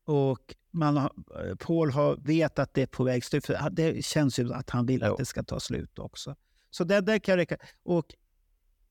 [0.04, 1.12] och man har,
[1.56, 3.46] Paul har, vet att det är på väg slut.
[3.46, 6.36] För det känns ju att han vill att det ska ta slut också.
[6.70, 7.56] Så det där kan räcka.
[7.82, 8.14] Och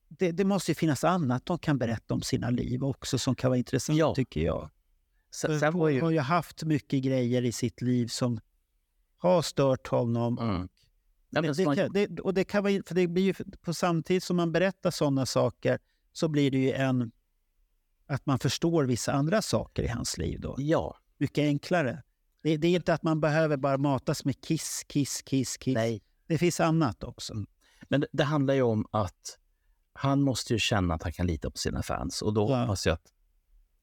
[0.07, 3.49] det, det måste ju finnas annat de kan berätta om sina liv också som kan
[3.49, 4.15] vara intressant Ja.
[4.15, 4.69] tycker jag.
[5.41, 6.01] För sen Paul ju...
[6.01, 8.39] har ju haft mycket grejer i sitt liv som
[9.17, 10.39] har stört honom.
[10.39, 10.69] Mm.
[11.29, 14.23] Ja, Det, det kan, det, och det kan vara, för det blir ju, på samtidigt
[14.23, 15.79] som man berättar sådana saker
[16.13, 17.11] så blir det ju en...
[18.09, 20.55] Att man förstår vissa andra saker i hans liv då.
[20.57, 22.03] Ja, Mycket enklare.
[22.43, 25.75] Det, det är inte att man behöver bara matas med kiss, kiss, kiss, kiss.
[25.75, 26.01] Nej.
[26.27, 27.33] Det finns annat också.
[27.89, 29.37] Men det, det handlar ju om att
[29.93, 32.21] han måste ju känna att han kan lita på sina fans.
[32.21, 32.61] Och då Ja.
[32.61, 33.13] hoppas jag att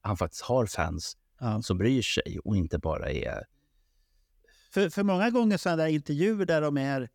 [0.01, 1.61] han faktiskt har fans Ja.
[1.61, 3.43] som bryr sig och inte bara är...
[4.71, 7.09] För, för många gånger sådana där intervjuer där de är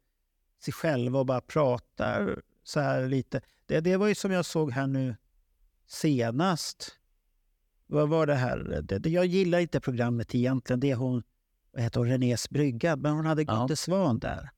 [0.65, 3.41] sig själva och bara pratar så här lite.
[3.67, 5.17] Det, det var ju som jag såg här nu
[5.87, 6.97] senast.
[7.91, 8.85] Vad var det här?
[9.05, 10.81] Jag gillar inte programmet egentligen.
[10.81, 11.23] Det är hon,
[11.73, 12.97] vad heter hon, Renés brygga.
[12.97, 14.51] Men hon hade Gunde Svan där.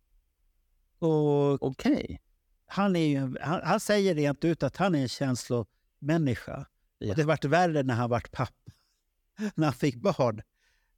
[0.98, 2.20] Och Okej.
[2.66, 6.66] han, är ju, en- han, han säger rent ut att han är en känslomänniska.
[6.98, 7.10] Ja.
[7.10, 8.72] Och det vart värre när han vart pappa.
[9.54, 10.42] när han fick barn.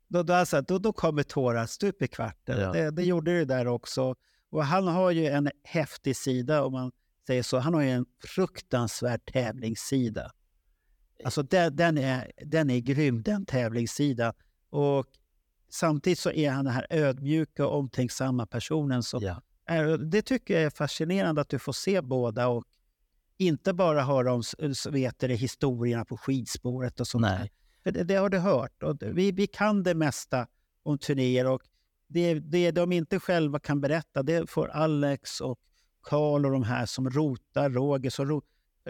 [0.09, 2.61] Då, då, alltså, då, då kommer tårar stup i kvarten.
[2.61, 2.73] Ja.
[2.73, 4.15] Det, det gjorde det där också.
[4.51, 6.93] Och han har ju en häftig sida om man
[7.27, 7.59] säger så.
[7.59, 10.31] Han har ju en fruktansvärd tävlingssida.
[11.25, 14.33] Alltså den, den, är, den är grym, den tävlingssidan.
[14.71, 15.07] Och
[15.69, 19.43] samtidigt så är han den här ödmjuka och omtänksamma personen som Ja.
[19.67, 22.65] är, det tycker jag är fascinerande att du får se båda och
[23.37, 24.43] inte bara höra om
[24.91, 27.53] vet du, det, historierna på skidspåret och sånt Nej.
[27.83, 27.93] där.
[27.93, 28.83] Det, det har du hört.
[28.83, 30.47] Och vi, vi kan det mesta
[30.83, 31.63] om turnéer och
[32.07, 35.61] det, det de inte själva kan berätta det får Alex och
[36.03, 38.11] Karl och de här som rotar, Roger.
[38.11, 38.43] Som ro,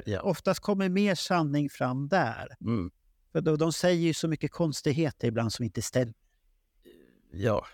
[0.04, 0.20] Ja.
[0.20, 2.56] Oftast kommer mer sanning fram där.
[2.60, 2.90] Mm.
[3.32, 6.14] För de, de säger ju så mycket konstigheter ibland som inte stämmer.
[7.30, 7.66] Ja.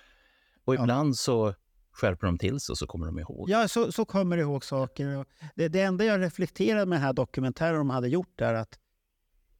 [0.64, 1.54] Och ibland så
[1.92, 3.50] skärper de till sig och så kommer de ihåg.
[3.50, 5.26] Ja, så, så kommer du ihåg saker.
[5.54, 8.78] Det, det enda jag reflekterade med den här dokumentären de hade gjort är att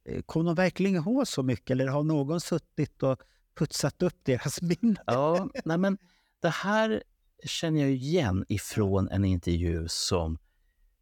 [0.05, 3.21] eh, kom de verkligen ihåg så mycket eller har någon suttit och
[3.55, 5.03] putsat upp deras minne?
[5.05, 5.97] Ja, nej men
[6.39, 7.03] det här
[7.45, 10.37] känner jag igen ifrån en intervju som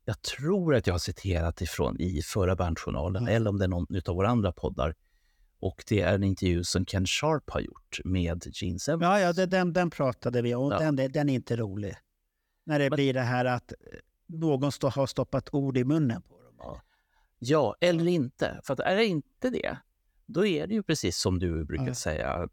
[0.10, 3.88] jag tror att jag har citerat ifrån i förra Bandjournalen eller om det är någon
[4.07, 4.95] av våra andra poddar.
[5.60, 9.02] Och det är en intervju som Ken Sharp har gjort med Gene Simmons.
[9.03, 10.72] Ja, ja det, den, den pratade vi om.
[10.72, 10.80] Ja.
[10.80, 11.95] Den, den, är inte rolig.
[12.65, 13.77] När det blir det här att eh,
[14.27, 16.80] någon stå, har stoppat ord i munnen på dem.
[17.40, 18.61] Ja, eller inte.
[18.64, 19.77] För att är det inte det,
[20.26, 21.94] då är det ju precis som du brukar Ja.
[21.94, 22.49] säga,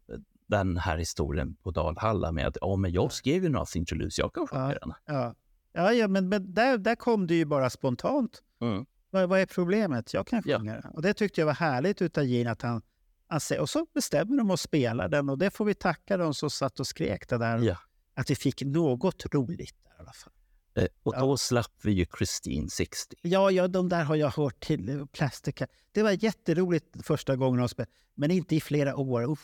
[0.47, 4.21] den här historien på Dalhalla med att ja, men jag skrev ju Nothing to lose,
[4.21, 4.93] jag kan sjunga den.
[5.05, 5.35] Ja,
[5.77, 8.41] ja, ja men, men där, där kom det ju bara spontant.
[8.61, 8.85] Mm.
[9.09, 10.13] Vad, vad är problemet?
[10.13, 10.91] Jag kan sjunga den.
[10.91, 12.81] Och det tyckte jag var härligt utav Gene att han,
[13.27, 16.33] han säger, och så bestämmer de att spela den och det får vi tacka de
[16.33, 17.57] som satt och skrek det där.
[17.57, 17.77] Ja.
[18.15, 20.33] Att vi fick något roligt där i alla fall.
[20.75, 23.15] Eh, Och då slapp vi ju Christine 60.
[23.21, 25.07] Ja, ja, de där har jag hört till.
[25.11, 25.67] Plastica.
[25.91, 29.31] Det var jätteroligt första gången de spelade, men inte i flera år.
[29.31, 29.39] Usch.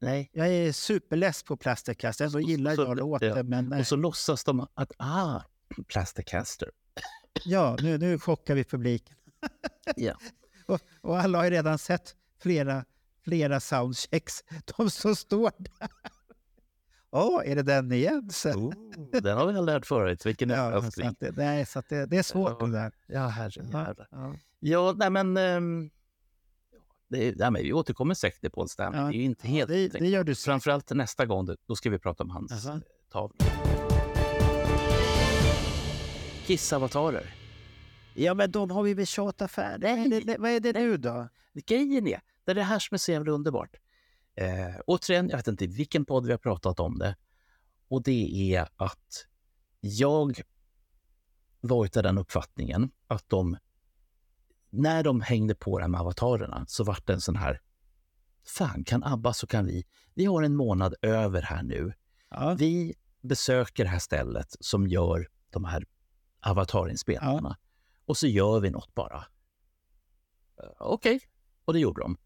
[0.00, 0.30] Nej.
[0.32, 2.20] Jag är superless på Plasticast.
[2.20, 3.42] Ändå gillar så- jag låten, ja.
[3.42, 3.80] men nej.
[3.80, 5.40] Och så låtsas de att, ah,
[5.88, 6.70] Plasticaster.
[7.44, 9.16] Ja, nu, nu chockar vi publiken.
[9.96, 10.14] Ja.
[10.66, 12.84] och, och alla har ju redan sett flera,
[13.24, 14.44] flera soundchecks.
[14.76, 15.88] De som står där.
[17.10, 18.30] Åh, är det den igen?
[18.44, 18.72] Oh,
[19.22, 20.26] den har vi lärt förut.
[20.26, 21.06] Vilken ja, överraskning.
[21.06, 22.66] att det, nej, så att det, det är svårt Ja.
[22.66, 22.92] det där.
[23.06, 24.06] Ja, herrejävlar.
[24.10, 24.34] Ja.
[24.60, 25.36] Ja, nej men...
[25.36, 25.90] ehm,
[27.08, 29.00] det, nej, men vi återkommer säkert till Paul Stanley.
[29.00, 29.06] Ja.
[29.06, 29.68] Det är ju inte helt...
[29.70, 30.34] det, det gör du.
[30.34, 32.74] Framförallt nästa gång, då- ska vi prata om hans Jaha.
[32.74, 32.80] eh,
[33.12, 33.36] tavlor.
[36.48, 37.34] Kissavatarer.
[38.14, 40.26] Ja, men de har vi väl tjatat färdigt.
[40.26, 41.28] Det- Vad är det nu då?
[41.66, 43.76] Grejen är, det är det här som är så jävla underbart.
[44.34, 47.16] Eh, återigen, jag vet inte vilken podd vi har pratat om det.
[47.88, 49.26] Och det är att
[49.80, 50.40] jag
[51.60, 53.56] var utav den uppfattningen att de,
[54.70, 57.60] när de hängde på det här med avatarerna så vart det en sån här,
[58.46, 59.84] fan kan ABBA så kan vi.
[60.14, 61.92] Vi har en månad över här nu.
[62.30, 62.54] Ja.
[62.58, 65.84] Vi besöker det här stället som gör de här
[66.40, 67.58] avatarinspelningarna.
[68.06, 69.16] Och så gör vi något bara.
[70.62, 71.20] Eh, Okej,
[71.64, 72.16] och det gjorde de.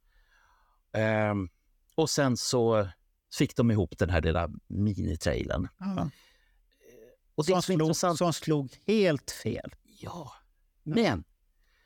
[0.93, 1.49] Ehm,
[1.95, 2.89] och sen så
[3.39, 5.69] fick de ihop den här lilla minitrailern.
[5.79, 6.11] Ja.
[7.35, 8.19] Och det Som, slog, intressant.
[8.19, 9.75] som slog helt fel.
[9.85, 10.33] Ja,
[10.83, 11.25] men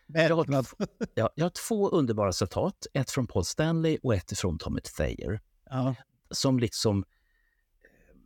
[0.07, 0.67] jag har,
[1.15, 2.87] ja, jag har två underbara citat.
[2.93, 5.41] Ett från Paul Stanley och ett från Tommy Thayer.
[5.71, 5.95] ja.
[6.31, 7.05] Som liksom...
[7.83, 8.17] eh,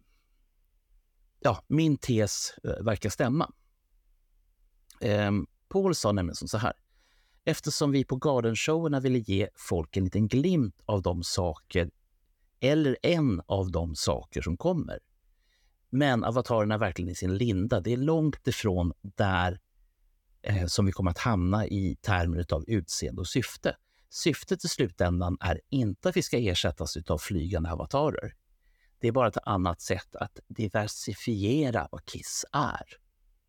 [1.41, 3.53] Ja, min tes eh, verkar stämma.
[5.01, 6.73] Ehm, Paul sa nämligen som så här.
[7.45, 11.91] Eftersom vi på Garden-showerna ville ge folk en liten glimt av de saker,
[12.61, 14.99] eller en av de saker som kommer.
[15.91, 17.81] Men avatarerna är verkligen i sin linda.
[17.81, 19.61] Det är långt ifrån där
[20.43, 23.77] eh, som vi kommer att hamna i termer av utseende och syfte.
[24.09, 28.35] Syftet i slutändan är inte att vi ska ersättas av flygande avatarer.
[29.01, 32.87] Det är bara ett annat sätt att diversifiera vad Kiss är.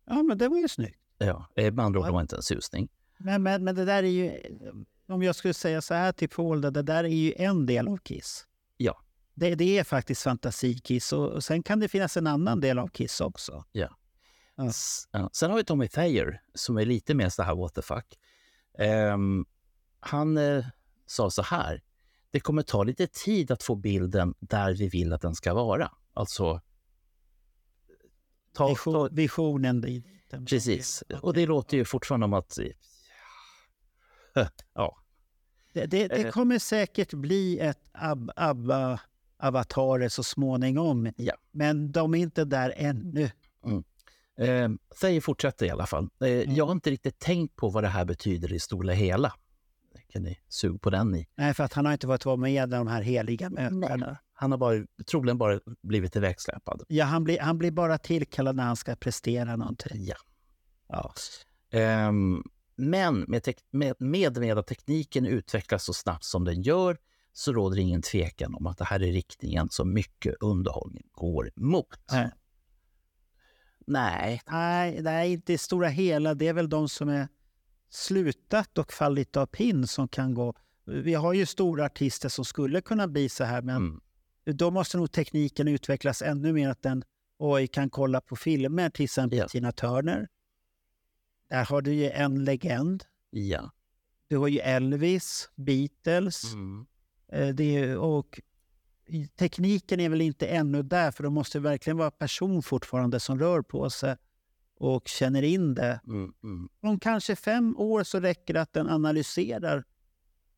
[0.06, 1.01] ja, men det var ju snyggt.
[1.26, 2.88] Ja, eh, med andra ord, det var inte en susning.
[3.18, 4.40] Men, men, men det där är ju...
[5.08, 7.96] Om jag skulle säga så här till Paul, det, där är ju en del av
[7.96, 8.46] Kiss.
[8.76, 9.02] Ja.
[9.34, 12.88] Det, det är faktiskt fantasikiss och, och sen kan det finnas en annan del av
[12.88, 13.64] Kiss också.
[13.72, 13.96] Ja.
[14.68, 15.30] S- ja.
[15.32, 18.18] Sen har vi Tommy Thayer som är lite mer så här what the fuck.
[18.78, 19.46] Ehm,
[20.00, 20.64] han eh,
[21.06, 21.82] sa så här.
[22.30, 25.90] Det kommer ta lite tid att få bilden där vi vill att den ska vara.
[26.14, 26.60] Alltså...
[28.54, 29.80] Ta, Vision, visionen
[30.40, 30.48] dit.
[30.48, 31.02] Precis.
[31.22, 32.58] Och det låter ju fortfarande om att...
[34.74, 34.98] Ja.
[35.72, 36.30] Det, det, det Eh.
[36.30, 39.00] kommer säkert bli ett ab, abba
[39.38, 41.12] avatarer så småningom.
[41.16, 41.34] Ja.
[41.50, 43.30] Men de är inte där ännu.
[43.64, 43.84] Mm.
[44.38, 46.08] Eh, Thayer fortsätter i alla fall.
[46.20, 46.54] Eh, Mm.
[46.54, 49.32] Jag har inte riktigt tänkt på vad det här betyder i stora hela.
[50.08, 51.26] Kan ni suga på den i?
[51.34, 54.18] Nej, för att han har inte varit med i de här heliga mötena.
[54.34, 56.82] Han har bara, troligen bara blivit ivägsläpad.
[56.88, 60.04] Ja, han blir, han blir bara tillkallad när han ska prestera någonting.
[60.04, 60.16] Ja.
[60.88, 61.12] Ja.
[61.78, 62.42] Ehm,
[62.76, 66.98] men med, tek- med, med, med att tekniken utvecklas så snabbt som den gör
[67.32, 71.86] så råder ingen tvekan om att det här är riktningen som mycket underhållning går mot.
[72.12, 72.30] Nej.
[73.86, 74.42] Nej.
[74.50, 76.34] Nej, nej, i stora hela.
[76.34, 77.28] Det är väl de som är
[77.90, 80.54] slutat och fallit av pinn som kan gå.
[80.84, 84.00] Vi har ju stora artister som skulle kunna bli så här, men Mm.
[84.44, 86.68] Då måste nog tekniken utvecklas ännu mer.
[86.68, 87.04] Att den
[87.38, 89.48] oj, kan kolla på filmer, till exempel Ja.
[89.48, 90.28] Tina Turner.
[91.48, 93.04] Där har du ju en legend.
[93.30, 93.70] Ja.
[94.28, 96.52] Du har ju Elvis, Beatles.
[96.52, 96.86] Mm.
[97.28, 98.40] Eh, Det är, och
[99.36, 103.62] tekniken är väl inte ännu där, för det måste verkligen vara person fortfarande som rör
[103.62, 104.16] på sig
[104.76, 106.00] och känner in det.
[106.06, 106.68] Mm, mm.
[106.80, 109.84] Om kanske fem år så räcker det att den analyserar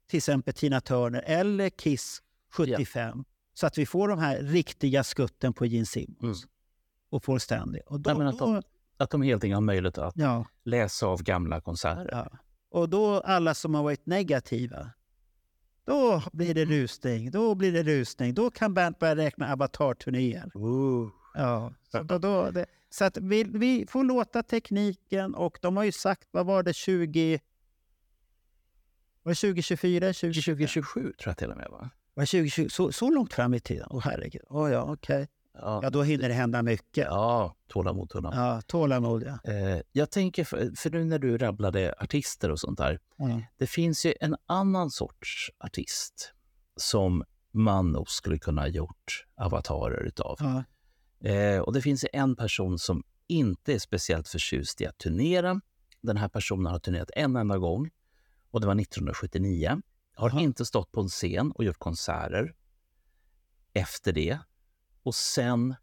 [0.07, 3.25] till exempel Tina Turner eller Kiss 75.
[3.55, 6.47] Så att vi får de här riktiga skutten på Gene Simmons
[7.11, 7.81] och Paul Stanley.
[7.87, 8.63] Och då, Nej, att, de,
[8.97, 12.09] att de helt enkelt har möjlighet att ja, läsa av gamla konserter.
[12.13, 12.39] ja.
[12.71, 14.91] och då alla som har varit negativa,
[15.85, 17.31] då blir det rusning.
[17.31, 18.35] Då blir det rusning.
[18.35, 20.51] Då kan Bernt börja räkna avatar-turnéer.
[21.35, 25.85] Ja, så, då, då, det, så att vi, vi får låta tekniken och de har
[25.85, 27.41] ju sagt, vad var det, 20...
[29.23, 30.07] Var det 2024?
[30.07, 30.55] 2025?
[30.55, 31.69] 2027 tror jag till och med.
[31.71, 31.91] Va?
[32.15, 32.69] Var det 2020?
[32.69, 33.87] Så, så långt fram i tiden?
[33.91, 34.43] Åh herregud.
[34.49, 35.29] Åh ja, okej.
[35.55, 35.81] Ja.
[35.83, 37.07] Ja, då hinner det hända mycket.
[37.07, 38.39] Ja, tålamod, tålamod.
[38.39, 39.53] Ja, tålamod ja.
[39.53, 43.01] Eh, jag tänker, för, för nu när du rabblade artister och sånt där.
[43.19, 43.43] Mm.
[43.59, 46.33] Det finns ju en annan sorts artist
[46.77, 50.37] som man nog skulle kunna ha gjort avatarer utav.
[50.41, 50.65] Ja.
[51.31, 55.61] Eh, och det finns en person som inte är speciellt förtjust i att turnera.
[56.01, 57.91] Den här personen har turnerat en enda gång
[58.51, 59.81] och det var 1979.
[60.15, 62.55] Har inte stått på en scen och gjort konserter
[63.73, 64.39] efter det.
[65.03, 65.75] Och sen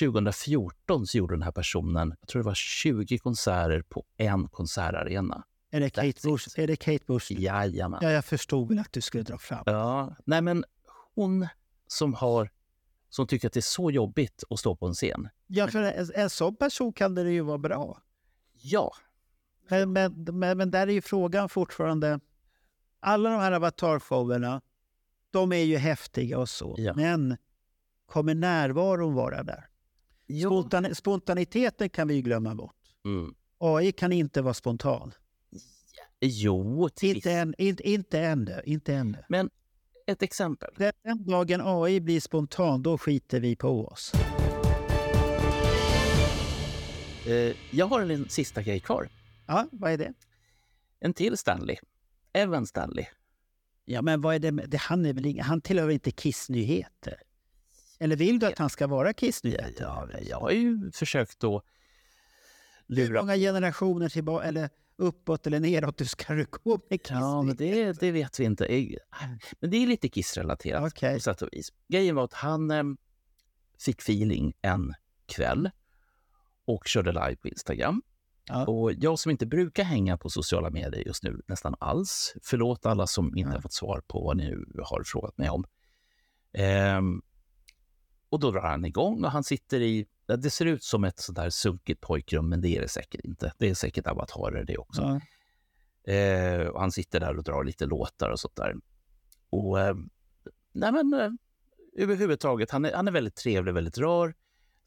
[0.00, 5.44] 2014 så gjorde den här personen, jag tror det var 20 konserter på en konsertarena.
[5.70, 6.60] Är det Kate Bush?
[6.60, 7.32] Är det Kate Bush?
[7.32, 8.00] Jajamän.
[8.02, 9.62] Ja, jag förstod väl att du skulle dra fram.
[9.66, 10.64] Ja, nej men
[11.14, 11.48] hon
[11.86, 12.50] som har
[13.08, 15.28] som tycker att det är så jobbigt att stå på en scen.
[15.46, 18.02] Ja, för en, en sån person kan det ju vara bra.
[18.52, 18.94] Ja.
[19.68, 22.20] Men, men, men, men där är ju frågan fortfarande.
[23.00, 24.60] Alla de här avatarshowerna,
[25.30, 26.74] de är ju häftiga och så.
[26.78, 26.94] Ja.
[26.96, 27.36] Men
[28.06, 29.66] kommer närvaron vara där?
[30.46, 32.76] Spontan, spontaniteten kan vi glömma bort.
[33.04, 33.34] Mm.
[33.58, 35.12] AI kan inte vara spontan.
[36.20, 38.62] Jo, Inte, än, inte, inte ännu.
[38.64, 39.24] Inte ännu.
[39.28, 39.50] Men
[40.06, 40.74] ett exempel.
[40.76, 44.12] Den, den dagen AI blir spontan, då skiter vi på oss.
[47.26, 49.08] Eh, jag har en sista grej kvar.
[49.46, 50.12] Ja, vad är det?
[51.00, 51.76] En till Stanley.
[52.32, 53.04] Evan Stanley.
[53.84, 57.22] Ja, men vad är det, det han, är väl ingen, han tillhör inte Kiss-nyheter?
[57.98, 59.84] Eller vill du att han ska vara Kiss-nyheter?
[59.84, 61.64] Ja, jag har ju försökt att
[62.88, 67.10] Hur många generationer tillbaka, eller uppåt eller neråt, du ska du gå med Kiss?
[67.10, 68.96] Ja, men det, det vet vi inte.
[69.60, 71.14] Men det är lite Kiss-relaterat Okej.
[71.14, 71.72] på sätt och vis.
[71.88, 72.84] Grejen var att han eh,
[73.78, 74.94] fick feeling en
[75.26, 75.70] kväll
[76.64, 78.02] och körde live på Instagram.
[78.52, 78.66] Ja.
[78.66, 83.06] Och jag som inte brukar hänga på sociala medier just nu nästan alls, förlåt alla
[83.06, 85.64] som inte har fått svar på vad ni nu har frågat mig om.
[86.52, 87.22] Ehm,
[88.28, 91.18] och då drar han igång och han sitter i, ja, det ser ut som ett
[91.18, 93.52] sånt där sunkigt pojkrum, men det är det säkert inte.
[93.58, 95.02] Det är säkert avatarer det också.
[95.02, 95.20] Ja.
[96.12, 98.74] Eh, och han sitter där och drar lite låtar och sånt där.
[99.50, 99.94] Och eh,
[100.72, 101.30] nej men eh,
[101.96, 104.34] överhuvudtaget, han är, han är väldigt trevlig, väldigt rar.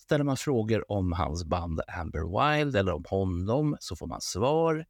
[0.03, 4.85] Ställer man frågor om hans band Amber Wild eller om honom så får man svar.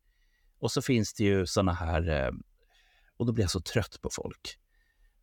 [0.60, 2.32] Och så finns det ju såna här, eh,
[3.18, 4.58] och då blir jag så trött på folk.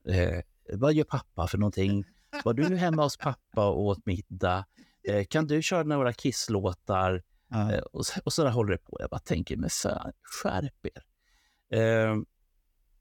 [0.08, 0.40] Eh,
[0.72, 2.04] vad gör pappa för någonting?
[2.44, 4.66] Var du hemma hos pappa och åt middag?
[5.08, 7.22] Eh, kan du köra några kisslåtar?
[7.48, 7.72] Ja.
[7.72, 8.96] Eh, och, så, och så där håller det på.
[9.00, 11.02] Jag bara tänker, men fan, skärp er.
[11.78, 12.16] Eh,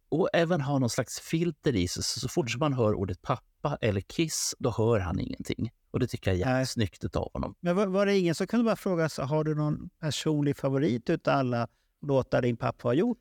[0.09, 2.03] och även ha någon slags filter i sig.
[2.03, 5.71] Så, så fort som man hör ordet pappa eller kiss, då hör han ingenting.
[5.91, 6.59] Och det tycker jag är Nej.
[6.59, 7.55] jättesnyggt av honom.
[7.59, 11.09] Men var, var det ingen som kunde bara fråga sig, har du någon personlig favorit
[11.09, 11.67] utav alla
[12.01, 13.17] låtar din pappa har gjort?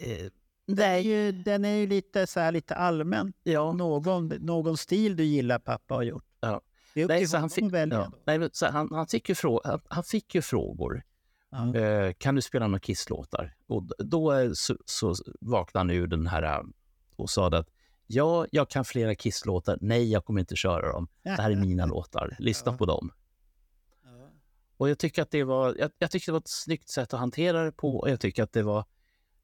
[0.00, 0.26] Eh,
[0.66, 3.32] Den är ju, den är ju lite, så här, lite allmän.
[3.42, 3.72] ja.
[3.72, 6.24] Någon, någon stil du gillar pappa har gjort.
[6.40, 6.60] Ja.
[6.94, 8.12] Det är upp Nej, till så han fick, ja.
[8.24, 11.02] Nej, men så han, han, fick ju frå, han, han fick ju frågor.
[11.50, 11.74] Ja.
[11.76, 13.56] Eh, kan du spela några Kiss-låtar?
[13.66, 16.62] Och då eh, så, så vaknade han ur den här eh,
[17.16, 17.68] och sa att
[18.08, 19.78] ja, jag kan flera Kiss-låtar.
[19.80, 21.08] Nej, jag kommer inte köra dem.
[21.22, 22.36] Det här är mina låtar.
[22.38, 23.12] Lyssna på dem.
[24.76, 27.20] Och jag tycker att det var, jag, jag tycker det var ett snyggt sätt att
[27.20, 28.84] hantera det på och jag tycker att det var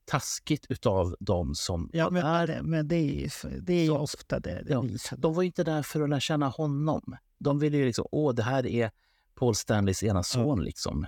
[0.05, 4.62] taskigt utav dem som Ja, men, det, men det är, det är ju ofta det.
[4.62, 4.85] det Ja,
[5.16, 7.16] de var inte där för att lära känna honom.
[7.39, 8.91] De ville ju liksom, åh, det här är
[9.35, 11.07] Paul Stanleys ena son liksom.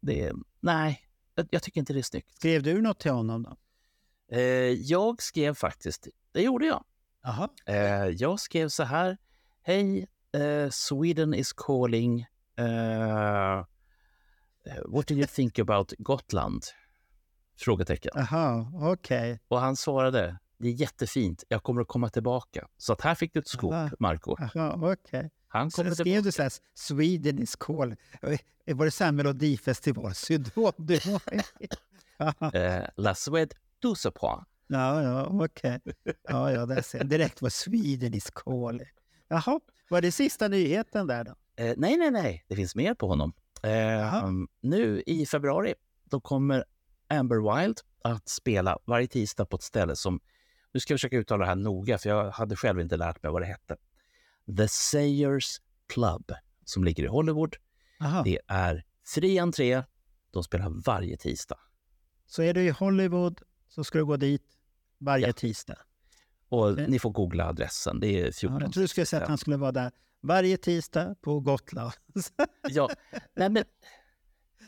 [0.00, 1.00] Det är, nej,
[1.34, 2.36] jag, jag tycker inte det är snyggt.
[2.36, 3.56] Skrev du något till honom då?
[4.36, 6.84] Eh, jag skrev faktiskt, det gjorde jag.
[7.66, 9.16] Eh, jag skrev så här,
[9.62, 12.26] hej, eh, Sweden is calling.
[12.56, 13.64] Eh,
[14.86, 16.62] what do you think about Gotland?
[17.58, 18.12] Frågetecken.
[18.14, 19.40] Jaha, okej.
[19.48, 22.68] Och han svarade, det är jättefint, jag kommer att komma tillbaka.
[22.76, 23.90] Så att här fick du ett scoop, Aha.
[23.98, 24.36] Marco.
[24.54, 25.30] Jaha, okej.
[25.48, 26.22] Han Så kommer skrev tillbaka.
[26.22, 27.96] du så här, Sweden is calling.
[28.66, 30.72] Eh, Var det så här melodifestivalsyndrom
[32.54, 34.44] Eh, La Suède, du se point.
[34.70, 35.80] Ja, ja, okej.
[36.22, 37.08] Ja, ja, där ser jag.
[37.08, 38.88] Direkt var Sweden is calling.
[39.28, 39.60] Jaha,
[39.90, 41.30] var det sista nyheten där då?
[41.64, 43.32] Eh, nej, nej, nej, det finns mer på honom.
[43.62, 45.74] Eh, um, nu i februari,
[46.04, 46.64] då kommer
[47.08, 50.20] Amber Wild att spela varje tisdag på ett ställe som,
[50.72, 53.32] nu ska jag försöka uttala det här noga, för jag hade själv inte lärt mig
[53.32, 53.76] vad det hette.
[54.56, 56.32] The Sayers Club,
[56.64, 57.56] som ligger i Hollywood.
[58.00, 58.22] Aha.
[58.22, 59.82] Det är fri entré,
[60.30, 61.58] de spelar varje tisdag.
[62.26, 64.42] Så är du i Hollywood så ska du gå dit
[65.00, 65.32] varje Ja.
[65.32, 65.76] tisdag.
[66.48, 68.58] Och ni får googla adressen, det är 14.
[68.60, 71.92] Ja, jag tror du skulle säga att han skulle vara där varje tisdag på Gotland.
[72.68, 72.88] Ja,
[73.34, 73.64] nej men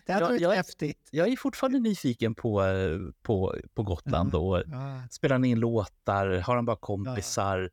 [0.07, 1.09] Det hade Ja, varit jag är- häftigt.
[1.11, 4.35] jag är fortfarande nyfiken på, eh, på, på Gotland.
[4.35, 5.03] Och Ja.
[5.11, 6.27] spelar han in låtar?
[6.41, 7.71] Har han bara kompisar?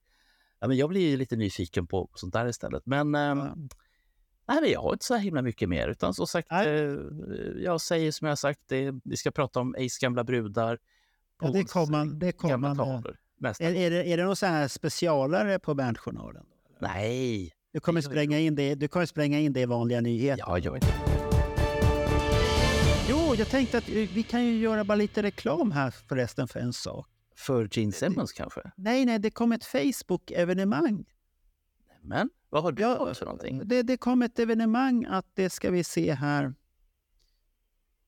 [0.60, 0.68] Ja.
[0.68, 2.86] men jag blir lite nyfiken på sånt där istället.
[2.86, 3.38] Men, ehm,
[4.48, 5.88] nej, men jag har inte så himla mycket mer.
[5.88, 6.68] Utan som sagt, Nej.
[6.68, 6.98] eh,
[7.58, 10.80] jag säger som jag har sagt, det, vi ska prata om Ace gamla brudar.
[11.42, 12.20] Ja, det kommer man.
[12.20, 13.18] Det gamla man tavlor.
[13.38, 13.64] Nästa.
[13.64, 16.46] är, är, det, är det någon sån här specialare på Bandjournalen?
[16.80, 17.54] Nej.
[17.72, 20.44] Du kommer, spränga in det, du kommer spränga in det i vanliga nyheter?
[20.48, 20.80] Ja, jag
[23.10, 26.60] Jo, jag tänkte att eh, vi kan ju göra bara lite reklam här förresten för
[26.60, 27.08] en sak.
[27.36, 28.72] För Gene Simmons kanske?
[28.76, 31.06] Nej, nej, det kom ett Facebook-evenemang.
[32.02, 33.62] Men vad har du Ja, fått för någonting?
[33.68, 36.54] Det, det kom ett evenemang att det ska vi se här.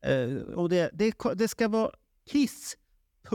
[0.05, 1.91] Eh, och det, det, det ska vara
[2.25, 2.77] Kiss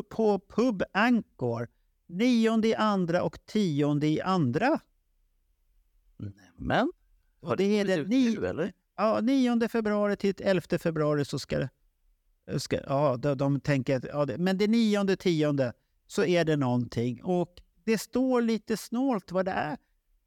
[0.08, 1.68] på, Pub Angkor.
[2.06, 4.80] Nionde i andra och tionde i andra.
[6.56, 6.92] Men
[7.40, 8.72] Och har det är ut ni, eller?
[8.96, 11.70] ja, 9 februari till 11 februari så ska det...
[12.60, 14.04] Ska, ja, de, de tänker att...
[14.04, 15.72] Ja, det, men det nionde, tionde
[16.06, 17.24] så är det någonting.
[17.24, 19.78] Och det står lite snålt vad det är.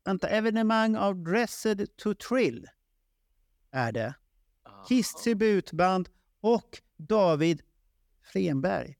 [0.05, 2.67] Vänta, evenemang av Dressed to Trill
[3.71, 4.13] är det.
[4.87, 6.09] Kiss tributband
[6.41, 7.61] och David
[8.23, 8.98] Frenberg.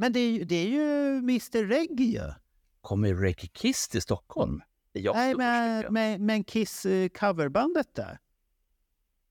[0.00, 2.32] Men det är ju, det är ju Mr Reggae ju.
[2.80, 4.62] Kommer Reggae Kiss till Stockholm?
[4.94, 8.18] Nej, men, men, men Kiss eh, coverbandet där.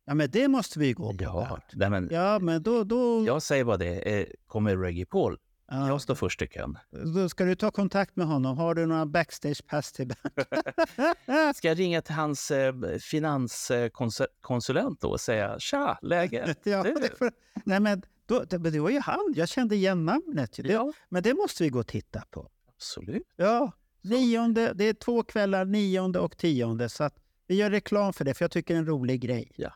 [0.05, 1.23] Ja, men det måste vi gå på.
[1.23, 4.19] Ja, nej, men Ja, men då, då, jag säger bara det.
[4.19, 5.37] Eh, kommer Reggae Paul?
[5.67, 6.77] ja, Jag står först i kön.
[7.15, 8.57] då ska du ta kontakt med honom.
[8.57, 10.13] Har du några backstage-pass till?
[11.55, 16.55] Ska jag ringa till hans eh, finanskonsulent då och säga tja, läge?
[16.63, 17.31] ja, det får,
[17.65, 19.33] nej, men då, det, men det var ju han.
[19.35, 20.53] Jag kände igen namnet.
[20.53, 22.49] Det, Ja, Men det måste vi gå och titta på.
[22.67, 23.27] absolut.
[23.35, 26.89] Ja, nionde, det är två kvällar, nionde och tionde.
[26.89, 27.09] Så
[27.47, 29.51] vi gör reklam för det, för jag tycker det är en rolig grej.
[29.55, 29.73] Ja.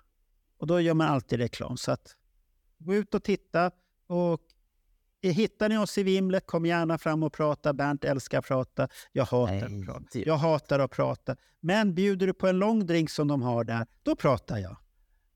[0.58, 1.78] Och då gör man alltid reklam.
[1.78, 2.16] Så att
[2.78, 3.72] gå ut och titta.
[4.08, 4.42] Och
[5.22, 7.74] hittar ni oss i vimlet, kom gärna fram och prata.
[7.74, 8.88] Bernt älskar att prata.
[9.12, 10.20] Jag hatar Nej, att prata.
[10.20, 11.36] Jag hatar att prata.
[11.60, 14.78] Men bjuder du på en lång drink som de har där, då pratar jag.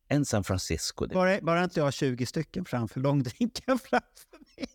[0.08, 1.08] En San Francisco.
[1.08, 4.68] Bara, bara inte jag har 20 stycken framför långdrinken framför mig.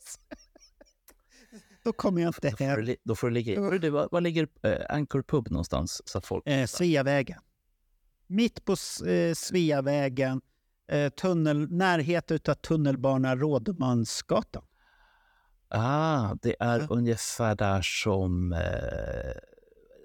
[1.84, 2.96] Då kommer jag inte Då får, du, hem.
[3.04, 3.78] då får du ligga i.
[3.78, 6.02] Du, var, var ligger eh, Anchor Pub någonstans?
[6.04, 6.48] Så folk...
[6.48, 7.40] Eh, Sveavägen.
[8.26, 8.72] Mitt på
[9.06, 10.40] eh, Sveavägen,
[10.92, 14.64] eh, tunnel, närhet av tunnelbana Rådmansgatan.
[15.68, 16.86] Ah, det är Ja.
[16.90, 18.60] ungefär där som eh,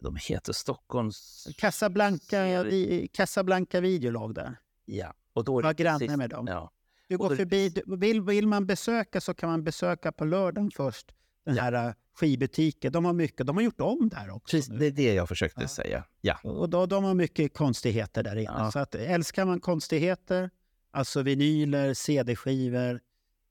[0.02, 1.48] de heter Stockholms...
[1.58, 4.60] Casablanca, vi, Casablanca videolag där.
[4.90, 6.48] Ja, och då Var granne med dem.
[6.48, 6.72] Ja.
[7.08, 10.72] Du går då förbi, du, vill, vill man besöka så kan man besöka på lördagen
[10.72, 11.12] först.
[11.46, 12.92] den här äh, skivbutiken.
[12.92, 14.58] De har mycket, de har gjort om där också.
[14.58, 16.04] Precis, det är det jag försökte säga.
[16.22, 16.38] Ja.
[16.44, 18.54] Och då, de har mycket konstigheter där inne.
[18.58, 18.72] Ja.
[18.72, 20.50] Så att, älskar man konstigheter,
[20.92, 23.02] alltså vinyler, CD-skivor,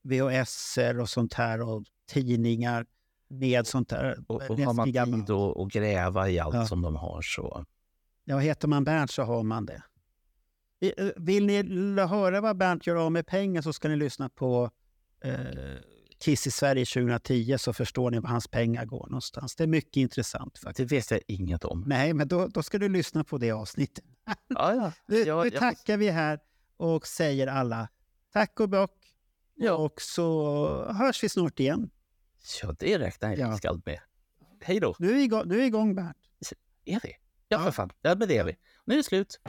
[0.02, 2.86] VHS och sånt här och tidningar
[3.28, 4.24] med sånt där.
[4.28, 6.66] Och, och har man tid att gräva i allt Ja.
[6.66, 7.64] som de har så...
[8.24, 9.82] Ja, heter man Bernt så har man det.
[10.80, 11.62] Eh, Vill ni
[12.00, 14.70] höra vad Bernt gör av med pengar så ska ni lyssna på
[15.24, 15.36] eh,
[16.18, 19.56] Kiss i Sverige 2010 så förstår ni var hans pengar går någonstans.
[19.56, 20.88] Det är mycket intressant faktiskt.
[20.88, 21.84] Det vet jag inget om.
[21.86, 24.04] Nej, men då, då ska du lyssna på det avsnittet.
[24.48, 24.92] Ja, ja.
[25.06, 26.38] Nu, Ja, nu jag- tackar vi här
[26.76, 27.88] och säger alla
[28.32, 28.92] tack och bock.
[29.54, 29.72] Ja.
[29.72, 31.90] Och så hörs vi snart igen.
[32.62, 33.56] Ja, det räknar jag Ja.
[33.56, 34.00] skall med.
[34.60, 34.96] Hej då.
[34.98, 36.16] Nu är vi igång, nu är vi igång Bernt.
[36.84, 37.12] Är vi?
[37.48, 37.90] Ja, för fan.
[38.02, 38.56] Ja, men det är vi.
[38.84, 39.40] Nu är det slut.